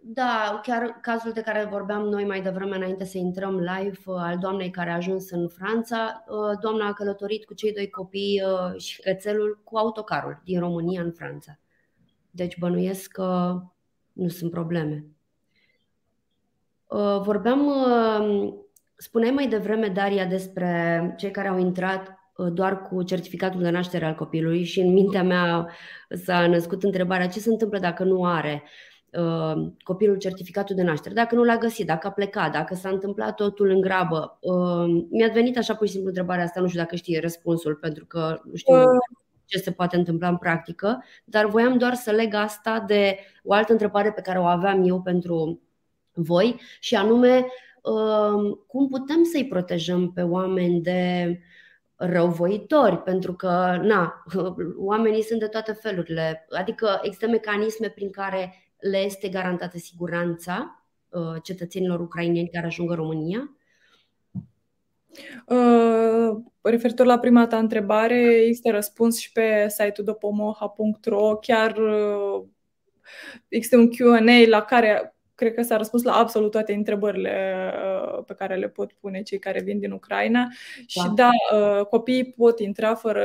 Da, 0.04 0.60
chiar 0.64 0.98
cazul 1.02 1.32
de 1.32 1.42
care 1.42 1.68
vorbeam 1.70 2.02
noi 2.02 2.26
mai 2.26 2.42
devreme 2.42 2.76
înainte 2.76 3.04
să 3.04 3.18
intrăm 3.18 3.60
live 3.60 3.98
uh, 4.06 4.16
al 4.18 4.38
doamnei 4.38 4.70
care 4.70 4.90
a 4.90 4.96
ajuns 4.96 5.32
în 5.32 5.48
Franța. 5.48 6.24
Uh, 6.28 6.60
doamna 6.62 6.88
a 6.88 6.94
călătorit 6.94 7.46
cu 7.46 7.54
cei 7.54 7.74
doi 7.74 7.90
copii 7.90 8.42
uh, 8.46 8.82
și 8.82 9.02
cățelul 9.02 9.62
cu 9.64 9.78
autocarul 9.78 10.42
din 10.44 10.60
România 10.60 11.02
în 11.02 11.12
Franța. 11.12 11.60
Deci 12.32 12.58
bănuiesc 12.58 13.12
că 13.12 13.60
nu 14.12 14.28
sunt 14.28 14.52
probleme. 14.52 15.06
Vorbeam, 17.22 17.72
spuneai 18.96 19.32
mai 19.32 19.48
devreme, 19.48 19.88
Daria, 19.88 20.26
despre 20.26 21.14
cei 21.18 21.32
care 21.32 21.48
au 21.48 21.58
intrat 21.58 22.20
doar 22.50 22.82
cu 22.82 23.04
certificatul 23.04 23.62
de 23.62 23.70
naștere 23.70 24.06
al 24.06 24.16
copilului 24.16 24.64
și 24.64 24.80
în 24.80 24.94
mintea 24.94 25.24
mea 25.24 25.70
s-a 26.10 26.48
născut 26.48 26.84
întrebarea 26.84 27.28
ce 27.28 27.40
se 27.40 27.50
întâmplă 27.50 27.80
dacă 27.80 28.04
nu 28.04 28.26
are. 28.26 28.64
Uh, 29.12 29.68
copilul 29.84 30.18
certificatul 30.18 30.76
de 30.76 30.84
naștere, 30.84 31.14
dacă 31.14 31.36
nu 31.36 31.44
l-a 31.44 31.58
găsit, 31.58 31.86
dacă 31.86 32.08
a 32.08 32.12
plecat, 32.12 32.52
dacă 32.52 32.76
s-a 32.76 32.90
întâmplat 32.90 33.36
totul 33.36 33.70
în 33.70 33.82
grabă. 33.82 34.38
Uh, 34.42 35.06
mi-a 35.10 35.28
venit 35.34 35.58
așa 35.58 35.76
pur 35.76 35.86
și 35.86 35.92
simplu 35.92 36.10
întrebarea 36.10 36.44
asta, 36.44 36.60
nu 36.60 36.68
știu 36.68 36.80
dacă 36.80 36.96
știe 36.96 37.20
răspunsul, 37.20 37.76
pentru 37.76 38.06
că 38.06 38.42
nu 38.44 38.56
știu 38.56 38.76
uh. 38.76 38.86
ce 39.46 39.58
se 39.58 39.72
poate 39.72 39.96
întâmpla 39.96 40.28
în 40.28 40.38
practică, 40.38 41.04
dar 41.24 41.46
voiam 41.46 41.78
doar 41.78 41.94
să 41.94 42.12
leg 42.12 42.34
asta 42.34 42.84
de 42.88 43.18
o 43.44 43.54
altă 43.54 43.72
întrebare 43.72 44.12
pe 44.12 44.22
care 44.22 44.40
o 44.40 44.46
aveam 44.46 44.88
eu 44.88 45.02
pentru 45.02 45.62
voi 46.14 46.60
și 46.80 46.96
anume 46.96 47.46
cum 48.68 48.88
putem 48.88 49.24
să-i 49.24 49.48
protejăm 49.48 50.12
pe 50.12 50.22
oameni 50.22 50.82
de 50.82 51.40
răuvoitori, 51.96 52.98
pentru 52.98 53.34
că 53.34 53.80
na, 53.82 54.24
oamenii 54.92 55.24
sunt 55.24 55.40
de 55.40 55.48
toate 55.48 55.72
felurile. 55.72 56.48
Adică 56.50 57.00
există 57.04 57.28
mecanisme 57.28 57.90
prin 57.90 58.10
care 58.10 58.71
le 58.82 58.98
este 58.98 59.30
garantată 59.30 59.78
siguranța 59.78 60.84
uh, 61.10 61.42
cetățenilor 61.44 62.00
ucraineni 62.00 62.50
care 62.50 62.66
ajung 62.66 62.90
în 62.90 62.96
România? 62.96 63.56
Uh, 65.46 66.44
referitor 66.62 67.06
la 67.06 67.20
prima 67.20 67.48
ta 67.48 67.58
întrebare, 67.58 68.20
este 68.26 68.72
răspuns 68.72 69.20
și 69.20 69.32
pe 69.32 69.66
site-ul 69.70 70.06
dopomoha.ro. 70.06 71.36
Chiar 71.36 71.78
uh, 71.78 72.44
există 73.48 73.78
un 73.78 73.90
Q&A 73.90 74.48
la 74.48 74.62
care 74.62 75.16
cred 75.42 75.54
că 75.54 75.62
s-a 75.62 75.78
răspuns 75.78 76.04
la 76.04 76.14
absolut 76.14 76.52
toate 76.52 76.74
întrebările 76.74 77.74
uh, 78.16 78.24
pe 78.26 78.34
care 78.34 78.56
le 78.56 78.70
pot 78.70 78.92
pune 78.92 79.22
cei 79.22 79.40
care 79.40 79.62
vin 79.62 79.80
din 79.80 79.92
Ucraina. 79.92 80.44
Da. 80.44 80.52
Și 80.88 81.10
da, 81.16 81.30
uh, 81.54 81.86
copiii 81.86 82.34
pot 82.38 82.60
intra 82.60 82.96
fără 82.96 83.24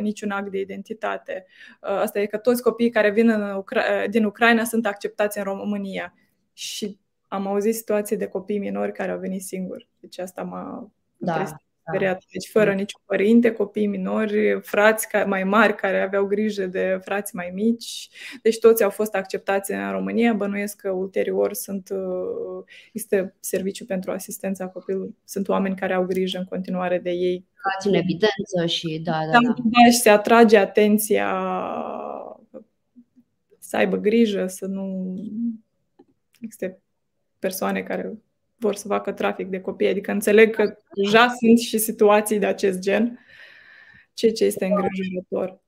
niciun 0.00 0.30
act 0.30 0.50
de 0.50 0.60
identitate. 0.60 1.46
Uh, 1.80 1.88
asta 1.88 2.20
e 2.20 2.26
că 2.26 2.38
toți 2.38 2.62
copiii 2.62 2.90
care 2.90 3.10
vin 3.10 3.28
în 3.28 3.62
Ucra- 3.62 4.06
din 4.10 4.24
Ucraina 4.24 4.64
sunt 4.64 4.86
acceptați 4.86 5.38
în 5.38 5.44
România. 5.44 6.14
Și 6.52 6.98
am 7.28 7.46
auzit 7.46 7.74
situații 7.74 8.16
de 8.16 8.26
copii 8.26 8.58
minori 8.58 8.92
care 8.92 9.10
au 9.10 9.18
venit 9.18 9.42
singuri. 9.42 9.88
Deci 10.00 10.18
asta 10.18 10.42
m-a 10.42 10.90
da 11.16 11.44
speriat. 11.90 12.24
Deci 12.32 12.48
fără 12.52 12.72
niciun 12.72 13.00
părinte, 13.06 13.52
copii 13.52 13.86
minori, 13.86 14.60
frați 14.62 15.06
mai 15.26 15.44
mari 15.44 15.74
care 15.74 16.02
aveau 16.02 16.24
grijă 16.24 16.66
de 16.66 16.98
frați 17.02 17.34
mai 17.34 17.50
mici. 17.54 18.08
Deci 18.42 18.58
toți 18.58 18.82
au 18.82 18.90
fost 18.90 19.14
acceptați 19.14 19.72
în 19.72 19.90
România. 19.90 20.32
Bănuiesc 20.32 20.76
că 20.76 20.90
ulterior 20.90 21.54
sunt, 21.54 21.88
uh, 21.92 22.64
este 22.92 23.34
serviciu 23.40 23.84
pentru 23.84 24.10
asistența 24.10 24.68
copilului. 24.68 25.16
Sunt 25.24 25.48
oameni 25.48 25.76
care 25.76 25.94
au 25.94 26.04
grijă 26.04 26.38
în 26.38 26.44
continuare 26.44 26.98
de 26.98 27.10
ei. 27.10 27.46
Faci 27.62 27.92
în 27.92 27.98
evidență 27.98 28.66
și 28.66 29.00
da, 29.04 29.18
da, 29.32 29.38
da. 29.40 29.54
da. 29.62 29.90
și 29.90 29.98
se 29.98 30.10
atrage 30.10 30.56
atenția 30.56 31.28
să 33.58 33.76
aibă 33.76 33.96
grijă, 33.96 34.46
să 34.46 34.66
nu 34.66 35.14
existe 36.40 36.80
persoane 37.38 37.82
care 37.82 38.18
vor 38.60 38.74
să 38.74 38.86
facă 38.86 39.12
trafic 39.12 39.48
de 39.48 39.60
copii. 39.60 39.88
Adică 39.88 40.10
înțeleg 40.10 40.54
că 40.54 40.78
deja 40.94 41.28
sunt 41.28 41.58
și 41.58 41.78
situații 41.78 42.38
de 42.38 42.46
acest 42.46 42.78
gen, 42.78 43.18
ceea 44.14 44.32
ce 44.32 44.44
este 44.44 44.64
îngrijorător. 44.64 45.60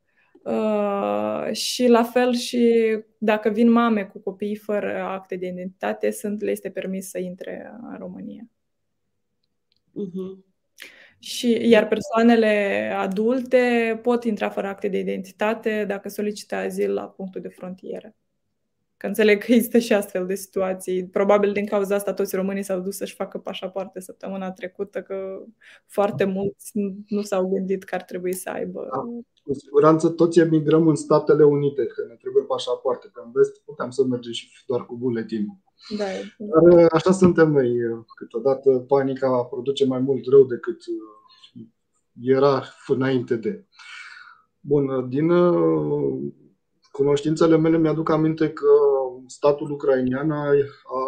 Uh, 0.45 1.53
și 1.53 1.87
la 1.87 2.03
fel 2.03 2.35
și 2.35 2.99
dacă 3.19 3.49
vin 3.49 3.71
mame 3.71 4.05
cu 4.05 4.19
copii 4.19 4.57
fără 4.57 5.03
acte 5.03 5.37
de 5.37 5.47
identitate, 5.47 6.11
sunt, 6.11 6.43
le 6.43 6.51
este 6.51 6.71
permis 6.71 7.09
să 7.09 7.19
intre 7.19 7.73
în 7.91 7.97
România. 7.99 8.43
Uh-huh. 9.91 10.51
Și, 11.19 11.69
iar 11.69 11.89
persoanele 11.89 12.93
adulte 12.97 13.99
pot 14.03 14.25
intra 14.25 14.49
fără 14.49 14.67
acte 14.67 14.89
de 14.89 14.99
identitate 14.99 15.85
dacă 15.85 16.09
solicită 16.09 16.55
azil 16.55 16.93
la 16.93 17.09
punctul 17.09 17.41
de 17.41 17.49
frontieră. 17.49 18.15
Că 19.03 19.09
înțeleg 19.09 19.45
că 19.45 19.53
există 19.53 19.79
și 19.79 19.93
astfel 19.93 20.27
de 20.27 20.35
situații. 20.35 21.07
Probabil 21.07 21.53
din 21.53 21.67
cauza 21.67 21.95
asta 21.95 22.13
toți 22.13 22.37
românii 22.37 22.63
s-au 22.63 22.81
dus 22.81 22.97
să-și 22.97 23.15
facă 23.15 23.39
pașapoarte 23.39 24.01
săptămâna 24.01 24.53
trecută, 24.53 25.03
că 25.03 25.43
foarte 25.87 26.25
mulți 26.25 26.71
nu 27.09 27.23
s-au 27.23 27.49
gândit 27.49 27.85
că 27.85 27.95
ar 27.95 28.03
trebui 28.03 28.35
să 28.35 28.51
aibă. 28.51 28.89
Da, 28.93 29.01
cu 29.43 29.53
siguranță 29.55 30.09
toți 30.09 30.39
emigrăm 30.39 30.89
în 30.89 30.95
Statele 30.95 31.45
Unite, 31.45 31.87
că 31.87 32.05
ne 32.09 32.15
trebuie 32.15 32.45
pașapoarte. 32.45 33.11
Că 33.13 33.23
în 33.25 33.31
vest 33.33 33.61
puteam 33.65 33.91
să 33.91 34.05
mergem 34.05 34.33
și 34.33 34.49
doar 34.67 34.87
cu 34.87 34.97
buletin. 34.97 35.47
Da, 35.99 36.05
Dar 36.37 36.87
așa 36.93 37.13
suntem 37.13 37.51
noi. 37.51 37.73
Câteodată 38.17 38.71
panica 38.71 39.45
produce 39.45 39.87
mai 39.87 39.99
mult 39.99 40.27
rău 40.27 40.45
decât 40.45 40.79
uh, 40.87 41.67
era 42.21 42.63
înainte 42.87 43.37
de. 43.37 43.65
Bun, 44.61 45.09
din 45.09 45.31
uh, 45.31 46.33
cunoștințele 46.93 47.57
mele 47.57 47.79
mi-aduc 47.79 48.11
aminte 48.11 48.51
că 48.51 48.67
statul 49.27 49.71
ucrainian 49.71 50.31
a, 50.31 50.47
a 50.99 51.03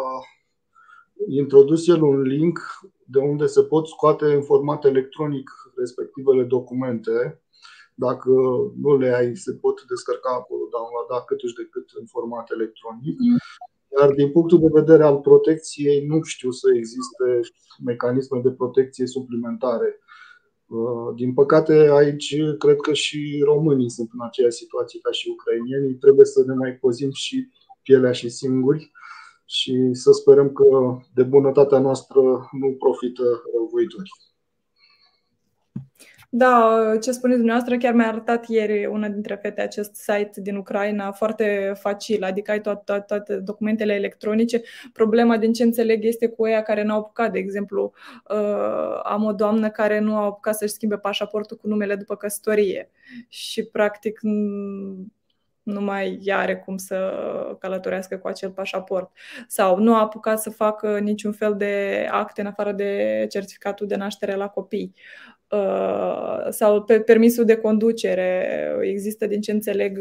introdus 1.27 1.87
el 1.87 2.01
un 2.01 2.21
link 2.21 2.59
de 3.05 3.19
unde 3.19 3.45
se 3.45 3.63
pot 3.63 3.87
scoate 3.87 4.25
în 4.25 4.43
format 4.43 4.85
electronic 4.85 5.49
respectivele 5.75 6.43
documente. 6.43 7.41
Dacă 7.93 8.31
nu 8.81 8.97
le 8.97 9.15
ai, 9.15 9.35
se 9.35 9.53
pot 9.53 9.85
descărca 9.87 10.29
acolo, 10.29 10.67
downloada 10.71 11.25
cât 11.25 11.39
și 11.39 11.55
de 11.55 11.67
cât 11.71 11.89
în 11.99 12.05
format 12.05 12.51
electronic. 12.51 13.17
Iar 13.99 14.11
din 14.11 14.31
punctul 14.31 14.59
de 14.59 14.69
vedere 14.71 15.03
al 15.03 15.17
protecției, 15.19 16.05
nu 16.05 16.21
știu 16.21 16.51
să 16.51 16.67
existe 16.75 17.39
mecanisme 17.83 18.39
de 18.43 18.51
protecție 18.51 19.07
suplimentare 19.07 19.99
Uh, 20.67 21.15
din 21.15 21.33
păcate, 21.33 21.73
aici 21.73 22.35
cred 22.57 22.75
că 22.75 22.93
și 22.93 23.41
românii 23.43 23.89
sunt 23.89 24.09
în 24.13 24.19
aceeași 24.25 24.57
situație 24.57 24.99
ca 24.99 25.11
și 25.11 25.29
ucrainienii. 25.29 25.95
Trebuie 25.95 26.25
să 26.25 26.43
ne 26.47 26.53
mai 26.53 26.73
păzim 26.73 27.11
și 27.11 27.47
pielea 27.85 28.11
și 28.11 28.29
singuri 28.29 28.91
și 29.45 29.89
să 29.91 30.11
sperăm 30.11 30.51
că 30.51 30.97
de 31.13 31.23
bunătatea 31.23 31.79
noastră 31.79 32.21
nu 32.51 32.75
profită 32.79 33.23
răuvoitorii. 33.53 34.11
Da, 36.29 36.81
ce 37.01 37.11
spuneți 37.11 37.37
dumneavoastră, 37.37 37.77
chiar 37.77 37.93
mi-a 37.93 38.07
arătat 38.07 38.47
ieri 38.47 38.85
una 38.85 39.07
dintre 39.07 39.35
fete 39.35 39.61
acest 39.61 39.95
site 39.95 40.41
din 40.41 40.55
Ucraina 40.55 41.11
foarte 41.11 41.73
facil, 41.79 42.23
adică 42.23 42.51
ai 42.51 42.61
toate, 42.61 42.81
toate, 42.85 43.03
toate 43.07 43.35
documentele 43.35 43.93
electronice. 43.93 44.61
Problema, 44.93 45.37
din 45.37 45.53
ce 45.53 45.63
înțeleg, 45.63 46.03
este 46.03 46.27
cu 46.27 46.47
ea 46.47 46.61
care 46.61 46.83
n-au 46.83 46.99
apucat. 46.99 47.31
De 47.31 47.39
exemplu, 47.39 47.93
uh, 48.29 48.99
am 49.03 49.23
o 49.23 49.31
doamnă 49.31 49.69
care 49.69 49.99
nu 49.99 50.15
a 50.15 50.23
apucat 50.23 50.55
să-și 50.55 50.73
schimbe 50.73 50.97
pașaportul 50.97 51.57
cu 51.57 51.67
numele 51.67 51.95
după 51.95 52.15
căsătorie 52.15 52.89
și, 53.27 53.65
practic, 53.65 54.19
nu 55.65 55.81
mai 55.81 56.19
are 56.31 56.57
cum 56.57 56.77
să 56.77 57.11
călătorească 57.59 58.17
cu 58.17 58.27
acel 58.27 58.49
pașaport 58.51 59.11
sau 59.47 59.77
nu 59.77 59.95
a 59.95 59.99
apucat 59.99 60.39
să 60.41 60.49
facă 60.49 60.99
niciun 60.99 61.31
fel 61.31 61.55
de 61.55 62.07
acte 62.11 62.41
în 62.41 62.47
afară 62.47 62.71
de 62.71 63.25
certificatul 63.29 63.87
de 63.87 63.95
naștere 63.95 64.35
la 64.35 64.47
copii. 64.47 64.93
Uh, 65.49 66.47
sau 66.49 66.83
pe 66.83 66.99
permisul 66.99 67.45
de 67.45 67.55
conducere. 67.55 68.47
Există, 68.81 69.27
din 69.27 69.41
ce 69.41 69.51
înțeleg, 69.51 69.99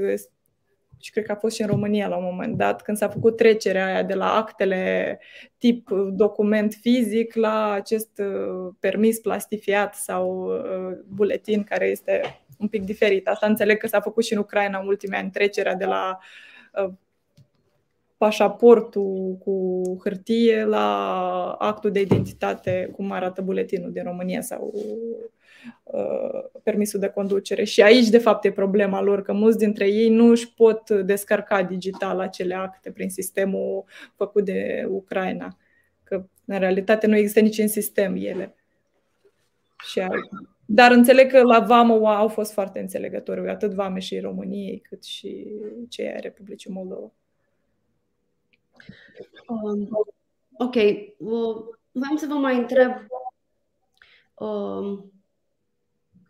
și 1.05 1.11
cred 1.11 1.25
că 1.25 1.33
a 1.33 1.37
fost 1.37 1.55
și 1.55 1.63
în 1.63 1.69
România 1.69 2.09
la 2.09 2.17
un 2.17 2.25
moment 2.25 2.57
dat, 2.57 2.83
când 2.83 2.97
s-a 2.97 3.09
făcut 3.09 3.37
trecerea 3.37 3.87
aia 3.87 4.03
de 4.03 4.15
la 4.15 4.35
actele 4.37 5.19
tip 5.59 5.91
document 6.13 6.75
fizic 6.81 7.35
la 7.35 7.71
acest 7.71 8.19
uh, 8.19 8.73
permis 8.81 9.19
plastifiat 9.19 9.95
sau 9.95 10.47
uh, 10.47 10.99
buletin 11.07 11.63
care 11.63 11.87
este 11.87 12.21
un 12.59 12.69
pic 12.69 12.85
diferit. 12.85 13.29
Asta 13.29 13.47
înțeleg 13.47 13.79
că 13.79 13.87
s-a 13.87 14.01
făcut 14.01 14.25
și 14.25 14.33
în 14.33 14.39
Ucraina 14.39 14.79
în 14.79 14.87
ultimii 14.87 15.19
ani, 15.19 15.31
trecerea 15.31 15.75
de 15.75 15.85
la 15.85 16.19
pașaportul 18.17 19.37
cu 19.45 19.83
hârtie 20.03 20.65
la 20.65 20.87
actul 21.59 21.91
de 21.91 22.01
identitate, 22.01 22.91
cum 22.97 23.13
arată 23.13 23.43
buletinul 23.43 23.93
din 23.93 24.03
România 24.03 24.41
sau 24.41 24.73
uh, 24.75 25.31
permisul 26.63 27.01
de 27.01 27.09
conducere. 27.09 27.65
Și 27.65 27.83
aici, 27.83 28.09
de 28.09 28.19
fapt, 28.19 28.45
e 28.45 28.53
problema 28.53 29.01
lor, 29.01 29.23
că 29.23 29.33
mulți 29.33 29.59
dintre 29.59 29.89
ei 29.89 30.09
nu 30.09 30.27
își 30.27 30.55
pot 30.55 30.91
descărca 30.91 31.63
digital 31.63 32.21
acele 32.21 32.55
acte 32.55 32.91
prin 32.91 33.11
sistemul 33.11 33.85
făcut 34.15 34.45
de 34.45 34.87
Ucraina. 34.89 35.57
Că, 36.05 36.27
în 36.45 36.59
realitate, 36.59 37.07
nu 37.07 37.17
există 37.17 37.41
nici 37.41 37.59
în 37.59 37.69
sistem 37.69 38.17
ele. 38.17 38.55
Și 39.91 40.03
dar 40.67 40.91
înțeleg 40.93 41.31
că 41.31 41.43
la 41.43 41.61
Vamă 41.61 42.09
au 42.09 42.29
fost 42.29 42.53
foarte 42.53 42.81
înțelegători, 42.81 43.49
atât 43.49 43.73
Vame 43.73 43.99
și 43.99 44.19
României, 44.19 44.79
cât 44.89 45.05
și 45.05 45.47
cei 45.89 46.07
ai 46.07 46.21
Republicii 46.21 46.71
Moldova. 46.71 47.13
Um, 49.47 49.89
ok. 50.53 50.75
Vreau 51.93 52.17
să 52.17 52.27
vă 52.29 52.35
mai 52.35 52.57
întreb 52.57 52.93
um, 54.35 55.13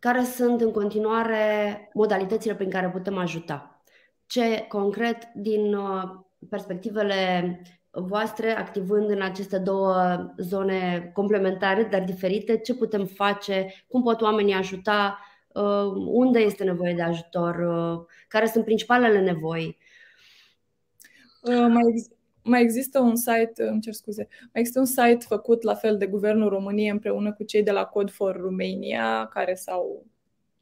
care 0.04 0.24
sunt 0.24 0.60
în 0.60 0.70
continuare 0.70 1.90
modalitățile 1.94 2.54
prin 2.54 2.70
care 2.70 2.88
putem 2.88 3.18
ajuta. 3.18 3.82
Ce 4.26 4.64
concret 4.68 5.28
din 5.34 5.74
uh, 5.74 6.02
perspectivele 6.48 7.60
voastre, 7.90 8.56
activând 8.56 9.10
în 9.10 9.22
aceste 9.22 9.58
două 9.58 9.94
zone 10.36 11.10
complementare, 11.14 11.82
dar 11.82 12.02
diferite, 12.02 12.58
ce 12.58 12.74
putem 12.74 13.06
face, 13.06 13.84
cum 13.88 14.02
pot 14.02 14.20
oamenii 14.20 14.54
ajuta, 14.54 15.18
uh, 15.48 15.92
unde 16.06 16.38
este 16.38 16.64
nevoie 16.64 16.94
de 16.94 17.02
ajutor, 17.02 17.54
uh, 17.54 18.06
care 18.28 18.46
sunt 18.46 18.64
principalele 18.64 19.20
nevoi. 19.20 19.78
Mai, 21.42 22.06
mai 22.44 22.62
există 22.62 22.98
un 22.98 23.16
site, 23.16 23.62
îmi 23.62 23.80
cer 23.80 23.92
scuze, 23.92 24.28
mai 24.40 24.50
există 24.52 24.78
un 24.78 24.86
site 24.86 25.24
făcut 25.28 25.62
la 25.62 25.74
fel 25.74 25.96
de 25.96 26.06
Guvernul 26.06 26.48
României 26.48 26.88
împreună 26.88 27.32
cu 27.32 27.42
cei 27.42 27.62
de 27.62 27.70
la 27.70 27.84
Code 27.84 28.10
for 28.10 28.36
Romania, 28.36 29.28
care 29.32 29.54
s-au 29.54 30.06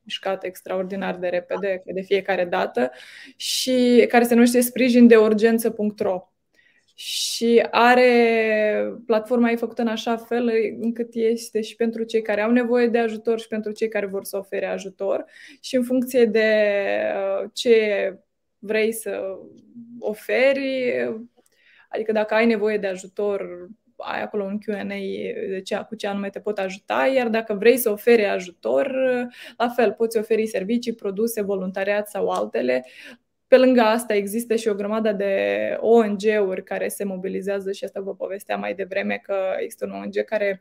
mișcat 0.03 0.45
extraordinar 0.45 1.17
de 1.17 1.29
repede, 1.29 1.83
de 1.87 2.01
fiecare 2.01 2.45
dată, 2.45 2.91
și 3.37 4.05
care 4.09 4.25
se 4.25 4.35
numește 4.35 4.61
sprijin 4.61 5.07
de 5.07 5.17
urgență.ro. 5.17 6.27
Și 6.95 7.67
are 7.71 9.03
platforma 9.07 9.51
e 9.51 9.57
făcută 9.57 9.83
în 9.83 9.89
așa 9.89 10.17
fel 10.17 10.51
încât 10.81 11.15
este 11.15 11.61
și 11.61 11.77
pentru 11.77 12.03
cei 12.03 12.23
care 12.23 12.41
au 12.41 12.51
nevoie 12.51 12.87
de 12.87 12.99
ajutor 12.99 13.41
și 13.41 13.49
pentru 13.49 13.73
cei 13.73 13.89
care 13.89 14.07
vor 14.07 14.25
să 14.25 14.37
ofere 14.37 14.67
ajutor. 14.67 15.25
Și 15.61 15.77
în 15.77 15.83
funcție 15.83 16.25
de 16.25 16.79
uh, 17.43 17.51
ce 17.53 18.19
vrei 18.59 18.93
să 18.93 19.39
oferi, 19.99 20.93
Adică 21.93 22.13
dacă 22.13 22.35
ai 22.35 22.47
nevoie 22.47 22.79
de 22.79 22.87
ajutor, 22.87 23.69
ai 23.97 24.23
acolo 24.23 24.45
un 24.45 24.59
Q&A 24.59 24.85
de 25.49 25.61
ce, 25.65 25.85
cu 25.89 25.95
ce 25.95 26.07
anume 26.07 26.31
te 26.31 26.41
pot 26.41 26.59
ajuta, 26.59 27.11
iar 27.15 27.29
dacă 27.29 27.55
vrei 27.55 27.77
să 27.77 27.91
oferi 27.91 28.25
ajutor, 28.25 28.93
la 29.57 29.69
fel, 29.69 29.93
poți 29.93 30.19
oferi 30.19 30.47
servicii, 30.47 30.95
produse, 30.95 31.43
voluntariat 31.43 32.09
sau 32.09 32.29
altele. 32.29 32.85
Pe 33.47 33.57
lângă 33.57 33.81
asta 33.81 34.15
există 34.15 34.55
și 34.55 34.69
o 34.69 34.75
grămadă 34.75 35.13
de 35.13 35.77
ONG-uri 35.81 36.65
care 36.65 36.89
se 36.89 37.05
mobilizează 37.05 37.73
și 37.73 37.85
asta 37.85 38.01
vă 38.01 38.15
povesteam 38.15 38.61
mai 38.61 38.75
devreme 38.75 39.21
că 39.23 39.35
există 39.59 39.85
un 39.85 39.93
ONG 39.93 40.25
care 40.25 40.61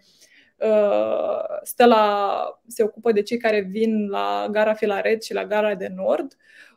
uh, 0.58 1.60
stă 1.64 1.86
la, 1.86 2.62
se 2.68 2.84
ocupă 2.84 3.12
de 3.12 3.22
cei 3.22 3.38
care 3.38 3.60
vin 3.60 4.08
la 4.10 4.48
gara 4.52 4.74
Filaret 4.74 5.24
și 5.24 5.34
la 5.34 5.46
gara 5.46 5.76
de 5.76 5.92
Nord 5.96 6.32
uh, 6.32 6.71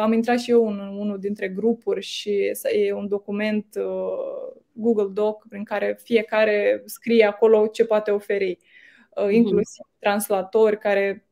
am 0.00 0.12
intrat 0.12 0.38
și 0.38 0.50
eu 0.50 0.68
în 0.68 0.78
unul 0.78 1.18
dintre 1.18 1.48
grupuri 1.48 2.00
și 2.00 2.52
e 2.86 2.92
un 2.92 3.08
document 3.08 3.66
uh, 3.76 4.60
Google 4.72 5.08
Doc 5.12 5.46
prin 5.48 5.64
care 5.64 5.98
fiecare 6.02 6.82
scrie 6.84 7.24
acolo 7.24 7.66
ce 7.66 7.84
poate 7.84 8.10
oferi, 8.10 8.58
uh, 9.16 9.30
inclusiv 9.30 9.84
mm-hmm. 9.86 9.98
translatori 9.98 10.78
care 10.78 11.26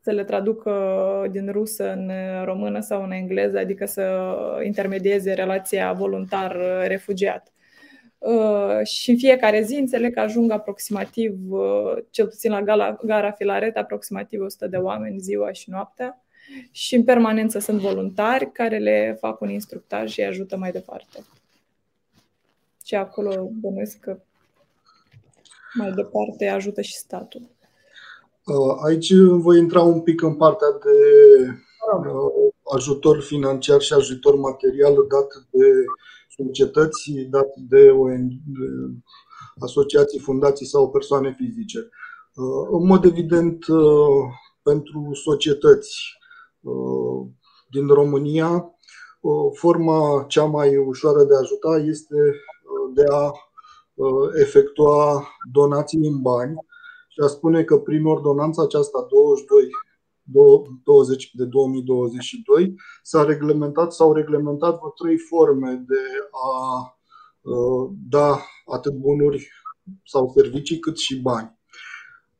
să 0.00 0.10
le 0.10 0.24
traducă 0.24 1.26
din 1.30 1.52
rusă 1.52 1.92
în 1.92 2.10
română 2.44 2.80
sau 2.80 3.02
în 3.02 3.10
engleză, 3.10 3.58
adică 3.58 3.86
să 3.86 4.26
intermedieze 4.64 5.32
relația 5.32 5.92
voluntar-refugiat. 5.92 7.52
Uh, 8.18 8.86
și 8.86 9.10
în 9.10 9.16
fiecare 9.16 9.62
zi 9.62 9.74
înțeleg 9.74 10.14
că 10.14 10.20
ajung 10.20 10.50
aproximativ, 10.50 11.50
uh, 11.50 11.92
cel 12.10 12.26
puțin 12.26 12.50
la 12.50 12.62
gara, 12.62 12.98
gara 13.02 13.30
Filaret, 13.30 13.76
aproximativ 13.76 14.40
100 14.40 14.66
de 14.66 14.76
oameni 14.76 15.18
ziua 15.18 15.52
și 15.52 15.70
noaptea 15.70 16.22
și 16.70 16.94
în 16.94 17.04
permanență 17.04 17.58
sunt 17.58 17.80
voluntari 17.80 18.52
care 18.52 18.78
le 18.78 19.16
fac 19.20 19.40
un 19.40 19.50
instructaj 19.50 20.10
și 20.10 20.20
îi 20.20 20.26
ajută 20.26 20.56
mai 20.56 20.72
departe. 20.72 21.24
Și 22.84 22.94
acolo 22.94 23.50
bănuiesc 23.60 23.98
că 23.98 24.18
mai 25.74 25.92
departe 25.92 26.46
ajută 26.46 26.80
și 26.80 26.92
statul. 26.92 27.40
Uh, 28.44 28.76
aici 28.86 29.12
voi 29.14 29.58
intra 29.58 29.82
un 29.82 30.00
pic 30.00 30.22
în 30.22 30.34
partea 30.34 30.68
de 30.70 30.98
uh, 31.94 32.52
ajutor 32.74 33.20
financiar 33.20 33.80
și 33.80 33.92
ajutor 33.92 34.34
material 34.34 34.94
dat 34.94 35.26
de 35.50 35.84
societăți, 36.36 37.10
dat 37.30 37.48
de 37.56 37.90
asociații, 39.58 40.18
fundații 40.18 40.66
sau 40.66 40.90
persoane 40.90 41.34
fizice. 41.38 41.78
Uh, 41.78 42.68
în 42.70 42.86
mod 42.86 43.04
evident, 43.04 43.64
pentru 44.62 45.10
societăți 45.14 46.18
Uh, 46.18 46.27
din 47.70 47.86
România, 47.86 48.74
uh, 49.20 49.50
forma 49.52 50.24
cea 50.28 50.44
mai 50.44 50.76
ușoară 50.76 51.24
de 51.24 51.34
a 51.34 51.38
ajuta 51.38 51.76
este 51.76 52.16
uh, 52.16 52.94
de 52.94 53.04
a 53.10 53.32
efectua 54.40 55.28
donații 55.52 56.06
în 56.06 56.20
bani 56.22 56.54
și 57.08 57.20
a 57.24 57.26
spune 57.26 57.64
că 57.64 57.78
prin 57.78 58.04
ordonanța 58.04 58.62
aceasta 58.62 59.06
22 59.10 59.68
20 60.84 61.30
de 61.34 61.44
2022 61.44 62.74
s-a 63.02 63.24
reglementat, 63.24 63.92
s-au 63.92 64.12
reglementat 64.12 64.78
vreo 64.78 64.90
trei 64.90 65.18
forme 65.18 65.84
de 65.86 66.02
a 66.30 66.82
da 68.08 68.40
atât 68.66 68.92
bunuri 68.92 69.48
sau 70.04 70.32
servicii 70.36 70.78
cât 70.78 70.96
și 70.98 71.20
bani. 71.20 71.58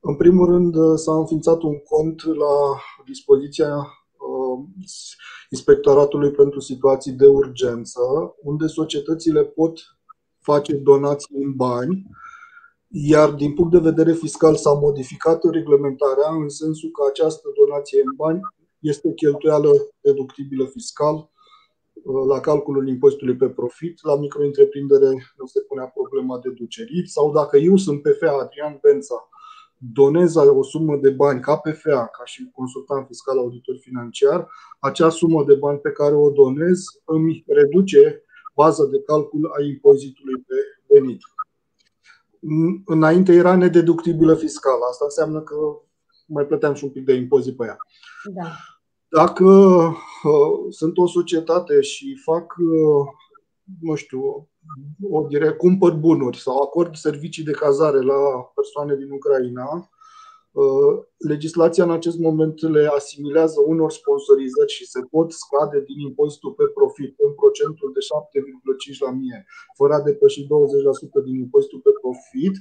În 0.00 0.16
primul 0.16 0.46
rând 0.46 0.98
s-a 0.98 1.14
înființat 1.14 1.62
un 1.62 1.78
cont 1.78 2.24
la 2.24 2.80
dispoziția 3.04 3.86
Inspectoratului 5.50 6.30
pentru 6.30 6.60
Situații 6.60 7.12
de 7.12 7.26
Urgență, 7.26 8.00
unde 8.42 8.66
societățile 8.66 9.44
pot 9.44 9.78
face 10.38 10.74
donații 10.74 11.36
în 11.42 11.52
bani, 11.54 12.06
iar 12.88 13.30
din 13.30 13.54
punct 13.54 13.72
de 13.72 13.78
vedere 13.90 14.12
fiscal 14.12 14.56
s-a 14.56 14.72
modificat 14.72 15.44
reglementarea 15.50 16.30
în 16.42 16.48
sensul 16.48 16.90
că 16.90 17.06
această 17.08 17.48
donație 17.60 18.02
în 18.04 18.14
bani 18.16 18.40
este 18.78 19.12
cheltuială 19.14 19.70
deductibilă 20.00 20.64
fiscal 20.64 21.30
la 22.28 22.40
calculul 22.40 22.88
impozitului 22.88 23.36
pe 23.36 23.48
profit, 23.48 24.04
la 24.04 24.16
micro-întreprindere 24.16 25.08
nu 25.36 25.46
se 25.46 25.60
punea 25.60 25.86
problema 25.86 26.38
deducerii 26.38 27.08
sau 27.08 27.32
dacă 27.32 27.56
eu 27.56 27.76
sunt 27.76 28.02
PFA 28.02 28.38
Adrian 28.42 28.78
Bența 28.82 29.28
donez 29.78 30.34
o 30.34 30.62
sumă 30.62 30.96
de 30.96 31.10
bani 31.10 31.40
ca 31.40 31.56
PFA, 31.56 32.06
ca 32.06 32.24
și 32.24 32.50
consultant 32.54 33.06
fiscal 33.06 33.38
auditor 33.38 33.76
financiar, 33.80 34.48
acea 34.78 35.08
sumă 35.08 35.44
de 35.44 35.54
bani 35.54 35.78
pe 35.78 35.90
care 35.90 36.14
o 36.14 36.30
donez 36.30 36.84
îmi 37.04 37.44
reduce 37.46 38.22
baza 38.54 38.84
de 38.84 39.02
calcul 39.02 39.50
a 39.58 39.62
impozitului 39.62 40.44
pe 40.46 40.54
venit. 40.94 41.20
Înainte 42.84 43.32
era 43.32 43.56
nedeductibilă 43.56 44.34
fiscal. 44.34 44.78
Asta 44.90 45.04
înseamnă 45.04 45.40
că 45.40 45.56
mai 46.26 46.44
plăteam 46.44 46.74
și 46.74 46.84
un 46.84 46.90
pic 46.90 47.04
de 47.04 47.12
impozit 47.12 47.56
pe 47.56 47.64
ea. 47.64 47.76
Da. 48.34 48.50
Dacă 49.08 49.44
uh, 49.44 50.66
sunt 50.70 50.98
o 50.98 51.06
societate 51.06 51.80
și 51.80 52.20
fac, 52.24 52.54
uh, 52.58 53.06
nu 53.80 53.94
știu, 53.94 54.48
o 55.10 55.26
direct, 55.26 55.56
cumpăr 55.56 55.92
bunuri 55.92 56.38
sau 56.38 56.62
acord 56.62 56.94
servicii 56.94 57.44
de 57.44 57.52
cazare 57.52 58.00
la 58.00 58.14
persoane 58.54 58.96
din 58.96 59.10
Ucraina, 59.10 59.68
Uh, 59.72 59.97
legislația 61.32 61.84
în 61.84 61.90
acest 61.98 62.18
moment 62.18 62.56
le 62.76 62.84
asimilează 62.98 63.58
unor 63.66 63.90
sponsorizări 64.00 64.72
și 64.76 64.84
se 64.92 65.00
pot 65.12 65.28
scade 65.42 65.78
din 65.88 65.98
impozitul 66.08 66.52
pe 66.60 66.66
profit 66.78 67.12
în 67.26 67.32
procentul 67.40 67.88
de 67.96 68.02
7,5 68.94 68.98
la 69.06 69.10
mie, 69.20 69.38
fără 69.78 69.92
a 69.94 70.06
depăși 70.08 70.40
20% 70.44 70.46
din 71.26 71.36
impozitul 71.44 71.80
pe 71.86 71.92
profit, 72.02 72.54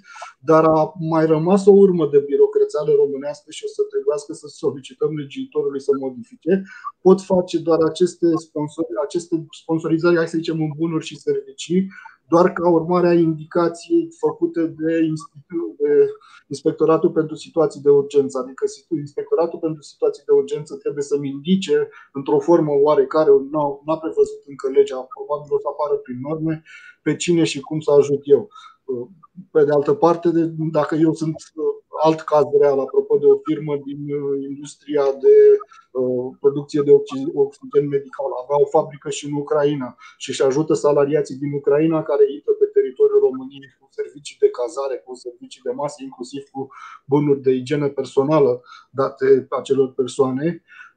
dar 0.50 0.64
a 0.78 0.94
mai 1.14 1.26
rămas 1.36 1.62
o 1.66 1.74
urmă 1.86 2.06
de 2.14 2.20
birocrățeală 2.30 2.92
românească 3.02 3.48
și 3.56 3.64
o 3.68 3.70
să 3.76 3.82
trebuiască 3.94 4.32
să 4.42 4.48
solicităm 4.64 5.12
legiuitorului 5.20 5.82
să 5.88 5.92
modifice. 6.04 6.54
Pot 7.06 7.20
face 7.22 7.58
doar 7.68 7.80
aceste, 7.92 8.28
sponsori, 8.46 8.88
aceste 9.06 9.36
sponsorizări, 9.62 10.20
hai 10.20 10.34
să 10.34 10.38
zicem, 10.42 10.58
în 10.68 10.72
bunuri 10.82 11.06
și 11.10 11.24
servicii, 11.28 11.82
doar 12.30 12.54
ca 12.54 12.70
urmare 12.70 13.08
a 13.08 13.14
indicației 13.14 14.10
făcute 14.20 14.62
de, 14.62 15.00
de 15.78 16.06
Inspectoratul 16.48 17.10
pentru 17.10 17.36
Situații 17.36 17.82
de 17.82 17.90
Urgență. 17.90 18.38
Adică 18.38 18.66
Inspectoratul 18.96 19.60
pentru 19.60 19.82
Situații 19.82 20.24
de 20.26 20.32
Urgență 20.32 20.76
trebuie 20.76 21.04
să-mi 21.04 21.30
indice 21.30 21.90
într-o 22.12 22.40
formă 22.40 22.72
oarecare, 22.72 23.30
nu 23.52 23.82
a 23.86 23.98
prevăzut 23.98 24.42
încă 24.48 24.68
legea, 24.70 25.08
probabil 25.16 25.54
o 25.54 25.60
să 25.60 25.68
apară 25.68 25.96
prin 25.96 26.20
norme, 26.22 26.64
pe 27.02 27.16
cine 27.16 27.44
și 27.44 27.60
cum 27.60 27.80
să 27.80 27.92
ajut 27.92 28.22
eu. 28.24 28.50
Pe 29.52 29.64
de 29.64 29.72
altă 29.72 29.94
parte, 29.94 30.30
dacă 30.72 30.96
eu 30.96 31.14
sunt 31.14 31.36
alt 32.06 32.20
caz 32.22 32.46
real, 32.60 32.80
apropo 32.80 33.18
de 33.18 33.26
o 33.26 33.38
firmă 33.48 33.74
din 33.88 34.02
uh, 34.20 34.44
industria 34.50 35.06
de 35.24 35.36
uh, 35.58 36.28
producție 36.40 36.82
de 36.88 36.92
oxigen 37.44 37.86
medical. 37.96 38.30
Avea 38.44 38.58
o 38.66 38.72
fabrică 38.76 39.10
și 39.10 39.26
în 39.30 39.34
Ucraina 39.44 39.90
și 40.18 40.30
își 40.30 40.44
ajută 40.44 40.74
salariații 40.74 41.42
din 41.44 41.52
Ucraina 41.54 42.04
care 42.10 42.24
intră 42.36 42.52
pe 42.60 42.66
teritoriul 42.66 43.26
României 43.28 43.76
cu 43.80 43.88
servicii 43.90 44.38
de 44.44 44.50
cazare, 44.50 44.96
cu 45.06 45.14
servicii 45.26 45.66
de 45.68 45.72
masă, 45.72 45.98
inclusiv 46.04 46.44
cu 46.54 46.62
bunuri 47.06 47.42
de 47.42 47.52
igienă 47.52 47.88
personală 47.90 48.62
date 49.00 49.46
acelor 49.50 49.90
persoane. 49.94 50.48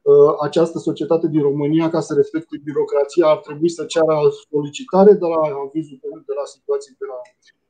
Uh, 0.01 0.33
această 0.47 0.77
societate 0.77 1.27
din 1.27 1.41
România, 1.41 1.89
ca 1.89 1.99
să 1.99 2.13
respecte 2.13 2.61
birocrația, 2.63 3.25
ar 3.27 3.37
trebui 3.37 3.69
să 3.69 3.85
ceară 3.85 4.15
solicitare 4.51 5.13
de 5.13 5.27
la 5.33 5.41
avizul 5.65 5.97
de 6.29 6.33
la 6.39 6.45
situații 6.45 6.95
de 6.99 7.05
la 7.11 7.17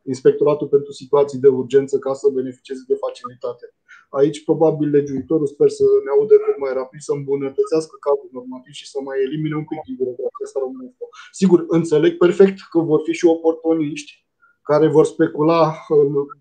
Inspectoratul 0.04 0.68
pentru 0.68 0.92
situații 0.92 1.40
de 1.40 1.48
urgență 1.48 2.00
ca 2.00 2.14
să 2.14 2.30
beneficieze 2.40 2.84
de 2.88 2.96
facilitate. 3.06 3.66
Aici, 4.10 4.44
probabil, 4.44 4.90
legiuitorul 4.90 5.48
sper 5.48 5.70
să 5.70 5.84
ne 6.06 6.10
audă 6.16 6.36
cât 6.46 6.58
mai 6.64 6.74
rapid, 6.74 7.00
să 7.00 7.12
îmbunătățească 7.16 7.96
cadrul 8.06 8.30
normativ 8.38 8.74
și 8.74 8.90
să 8.92 8.98
mai 9.08 9.18
elimine 9.26 9.56
un 9.56 9.68
pic 9.72 9.80
din 9.88 9.96
birocrația 10.00 10.46
asta 10.48 10.60
românească. 10.66 11.04
Sigur, 11.40 11.60
înțeleg 11.68 12.18
perfect 12.18 12.58
că 12.72 12.80
vor 12.80 13.02
fi 13.06 13.14
și 13.20 13.26
oportuniști 13.26 14.12
care 14.62 14.88
vor 14.88 15.06
specula 15.06 15.62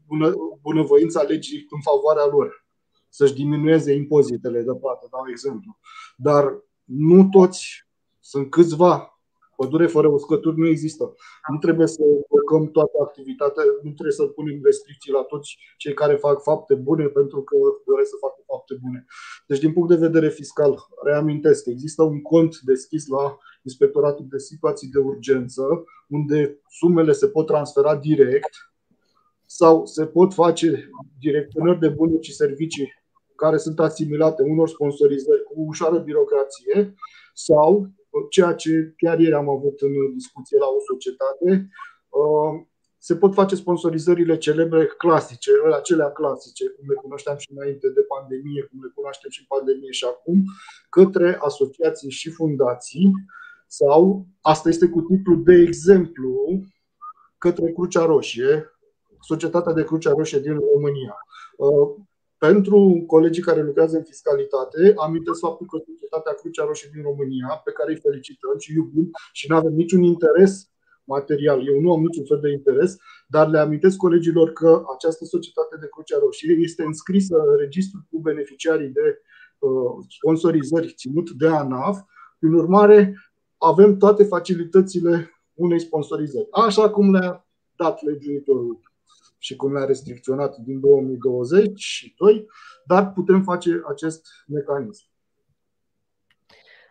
bună, 0.06 0.34
bunăvoința 0.62 1.22
legii 1.22 1.66
în 1.70 1.80
favoarea 1.88 2.26
lor, 2.34 2.66
să-și 3.08 3.34
diminueze 3.34 3.92
impozitele 3.92 4.58
de 4.62 4.74
plată, 4.80 5.08
dau 5.11 5.24
exemplu. 5.28 5.78
Dar 6.16 6.44
nu 6.84 7.28
toți, 7.28 7.88
sunt 8.20 8.50
câțiva 8.50 9.09
Pădure 9.61 9.86
fără 9.86 10.08
uscături 10.08 10.58
nu 10.58 10.66
există. 10.66 11.14
Nu 11.52 11.58
trebuie 11.58 11.86
să 11.86 12.02
blocăm 12.28 12.70
toată 12.70 12.96
activitatea, 13.00 13.62
nu 13.82 13.90
trebuie 13.90 14.20
să 14.20 14.24
punem 14.24 14.61
restricții 14.62 15.12
la 15.12 15.22
toți 15.22 15.56
cei 15.76 15.94
care 15.94 16.14
fac 16.14 16.42
fapte 16.42 16.74
bune 16.74 17.06
pentru 17.06 17.42
că 17.42 17.56
doresc 17.86 18.11
să 18.11 18.16
facă 18.20 18.40
fapte 18.46 18.74
bune. 18.82 19.06
Deci, 19.46 19.58
din 19.58 19.72
punct 19.72 19.88
de 19.88 20.04
vedere 20.06 20.28
fiscal, 20.28 20.72
reamintesc, 21.04 21.66
există 21.66 22.02
un 22.02 22.20
cont 22.22 22.58
deschis 22.58 23.06
la 23.06 23.38
Inspectoratul 23.62 24.26
de 24.30 24.38
Situații 24.38 24.88
de 24.88 24.98
Urgență, 24.98 25.62
unde 26.08 26.61
sumele 26.68 27.12
se 27.12 27.28
pot 27.28 27.46
transfera 27.46 27.96
direct 27.96 28.54
sau 29.46 29.86
se 29.86 30.06
pot 30.06 30.34
face 30.34 30.90
direcționări 31.18 31.78
de 31.78 31.88
bunuri 31.88 32.26
și 32.26 32.34
servicii 32.34 32.92
care 33.36 33.56
sunt 33.56 33.80
asimilate 33.80 34.42
unor 34.42 34.68
sponsorizări 34.68 35.42
cu 35.42 35.54
ușoară 35.56 35.98
birocrație 35.98 36.94
sau 37.34 37.90
ceea 38.30 38.54
ce 38.54 38.94
chiar 38.96 39.18
ieri 39.18 39.34
am 39.34 39.48
avut 39.48 39.80
în 39.80 39.92
discuție 40.12 40.58
la 40.58 40.66
o 40.66 40.80
societate, 40.90 41.68
uh, 42.08 42.68
se 43.02 43.16
pot 43.16 43.34
face 43.34 43.54
sponsorizările 43.54 44.36
celebre 44.38 44.86
clasice, 44.86 45.50
acelea 45.72 46.11
clasice, 46.11 46.68
cum 46.68 46.88
le 46.88 46.94
cunoșteam 46.94 47.36
și 47.36 47.52
înainte 47.54 47.88
de 47.88 48.00
pandemie, 48.00 48.62
cum 48.62 48.78
le 48.82 48.92
cunoaștem 48.94 49.30
și 49.30 49.40
în 49.40 49.56
pandemie 49.56 49.90
și 49.90 50.04
acum, 50.04 50.44
către 50.90 51.38
asociații 51.40 52.11
și 52.11 52.30
fundații 52.30 53.12
sau, 53.66 54.26
asta 54.40 54.68
este 54.68 54.88
cu 54.88 55.00
titlul 55.00 55.42
de 55.42 55.54
exemplu, 55.54 56.61
către 57.38 57.72
Crucea 57.72 58.04
Roșie, 58.04 58.70
Societatea 59.20 59.72
de 59.72 59.84
Crucea 59.84 60.11
Roșie 60.11 60.38
din 60.38 60.58
România. 60.72 61.16
Uh, 62.41 62.49
pentru 62.49 63.05
colegii 63.07 63.43
care 63.43 63.62
lucrează 63.62 63.97
în 63.97 64.05
fiscalitate, 64.05 64.93
amintesc 64.97 65.38
faptul 65.41 65.66
că 65.66 65.76
Societatea 65.86 66.32
Crucea 66.32 66.64
Roșie 66.64 66.91
din 66.93 67.03
România, 67.03 67.61
pe 67.64 67.72
care 67.72 67.91
îi 67.93 68.01
felicităm 68.07 68.59
și 68.59 68.72
iubim 68.72 69.11
și 69.32 69.49
nu 69.49 69.57
avem 69.57 69.72
niciun 69.72 70.03
interes 70.03 70.70
material, 71.05 71.66
eu 71.66 71.80
nu 71.80 71.93
am 71.93 72.01
niciun 72.01 72.24
fel 72.24 72.41
de 72.41 72.51
interes, 72.51 72.97
dar 73.26 73.49
le 73.49 73.59
amintesc 73.59 73.97
colegilor 73.97 74.53
că 74.53 74.82
această 74.95 75.24
Societate 75.24 75.76
de 75.80 75.88
Crucea 75.95 76.18
Roșie 76.18 76.55
este 76.61 76.82
înscrisă 76.82 77.36
în 77.36 77.57
registrul 77.57 78.07
cu 78.11 78.18
beneficiarii 78.20 78.88
de 78.88 79.07
uh, 79.59 80.05
sponsorizări 80.09 80.95
ținut 81.01 81.30
de 81.30 81.49
ANAF. 81.49 81.99
Prin 82.38 82.53
urmare, 82.53 83.14
avem 83.59 83.97
toate 83.97 84.24
facilitățile 84.24 85.30
unei 85.55 85.80
sponsorizări, 85.80 86.49
așa 86.51 86.91
cum 86.91 87.12
le-a 87.14 87.47
dat 87.76 88.03
legiuitorul 88.03 88.89
și 89.38 89.56
cum 89.56 89.72
le-a 89.72 89.84
restricționat 89.84 90.56
din 90.56 90.80
2022, 90.80 92.46
dar 92.84 93.12
putem 93.12 93.42
face 93.42 93.82
acest 93.88 94.26
mecanism. 94.46 95.11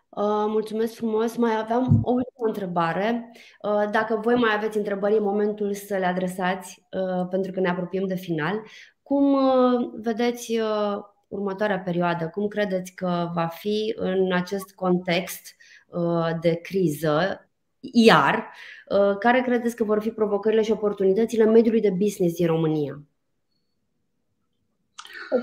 Uh, 0.10 0.46
mulțumesc 0.48 0.94
frumos. 0.94 1.36
Mai 1.36 1.58
aveam 1.58 2.00
o 2.04 2.12
ultimă 2.12 2.48
întrebare. 2.48 3.32
Uh, 3.62 3.90
dacă 3.92 4.20
voi 4.22 4.36
mai 4.36 4.56
aveți 4.56 4.78
întrebări, 4.78 5.16
e 5.16 5.20
momentul 5.20 5.74
să 5.74 5.98
le 5.98 6.06
adresați, 6.06 6.86
uh, 6.92 7.28
pentru 7.30 7.52
că 7.52 7.60
ne 7.60 7.70
apropiem 7.70 8.08
de 8.08 8.16
final. 8.16 8.62
Cum 9.04 9.38
vedeți 10.02 10.60
următoarea 11.28 11.80
perioadă? 11.80 12.30
Cum 12.30 12.48
credeți 12.48 12.92
că 12.92 13.30
va 13.34 13.48
fi 13.48 13.94
în 13.98 14.34
acest 14.34 14.76
context 14.76 15.56
de 16.42 16.54
criză 16.54 17.49
iar, 17.80 18.52
uh, 18.90 19.18
care 19.18 19.42
credeți 19.42 19.76
că 19.76 19.84
vor 19.84 20.02
fi 20.02 20.10
provocările 20.10 20.62
și 20.62 20.72
oportunitățile 20.72 21.46
mediului 21.46 21.82
de 21.82 21.96
business 21.98 22.36
din 22.36 22.48
România? 22.48 23.02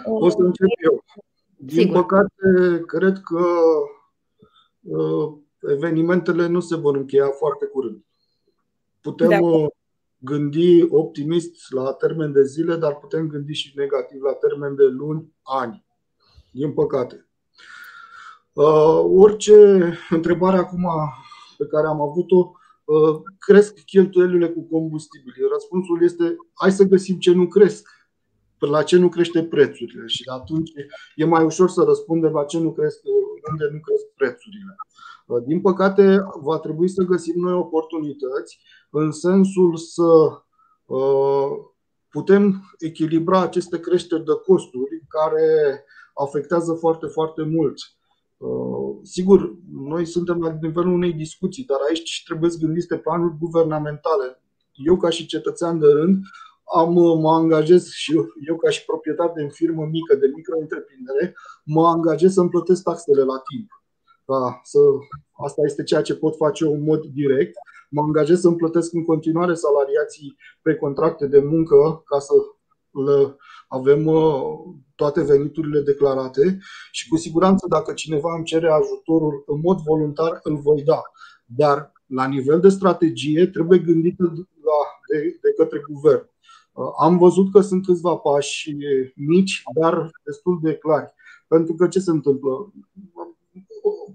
O 0.05 0.28
să 0.28 0.37
încep 0.39 0.66
eu. 0.84 1.05
Din 1.57 1.78
Sigur. 1.78 2.01
păcate, 2.01 2.82
cred 2.87 3.20
că 3.24 3.45
uh, 4.80 5.32
evenimentele 5.61 6.47
nu 6.47 6.61
se 6.61 6.76
vor 6.76 6.97
încheia 6.97 7.28
foarte 7.28 7.66
curând. 7.66 8.05
Putem 9.01 9.28
de 9.28 9.39
uh, 9.41 9.66
gândi 10.18 10.82
optimist 10.91 11.72
la 11.72 11.93
termen 11.93 12.32
de 12.32 12.43
zile, 12.43 12.76
dar 12.76 12.97
putem 12.97 13.26
gândi 13.26 13.53
și 13.53 13.72
negativ 13.76 14.22
la 14.22 14.32
termen 14.32 14.74
de 14.74 14.84
luni, 14.84 15.32
ani. 15.43 15.84
Din 16.51 16.72
păcate. 16.72 17.26
Uh, 18.53 19.05
orice 19.05 19.93
întrebare 20.11 20.57
acum 20.57 20.89
pe 21.57 21.67
care 21.67 21.87
am 21.87 22.01
avut-o, 22.01 22.53
uh, 22.85 23.21
cresc 23.39 23.85
cheltuielile 23.85 24.49
cu 24.49 24.69
combustibili. 24.71 25.49
Răspunsul 25.53 26.03
este 26.03 26.37
hai 26.53 26.73
să 26.73 26.85
găsim 26.85 27.19
ce 27.19 27.33
nu 27.33 27.47
cresc, 27.47 27.89
la 28.59 28.83
ce 28.83 28.97
nu 28.97 29.09
crește 29.09 29.45
prețurile 29.45 30.07
și 30.07 30.23
atunci 30.33 30.71
e 31.15 31.25
mai 31.25 31.45
ușor 31.45 31.69
să 31.69 31.83
răspundem 31.83 32.33
la 32.33 32.45
ce 32.45 32.59
nu 32.59 32.73
cresc, 32.73 33.01
unde 33.51 33.65
nu 33.73 33.81
cresc 33.81 34.05
prețurile. 34.15 34.77
Uh, 35.27 35.43
din 35.47 35.61
păcate, 35.61 36.19
va 36.41 36.59
trebui 36.59 36.89
să 36.89 37.03
găsim 37.03 37.41
noi 37.41 37.53
oportunități 37.53 38.61
în 38.91 39.13
sensul 39.13 39.77
să 39.77 40.09
uh, 40.85 41.49
putem 42.09 42.75
echilibra 42.79 43.41
aceste 43.41 43.81
creșteri 43.81 44.25
de 44.25 44.33
costuri 44.47 45.05
care 45.09 45.85
afectează 46.15 46.73
foarte, 46.73 47.07
foarte 47.07 47.43
mult 47.43 47.97
Uh, 48.39 48.76
sigur, 49.03 49.57
noi 49.72 50.07
suntem 50.07 50.40
la 50.40 50.59
nivelul 50.61 50.92
unei 50.92 51.12
discuții, 51.12 51.64
dar 51.64 51.78
aici 51.88 52.22
trebuie 52.24 52.51
să 52.51 52.59
gândiți 52.61 52.86
pe 52.86 52.99
planuri 52.99 53.36
guvernamentale. 53.38 54.42
Eu, 54.72 54.97
ca 54.97 55.09
și 55.09 55.26
cetățean 55.26 55.78
de 55.78 55.86
rând, 55.86 56.16
am, 56.74 56.97
uh, 56.97 57.18
mă 57.20 57.32
angajez 57.32 57.88
și 57.88 58.14
eu, 58.14 58.26
eu, 58.49 58.57
ca 58.57 58.70
și 58.70 58.84
proprietar 58.84 59.32
de 59.34 59.49
firmă 59.49 59.84
mică, 59.84 60.14
de 60.14 60.26
micro-întreprindere, 60.34 61.34
mă 61.64 61.86
angajez 61.88 62.32
să-mi 62.32 62.49
plătesc 62.49 62.82
taxele 62.82 63.22
la 63.22 63.38
timp. 63.51 63.68
Da, 64.24 64.61
să, 64.62 64.78
asta 65.44 65.61
este 65.64 65.82
ceea 65.82 66.03
ce 66.03 66.16
pot 66.16 66.36
face 66.36 66.64
eu 66.64 66.72
în 66.72 66.82
mod 66.82 67.05
direct. 67.05 67.55
Mă 67.90 68.03
angajez 68.03 68.40
să-mi 68.40 68.57
plătesc 68.57 68.92
în 68.92 69.05
continuare 69.05 69.55
salariații 69.55 70.36
pe 70.62 70.74
contracte 70.74 71.26
de 71.26 71.40
muncă 71.40 72.03
ca 72.05 72.18
să 72.18 72.32
avem 73.68 74.11
toate 74.94 75.22
veniturile 75.22 75.80
declarate 75.80 76.59
și 76.90 77.09
cu 77.09 77.16
siguranță 77.16 77.66
dacă 77.68 77.92
cineva 77.92 78.34
îmi 78.34 78.44
cere 78.44 78.70
ajutorul 78.70 79.44
în 79.47 79.61
mod 79.61 79.78
voluntar, 79.78 80.40
îl 80.42 80.57
voi 80.57 80.82
da. 80.82 81.03
Dar 81.44 81.92
la 82.07 82.26
nivel 82.26 82.61
de 82.61 82.68
strategie 82.68 83.47
trebuie 83.47 83.78
gândită 83.78 84.22
la, 84.68 84.78
de, 85.09 85.38
de 85.42 85.53
către 85.57 85.80
guvern. 85.92 86.30
Am 86.99 87.18
văzut 87.18 87.53
că 87.53 87.61
sunt 87.61 87.84
câțiva 87.84 88.16
pași 88.16 88.76
mici, 89.14 89.62
dar 89.80 90.11
destul 90.24 90.59
de 90.62 90.74
clari. 90.74 91.14
Pentru 91.49 91.74
că 91.74 91.88
ce 91.88 91.99
se 91.99 92.11
întâmplă? 92.11 92.72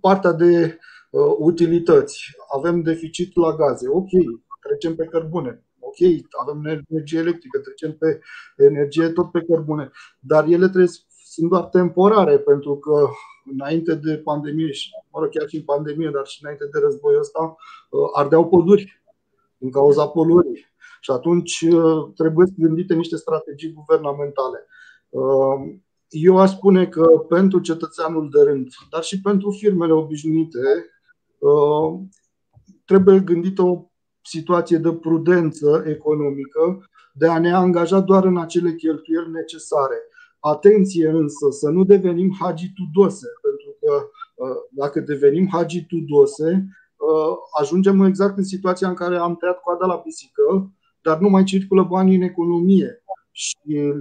Partea 0.01 0.31
de 0.31 0.77
uh, 1.09 1.35
utilități. 1.37 2.23
Avem 2.57 2.81
deficit 2.81 3.35
la 3.35 3.55
gaze. 3.55 3.87
Ok, 3.89 4.09
trecem 4.61 4.95
pe 4.95 5.05
cărbune. 5.05 5.65
Ok, 5.91 6.25
avem 6.47 6.85
energie 6.89 7.19
electrică, 7.19 7.59
trecem 7.59 7.97
pe 7.97 8.19
energie 8.55 9.09
tot 9.09 9.31
pe 9.31 9.41
cărbune. 9.41 9.91
Dar 10.19 10.43
ele 10.43 10.67
trebuie, 10.67 10.91
sunt 11.25 11.49
doar 11.49 11.63
temporare, 11.63 12.39
pentru 12.39 12.77
că 12.77 13.07
înainte 13.51 13.95
de 13.95 14.17
pandemie 14.17 14.71
și, 14.71 14.89
mă 15.11 15.19
rog, 15.19 15.29
chiar 15.29 15.47
și 15.49 15.55
în 15.55 15.63
pandemie, 15.63 16.09
dar 16.13 16.25
și 16.25 16.39
înainte 16.41 16.65
de 16.71 16.79
războiul 16.79 17.19
ăsta, 17.19 17.55
uh, 17.89 18.09
ardeau 18.13 18.49
păduri 18.49 19.03
din 19.57 19.71
cauza 19.71 20.07
poluării. 20.07 20.65
Și 21.01 21.11
atunci 21.11 21.61
uh, 21.61 22.11
trebuie 22.15 22.47
gândite 22.57 22.93
niște 22.93 23.15
strategii 23.15 23.73
guvernamentale. 23.73 24.65
Uh, 25.09 25.75
eu 26.09 26.37
aș 26.37 26.49
spune 26.49 26.87
că 26.87 27.05
pentru 27.29 27.59
cetățeanul 27.59 28.29
de 28.29 28.41
rând, 28.41 28.67
dar 28.89 29.03
și 29.03 29.21
pentru 29.21 29.51
firmele 29.51 29.93
obișnuite, 29.93 30.59
trebuie 32.85 33.19
gândită 33.19 33.61
o 33.61 33.90
situație 34.21 34.77
de 34.77 34.93
prudență 34.93 35.83
economică, 35.87 36.89
de 37.13 37.27
a 37.27 37.39
ne 37.39 37.53
angaja 37.53 37.99
doar 37.99 38.25
în 38.25 38.37
acele 38.37 38.73
cheltuieli 38.73 39.31
necesare. 39.31 39.95
Atenție 40.39 41.07
însă 41.09 41.49
să 41.49 41.69
nu 41.69 41.83
devenim 41.83 42.35
Hagi 42.39 42.73
Tudose, 42.73 43.27
pentru 43.41 43.75
că 43.79 44.09
uh, 44.35 44.55
dacă 44.71 44.99
devenim 44.99 45.47
Hagi 45.51 45.85
Tudose, 45.85 46.67
uh, 46.95 47.35
ajungem 47.59 48.01
exact 48.01 48.37
în 48.37 48.43
situația 48.43 48.87
în 48.87 48.93
care 48.93 49.17
am 49.17 49.35
tăiat 49.35 49.59
coada 49.59 49.85
la 49.85 49.97
pisică, 49.97 50.71
dar 51.01 51.19
nu 51.19 51.29
mai 51.29 51.43
circulă 51.43 51.83
banii 51.83 52.15
în 52.15 52.21
economie 52.21 53.00
și 53.31 53.55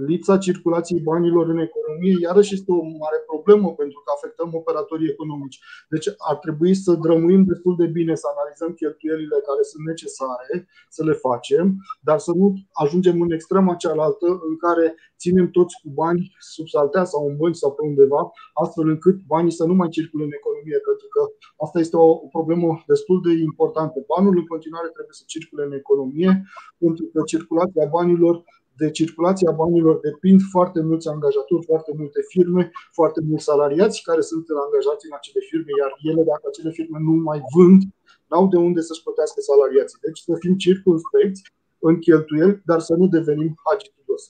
lipsa 0.07 0.37
circulației 0.37 0.99
banilor 0.99 1.45
în 1.49 1.59
economie 1.67 2.15
iarăși 2.21 2.53
este 2.53 2.71
o 2.71 2.83
mare 3.03 3.19
problemă 3.31 3.67
pentru 3.81 3.99
că 4.03 4.09
afectăm 4.15 4.49
operatorii 4.53 5.13
economici. 5.13 5.59
Deci 5.89 6.07
ar 6.29 6.37
trebui 6.45 6.73
să 6.73 6.91
drămuim 6.93 7.43
destul 7.43 7.75
de 7.81 7.87
bine, 7.97 8.13
să 8.15 8.27
analizăm 8.29 8.71
cheltuielile 8.79 9.37
care 9.49 9.61
sunt 9.71 9.83
necesare, 9.91 10.55
să 10.89 11.01
le 11.03 11.15
facem, 11.27 11.65
dar 12.07 12.17
să 12.27 12.31
nu 12.39 12.53
ajungem 12.83 13.21
în 13.21 13.31
extrema 13.31 13.73
cealaltă 13.83 14.27
în 14.49 14.55
care 14.65 14.95
ținem 15.21 15.47
toți 15.57 15.75
cu 15.81 15.89
bani 16.01 16.21
sub 16.55 16.67
saltea 16.67 17.03
sau 17.11 17.21
în 17.27 17.35
bănci 17.39 17.61
sau 17.63 17.71
pe 17.73 17.83
undeva, 17.91 18.21
astfel 18.63 18.87
încât 18.93 19.17
banii 19.33 19.57
să 19.59 19.63
nu 19.65 19.73
mai 19.73 19.89
circule 19.97 20.23
în 20.23 20.37
economie, 20.39 20.79
pentru 20.89 21.07
că 21.13 21.21
asta 21.65 21.79
este 21.79 21.95
o, 21.97 22.09
o 22.25 22.27
problemă 22.35 22.67
destul 22.87 23.17
de 23.27 23.31
importantă. 23.49 23.97
Banul 24.13 24.35
în 24.41 24.47
continuare 24.53 24.89
trebuie 24.95 25.17
să 25.19 25.23
circule 25.33 25.63
în 25.65 25.73
economie, 25.81 26.31
pentru 26.77 27.05
că 27.13 27.19
circulația 27.31 27.85
banilor 27.97 28.35
de 28.81 28.89
circulația 28.99 29.51
banilor 29.61 29.95
depind 30.07 30.41
foarte 30.55 30.79
mulți 30.89 31.07
angajatori, 31.15 31.65
foarte 31.71 31.91
multe 31.99 32.21
firme, 32.33 32.63
foarte 32.99 33.19
mulți 33.27 33.43
salariați 33.43 34.03
care 34.09 34.21
sunt 34.29 34.45
angajați 34.65 35.05
în 35.07 35.13
acele 35.19 35.41
firme, 35.49 35.71
iar 35.81 35.91
ele, 36.09 36.23
dacă 36.31 36.43
acele 36.47 36.71
firme 36.77 36.97
nu 37.07 37.15
mai 37.29 37.39
vând, 37.55 37.81
n-au 38.29 38.45
de 38.53 38.57
unde 38.67 38.81
să-și 38.81 39.03
plătească 39.05 39.39
salariații. 39.49 40.03
Deci 40.05 40.19
să 40.27 40.33
fim 40.43 40.55
circunspecți 40.65 41.41
în 41.87 41.95
cheltuieli, 42.05 42.61
dar 42.69 42.79
să 42.87 42.93
nu 42.99 43.05
devenim 43.17 43.51
agitudos. 43.73 44.23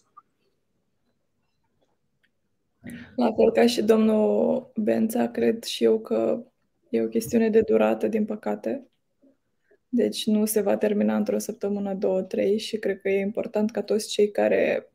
La 3.16 3.30
fel 3.38 3.52
ca 3.58 3.66
și 3.74 3.82
domnul 3.92 4.26
Bența, 4.76 5.28
cred 5.28 5.64
și 5.64 5.84
eu 5.84 6.00
că 6.00 6.44
e 6.90 7.04
o 7.04 7.14
chestiune 7.16 7.50
de 7.50 7.62
durată, 7.62 8.08
din 8.08 8.26
păcate. 8.26 8.72
Deci 9.94 10.26
nu 10.26 10.46
se 10.46 10.62
va 10.62 10.78
termina 10.78 11.16
într-o 11.16 11.38
săptămână, 11.38 11.94
două, 11.94 12.22
trei 12.22 12.58
și 12.58 12.78
cred 12.78 13.02
că 13.02 13.10
e 13.10 13.20
important 13.20 13.72
ca 13.72 13.82
toți 13.82 14.10
cei 14.10 14.32
care 14.32 14.90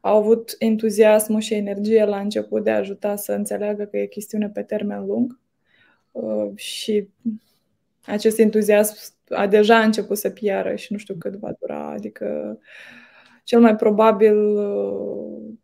au 0.00 0.16
avut 0.16 0.54
entuziasmul 0.58 1.40
și 1.40 1.54
energie 1.54 2.04
la 2.04 2.18
început 2.18 2.64
de 2.64 2.70
a 2.70 2.76
ajuta 2.76 3.16
să 3.16 3.32
înțeleagă 3.32 3.84
că 3.84 3.96
e 3.96 4.06
chestiune 4.06 4.48
pe 4.48 4.62
termen 4.62 5.06
lung 5.06 5.40
uh, 6.10 6.50
și 6.54 7.08
acest 8.04 8.38
entuziasm 8.38 9.14
a 9.28 9.46
deja 9.46 9.82
început 9.82 10.18
să 10.18 10.30
piară 10.30 10.74
și 10.74 10.92
nu 10.92 10.98
știu 10.98 11.14
cât 11.14 11.34
va 11.34 11.52
dura. 11.60 11.90
Adică 11.90 12.58
cel 13.44 13.60
mai 13.60 13.76
probabil 13.76 14.36
uh, 14.56 15.54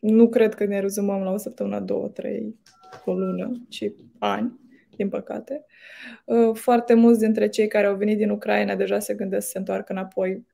nu 0.00 0.28
cred 0.28 0.54
că 0.54 0.64
ne 0.64 0.80
rezumăm 0.80 1.22
la 1.22 1.30
o 1.30 1.36
săptămână, 1.36 1.80
două, 1.80 2.08
trei, 2.08 2.56
o 3.04 3.12
lună, 3.14 3.66
ci 3.68 3.92
ani 4.18 4.67
din 4.98 5.08
păcate. 5.08 5.64
Uh, 6.24 6.54
foarte 6.54 6.94
mulți 6.94 7.18
dintre 7.18 7.48
cei 7.48 7.68
care 7.68 7.86
au 7.86 7.96
venit 7.96 8.16
din 8.16 8.30
Ucraina 8.30 8.74
deja 8.74 8.98
se 8.98 9.14
gândesc 9.14 9.44
să 9.44 9.50
se 9.50 9.58
întoarcă 9.58 9.92
înapoi. 9.92 10.46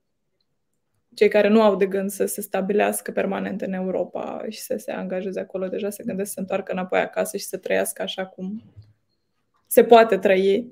Cei 1.13 1.27
care 1.27 1.47
nu 1.47 1.61
au 1.61 1.75
de 1.75 1.85
gând 1.85 2.09
să 2.09 2.25
se 2.25 2.41
stabilească 2.41 3.11
permanent 3.11 3.61
în 3.61 3.73
Europa 3.73 4.45
și 4.49 4.59
să 4.59 4.75
se 4.77 4.91
angajeze 4.91 5.39
acolo, 5.39 5.67
deja 5.67 5.89
se 5.89 6.03
gândesc 6.03 6.27
să 6.27 6.33
se 6.33 6.39
întoarcă 6.39 6.71
înapoi 6.71 6.99
acasă 6.99 7.37
și 7.37 7.45
să 7.45 7.57
trăiască 7.57 8.01
așa 8.01 8.25
cum 8.25 8.63
se 9.67 9.83
poate 9.83 10.17
trăi. 10.17 10.71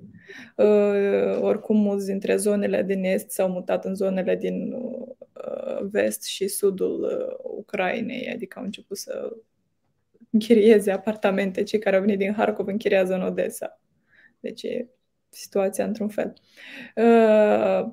Uh, 0.58 1.40
oricum, 1.42 1.78
mulți 1.78 2.06
dintre 2.06 2.36
zonele 2.36 2.84
din 2.84 3.04
est 3.04 3.30
s-au 3.30 3.50
mutat 3.50 3.86
în 3.86 3.96
zonele 3.96 4.36
din 4.36 4.72
uh, 4.74 5.80
vest 5.82 6.24
și 6.24 6.48
sudul 6.48 7.08
Ucrainei, 7.44 8.32
adică 8.34 8.60
au 8.60 8.66
început 8.66 8.98
să 8.98 9.34
închirieze 10.34 10.92
apartamente. 10.92 11.64
Cei 11.64 11.80
care 11.80 11.96
au 11.96 12.02
venit 12.02 12.18
din 12.18 12.34
Harkov 12.34 12.68
închiriază 12.68 13.14
în 13.14 13.22
Odessa. 13.22 13.80
Deci 14.40 14.64
e 14.64 14.88
situația 15.30 15.86
într-un 15.86 16.08
fel. 16.08 16.34
Uh, 16.96 17.92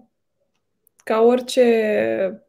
ca 1.05 1.21
orice 1.21 2.45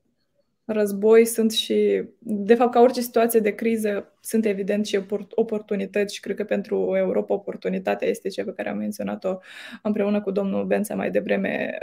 război 0.65 1.25
sunt 1.25 1.51
și, 1.51 2.03
de 2.19 2.55
fapt, 2.55 2.71
ca 2.71 2.79
orice 2.79 3.01
situație 3.01 3.39
de 3.39 3.55
criză, 3.55 4.17
sunt 4.21 4.45
evident 4.45 4.85
și 4.85 4.99
oportunități 5.29 6.15
și 6.15 6.19
cred 6.19 6.35
că 6.35 6.43
pentru 6.43 6.95
Europa 6.95 7.33
oportunitatea 7.33 8.07
este 8.07 8.29
cea 8.29 8.43
pe 8.43 8.53
care 8.53 8.69
am 8.69 8.77
menționat-o 8.77 9.37
împreună 9.83 10.21
cu 10.21 10.31
domnul 10.31 10.65
Bența 10.65 10.95
mai 10.95 11.11
devreme 11.11 11.77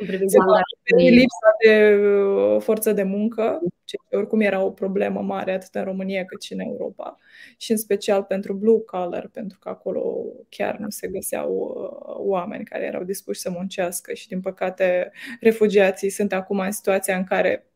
uh, 0.00 1.10
lipsa 1.10 1.56
de 1.64 1.94
uh, 1.94 2.60
forță 2.62 2.92
de 2.92 3.02
muncă, 3.02 3.60
ce 3.84 3.96
oricum 4.10 4.40
era 4.40 4.62
o 4.62 4.70
problemă 4.70 5.20
mare 5.20 5.52
atât 5.52 5.74
în 5.74 5.84
România 5.84 6.24
cât 6.24 6.42
și 6.42 6.52
în 6.52 6.60
Europa 6.60 7.16
și 7.56 7.70
în 7.70 7.76
special 7.76 8.22
pentru 8.22 8.54
blue 8.54 8.80
collar, 8.80 9.28
pentru 9.32 9.58
că 9.58 9.68
acolo 9.68 10.24
chiar 10.48 10.76
nu 10.76 10.90
se 10.90 11.08
găseau 11.08 11.52
uh, 11.52 12.14
oameni 12.16 12.64
care 12.64 12.84
erau 12.84 13.02
dispuși 13.02 13.40
să 13.40 13.50
muncească 13.50 14.12
și 14.12 14.28
din 14.28 14.40
păcate 14.40 15.12
refugiații 15.40 16.10
sunt 16.10 16.32
acum 16.32 16.58
în 16.58 16.70
situația 16.70 17.16
în 17.16 17.24
care 17.24 17.70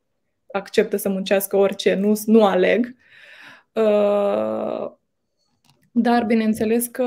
acceptă 0.53 0.97
să 0.97 1.09
muncească 1.09 1.57
orice, 1.57 1.95
nu, 1.95 2.13
nu 2.27 2.45
aleg. 2.45 2.95
Uh, 3.73 4.93
dar 5.91 6.25
bineînțeles 6.25 6.87
că 6.87 7.05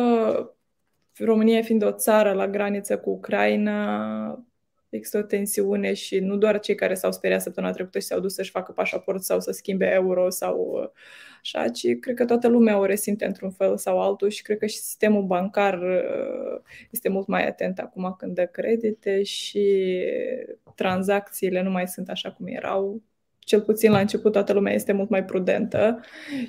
România 1.18 1.62
fiind 1.62 1.84
o 1.84 1.92
țară 1.92 2.34
la 2.34 2.48
graniță 2.48 2.98
cu 2.98 3.10
Ucraina, 3.10 4.47
există 4.90 5.18
o 5.18 5.22
tensiune 5.22 5.94
și 5.94 6.20
nu 6.20 6.38
doar 6.38 6.60
cei 6.60 6.76
care 6.76 6.94
s-au 6.94 7.12
speriat 7.12 7.42
săptămâna 7.42 7.74
trecută 7.74 8.00
și 8.00 8.06
s-au 8.06 8.20
dus 8.20 8.34
să-și 8.34 8.52
facă 8.52 8.72
pașaport 8.72 9.24
sau 9.24 9.40
să 9.40 9.52
schimbe 9.52 9.92
euro 9.92 10.30
sau 10.30 10.80
uh, 10.84 10.90
așa, 11.42 11.70
ci 11.70 12.00
cred 12.00 12.16
că 12.16 12.26
toată 12.26 12.48
lumea 12.48 12.80
o 12.80 12.86
resimte 12.86 13.26
într-un 13.26 13.52
fel 13.52 13.78
sau 13.78 14.02
altul 14.02 14.30
și 14.30 14.42
cred 14.42 14.58
că 14.58 14.66
și 14.66 14.78
sistemul 14.78 15.24
bancar 15.24 15.82
uh, 15.82 16.62
este 16.90 17.10
mult 17.10 17.28
mai 17.28 17.48
atent 17.48 17.80
acum 17.80 18.16
când 18.18 18.36
dă 18.36 18.46
credite 18.46 19.24
și 19.24 20.04
tranzacțiile 20.76 21.62
nu 21.62 21.70
mai 21.70 21.88
sunt 21.88 22.10
așa 22.10 22.32
cum 22.32 22.48
erau 22.48 23.02
cel 23.48 23.62
puțin 23.62 23.92
la 23.92 24.00
început 24.00 24.32
toată 24.32 24.54
lumea 24.54 24.74
este 24.74 24.92
mult 24.92 25.10
mai 25.10 25.26
prudentă 25.26 26.00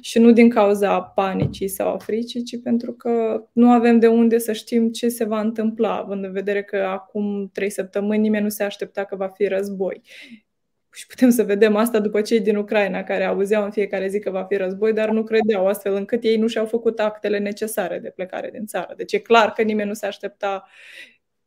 și 0.00 0.18
nu 0.18 0.32
din 0.32 0.50
cauza 0.50 1.00
panicii 1.00 1.68
sau 1.68 1.88
a 1.88 1.98
fricii, 1.98 2.42
ci 2.42 2.62
pentru 2.62 2.92
că 2.92 3.42
nu 3.52 3.70
avem 3.70 3.98
de 3.98 4.06
unde 4.06 4.38
să 4.38 4.52
știm 4.52 4.90
ce 4.90 5.08
se 5.08 5.24
va 5.24 5.40
întâmpla, 5.40 5.96
având 5.96 6.24
în 6.24 6.32
vedere 6.32 6.62
că 6.62 6.76
acum 6.76 7.50
trei 7.52 7.70
săptămâni 7.70 8.20
nimeni 8.20 8.42
nu 8.42 8.48
se 8.48 8.62
aștepta 8.62 9.04
că 9.04 9.16
va 9.16 9.28
fi 9.28 9.46
război. 9.46 10.00
Și 10.92 11.06
putem 11.06 11.30
să 11.30 11.42
vedem 11.42 11.76
asta 11.76 12.00
după 12.00 12.20
cei 12.20 12.40
din 12.40 12.56
Ucraina, 12.56 13.02
care 13.02 13.24
auzeau 13.24 13.64
în 13.64 13.70
fiecare 13.70 14.08
zi 14.08 14.18
că 14.18 14.30
va 14.30 14.44
fi 14.44 14.56
război, 14.56 14.92
dar 14.92 15.10
nu 15.10 15.24
credeau, 15.24 15.66
astfel 15.66 15.94
încât 15.94 16.22
ei 16.22 16.36
nu 16.36 16.46
și-au 16.46 16.66
făcut 16.66 17.00
actele 17.00 17.38
necesare 17.38 17.98
de 17.98 18.10
plecare 18.10 18.50
din 18.50 18.66
țară. 18.66 18.94
Deci 18.96 19.12
e 19.12 19.18
clar 19.18 19.52
că 19.52 19.62
nimeni 19.62 19.88
nu 19.88 19.94
se 19.94 20.06
aștepta, 20.06 20.68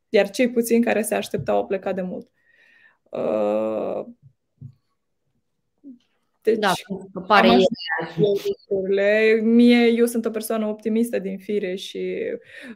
iar 0.10 0.30
cei 0.30 0.50
puțini 0.50 0.84
care 0.84 1.02
se 1.02 1.16
așteptau 1.16 1.56
au 1.56 1.66
plecat 1.66 1.96
de 1.96 2.02
mult. 2.02 2.32
Uh 3.10 4.06
Deci, 6.44 6.58
da, 6.58 6.72
pare 7.28 7.48
lucrurile. 8.16 9.40
Mie, 9.44 9.88
eu 9.88 10.06
sunt 10.06 10.26
o 10.26 10.30
persoană 10.30 10.68
optimistă 10.68 11.20
din 11.20 11.38
fire 11.38 11.76
și 11.76 12.18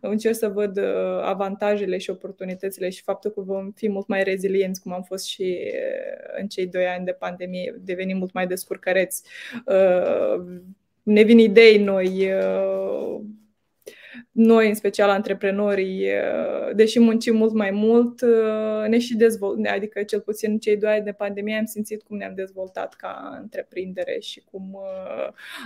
încerc 0.01 0.35
să 0.35 0.47
văd 0.47 0.77
uh, 0.77 1.21
avantajele 1.21 1.97
și 1.97 2.09
oportunitățile 2.09 2.89
și 2.89 3.03
faptul 3.03 3.31
că 3.31 3.41
vom 3.41 3.71
fi 3.71 3.89
mult 3.89 4.07
mai 4.07 4.23
rezilienți, 4.23 4.81
cum 4.81 4.93
am 4.93 5.03
fost 5.03 5.25
și 5.25 5.59
uh, 5.65 6.39
în 6.39 6.47
cei 6.47 6.67
doi 6.67 6.85
ani 6.85 7.05
de 7.05 7.11
pandemie, 7.11 7.75
devenim 7.79 8.17
mult 8.17 8.33
mai 8.33 8.47
descurcăreți. 8.47 9.23
Uh, 9.65 10.43
ne 11.03 11.21
vin 11.21 11.39
idei 11.39 11.77
noi, 11.77 12.31
noi, 14.31 14.67
în 14.67 14.73
special 14.73 15.09
antreprenorii, 15.09 16.07
deși 16.73 16.99
muncim 16.99 17.35
mult 17.35 17.53
mai 17.53 17.71
mult, 17.71 18.21
ne 18.87 18.99
și 18.99 19.15
dezvoltăm, 19.15 19.73
adică 19.73 20.03
cel 20.03 20.19
puțin 20.19 20.51
în 20.51 20.59
cei 20.59 20.77
doi 20.77 20.91
ani 20.91 21.05
de 21.05 21.11
pandemie 21.11 21.57
am 21.57 21.65
simțit 21.65 22.03
cum 22.03 22.17
ne-am 22.17 22.35
dezvoltat 22.35 22.93
ca 22.93 23.37
întreprindere 23.41 24.19
și 24.19 24.43
cum 24.51 24.79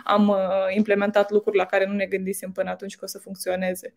am 0.04 0.36
implementat 0.76 1.32
lucruri 1.32 1.58
la 1.58 1.66
care 1.66 1.86
nu 1.86 1.94
ne 1.94 2.06
gândisem 2.06 2.52
până 2.52 2.70
atunci 2.70 2.96
că 2.96 3.04
o 3.04 3.08
să 3.08 3.18
funcționeze. 3.18 3.94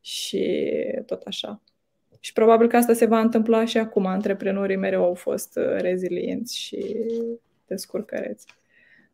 Și 0.00 0.62
tot 1.06 1.22
așa. 1.22 1.62
Și 2.20 2.32
probabil 2.32 2.68
că 2.68 2.76
asta 2.76 2.92
se 2.92 3.06
va 3.06 3.20
întâmpla 3.20 3.64
și 3.64 3.78
acum. 3.78 4.06
Antreprenorii 4.06 4.76
mereu 4.76 5.04
au 5.04 5.14
fost 5.14 5.58
rezilienți 5.76 6.58
și 6.58 6.96
descurcăreți. 7.66 8.46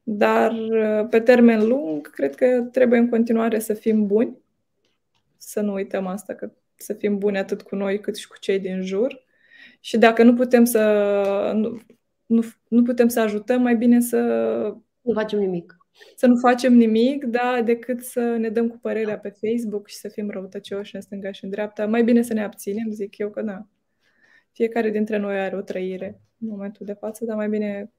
Dar 0.03 0.53
pe 1.11 1.21
termen 1.21 1.67
lung, 1.67 2.11
cred 2.11 2.35
că 2.35 2.61
trebuie 2.73 2.99
în 2.99 3.09
continuare 3.09 3.59
să 3.59 3.75
fim 3.75 4.07
buni 4.07 4.37
să 5.47 5.61
nu 5.61 5.73
uităm 5.73 6.07
asta, 6.07 6.35
că 6.35 6.53
să 6.77 6.93
fim 6.93 7.19
buni 7.19 7.39
atât 7.39 7.63
cu 7.63 7.75
noi 7.75 8.01
cât 8.01 8.17
și 8.17 8.29
cu 8.29 8.39
cei 8.39 8.59
din 8.59 8.83
jur. 8.83 9.25
Și 9.81 9.99
dacă 9.99 10.23
nu 10.23 10.35
putem 10.35 10.65
să 10.65 10.83
nu, 11.55 11.81
nu, 12.27 12.43
nu 12.69 12.83
putem 12.83 13.09
să 13.09 13.21
ajutăm, 13.21 13.63
mai 13.63 13.77
bine 13.77 14.01
să 14.01 14.19
nu 15.01 15.13
facem 15.13 15.39
nimic. 15.39 15.77
Să 16.17 16.27
nu 16.27 16.37
facem 16.37 16.73
nimic, 16.73 17.25
da, 17.25 17.63
decât 17.65 18.03
să 18.03 18.21
ne 18.21 18.49
dăm 18.49 18.69
cu 18.69 18.79
părerea 18.79 19.19
pe 19.19 19.29
Facebook 19.29 19.89
și 19.89 19.97
să 19.97 20.09
fim 20.09 20.31
răutăcioși 20.31 20.95
în 20.95 21.01
stânga 21.01 21.33
și 21.33 21.45
în 21.45 21.51
dreapta. 21.51 21.87
Mai 21.87 22.05
bine 22.05 22.23
să 22.23 22.33
ne 22.33 22.45
abținem, 22.45 22.91
zic 22.91 23.19
eu 23.19 23.31
că 23.31 23.43
da. 23.43 23.67
Fiecare 24.53 24.91
dintre 24.91 25.17
noi 25.17 25.39
are 25.39 25.57
o 25.57 25.61
trăire 25.61 26.21
în 26.41 26.49
momentul 26.49 26.87
de 26.87 26.93
față, 26.93 27.25
dar 27.25 27.37
mai 27.37 27.49
bine 27.49 27.93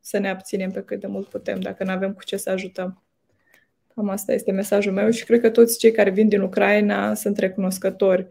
să 0.00 0.18
ne 0.18 0.28
abținem 0.28 0.70
pe 0.70 0.82
cât 0.82 1.00
de 1.00 1.06
mult 1.06 1.28
putem, 1.28 1.60
dacă 1.60 1.84
nu 1.84 1.90
avem 1.90 2.12
cu 2.12 2.24
ce 2.24 2.36
să 2.36 2.50
ajutăm. 2.50 3.04
Cam 4.00 4.08
asta 4.08 4.32
este 4.32 4.52
mesajul 4.52 4.92
meu 4.92 5.10
și 5.10 5.24
cred 5.24 5.40
că 5.40 5.50
toți 5.50 5.78
cei 5.78 5.92
care 5.92 6.10
vin 6.10 6.28
din 6.28 6.40
Ucraina 6.40 7.14
sunt 7.14 7.38
recunoscători. 7.38 8.26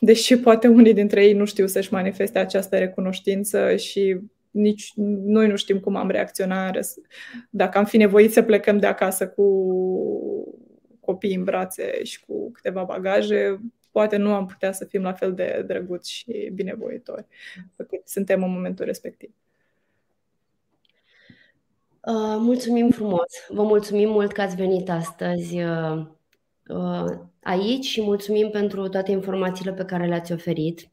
Deși 0.00 0.38
poate 0.38 0.68
unii 0.68 0.94
dintre 0.94 1.24
ei 1.24 1.32
nu 1.32 1.44
știu 1.44 1.66
să-și 1.66 1.92
manifeste 1.92 2.38
această 2.38 2.78
recunoștință 2.78 3.76
și 3.76 4.20
nici 4.50 4.92
noi 5.24 5.48
nu 5.48 5.56
știm 5.56 5.80
cum 5.80 5.96
am 5.96 6.10
reacționat 6.10 6.94
dacă 7.50 7.78
am 7.78 7.84
fi 7.84 7.96
nevoit 7.96 8.32
să 8.32 8.42
plecăm 8.42 8.78
de 8.78 8.86
acasă 8.86 9.28
cu 9.28 9.44
copii 11.00 11.34
în 11.34 11.44
brațe 11.44 12.04
și 12.04 12.24
cu 12.24 12.50
câteva 12.50 12.82
bagaje, 12.82 13.60
poate 13.90 14.16
nu 14.16 14.34
am 14.34 14.46
putea 14.46 14.72
să 14.72 14.84
fim 14.84 15.02
la 15.02 15.12
fel 15.12 15.34
de 15.34 15.64
drăguți 15.66 16.12
și 16.12 16.50
binevoitori 16.54 17.26
cât 17.76 18.08
suntem 18.08 18.42
în 18.42 18.50
momentul 18.50 18.84
respectiv. 18.84 19.30
Uh, 22.08 22.36
mulțumim 22.38 22.90
frumos! 22.90 23.26
Vă 23.48 23.62
mulțumim 23.62 24.10
mult 24.10 24.32
că 24.32 24.40
ați 24.40 24.56
venit 24.56 24.90
astăzi 24.90 25.62
uh, 25.62 26.06
uh, 26.68 27.04
aici 27.42 27.84
și 27.84 28.02
mulțumim 28.02 28.50
pentru 28.50 28.88
toate 28.88 29.10
informațiile 29.10 29.72
pe 29.72 29.84
care 29.84 30.06
le-ați 30.06 30.32
oferit, 30.32 30.90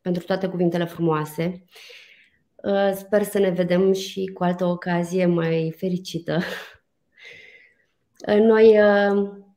pentru 0.00 0.24
toate 0.26 0.48
cuvintele 0.48 0.84
frumoase. 0.84 1.64
Sper 2.94 3.22
să 3.22 3.38
ne 3.38 3.50
vedem 3.50 3.92
și 3.92 4.30
cu 4.34 4.44
altă 4.44 4.64
ocazie 4.64 5.26
mai 5.26 5.74
fericită. 5.76 6.38
Noi 8.26 8.78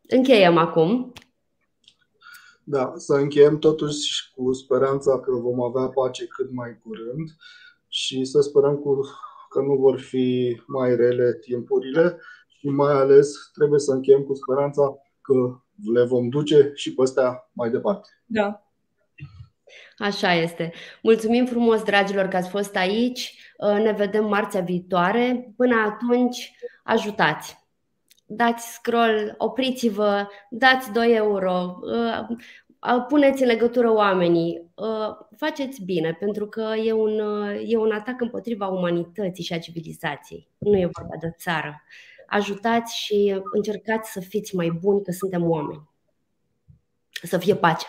încheiem 0.07 0.57
acum. 0.57 1.13
Da, 2.63 2.93
să 2.95 3.13
încheiem 3.13 3.59
totuși 3.59 4.31
cu 4.35 4.53
speranța 4.53 5.19
că 5.19 5.31
vom 5.31 5.61
avea 5.61 5.87
pace 5.87 6.25
cât 6.25 6.51
mai 6.51 6.79
curând 6.83 7.29
și 7.87 8.25
să 8.25 8.41
sperăm 8.41 8.75
cu 8.75 8.99
că 9.57 9.63
nu 9.63 9.75
vor 9.75 9.99
fi 9.99 10.61
mai 10.67 10.95
rele 10.95 11.33
timpurile 11.33 12.19
și 12.47 12.67
mai 12.67 12.93
ales 12.93 13.49
trebuie 13.53 13.79
să 13.79 13.91
încheiem 13.91 14.21
cu 14.21 14.33
speranța 14.33 14.97
că 15.21 15.33
le 15.93 16.03
vom 16.03 16.29
duce 16.29 16.71
și 16.73 16.93
pe 16.93 17.01
astea 17.01 17.49
mai 17.53 17.69
departe. 17.69 18.09
Da. 18.25 18.61
Așa 19.97 20.33
este. 20.33 20.73
Mulțumim 21.01 21.45
frumos, 21.45 21.83
dragilor, 21.83 22.25
că 22.25 22.37
ați 22.37 22.49
fost 22.49 22.75
aici. 22.75 23.39
Ne 23.83 23.91
vedem 23.91 24.25
marțea 24.25 24.61
viitoare. 24.61 25.53
Până 25.55 25.75
atunci, 25.75 26.55
ajutați! 26.83 27.65
Dați 28.25 28.73
scroll, 28.73 29.35
opriți-vă, 29.37 30.27
dați 30.49 30.91
2 30.91 31.13
euro, 31.15 31.79
puneți 33.07 33.41
în 33.41 33.47
legătură 33.47 33.91
oamenii, 33.91 34.66
faceți 35.35 35.83
bine, 35.83 36.13
pentru 36.13 36.47
că 36.47 36.73
e 36.83 36.91
un, 36.91 37.19
e 37.65 37.77
un 37.77 37.91
atac 37.91 38.21
împotriva 38.21 38.67
umanității 38.67 39.43
și 39.43 39.53
a 39.53 39.59
civilizației. 39.59 40.47
Nu 40.57 40.77
e 40.77 40.89
vorba 40.91 41.15
de 41.19 41.27
o 41.27 41.35
țară. 41.37 41.81
Ajutați 42.27 42.97
și 42.97 43.41
încercați 43.53 44.11
să 44.11 44.19
fiți 44.19 44.55
mai 44.55 44.69
buni, 44.69 45.03
că 45.03 45.11
suntem 45.11 45.49
oameni. 45.49 45.89
Să 47.23 47.37
fie 47.37 47.55
pace. 47.55 47.85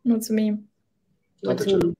Mulțumim. 0.00 0.70
Mulțumim. 1.42 1.96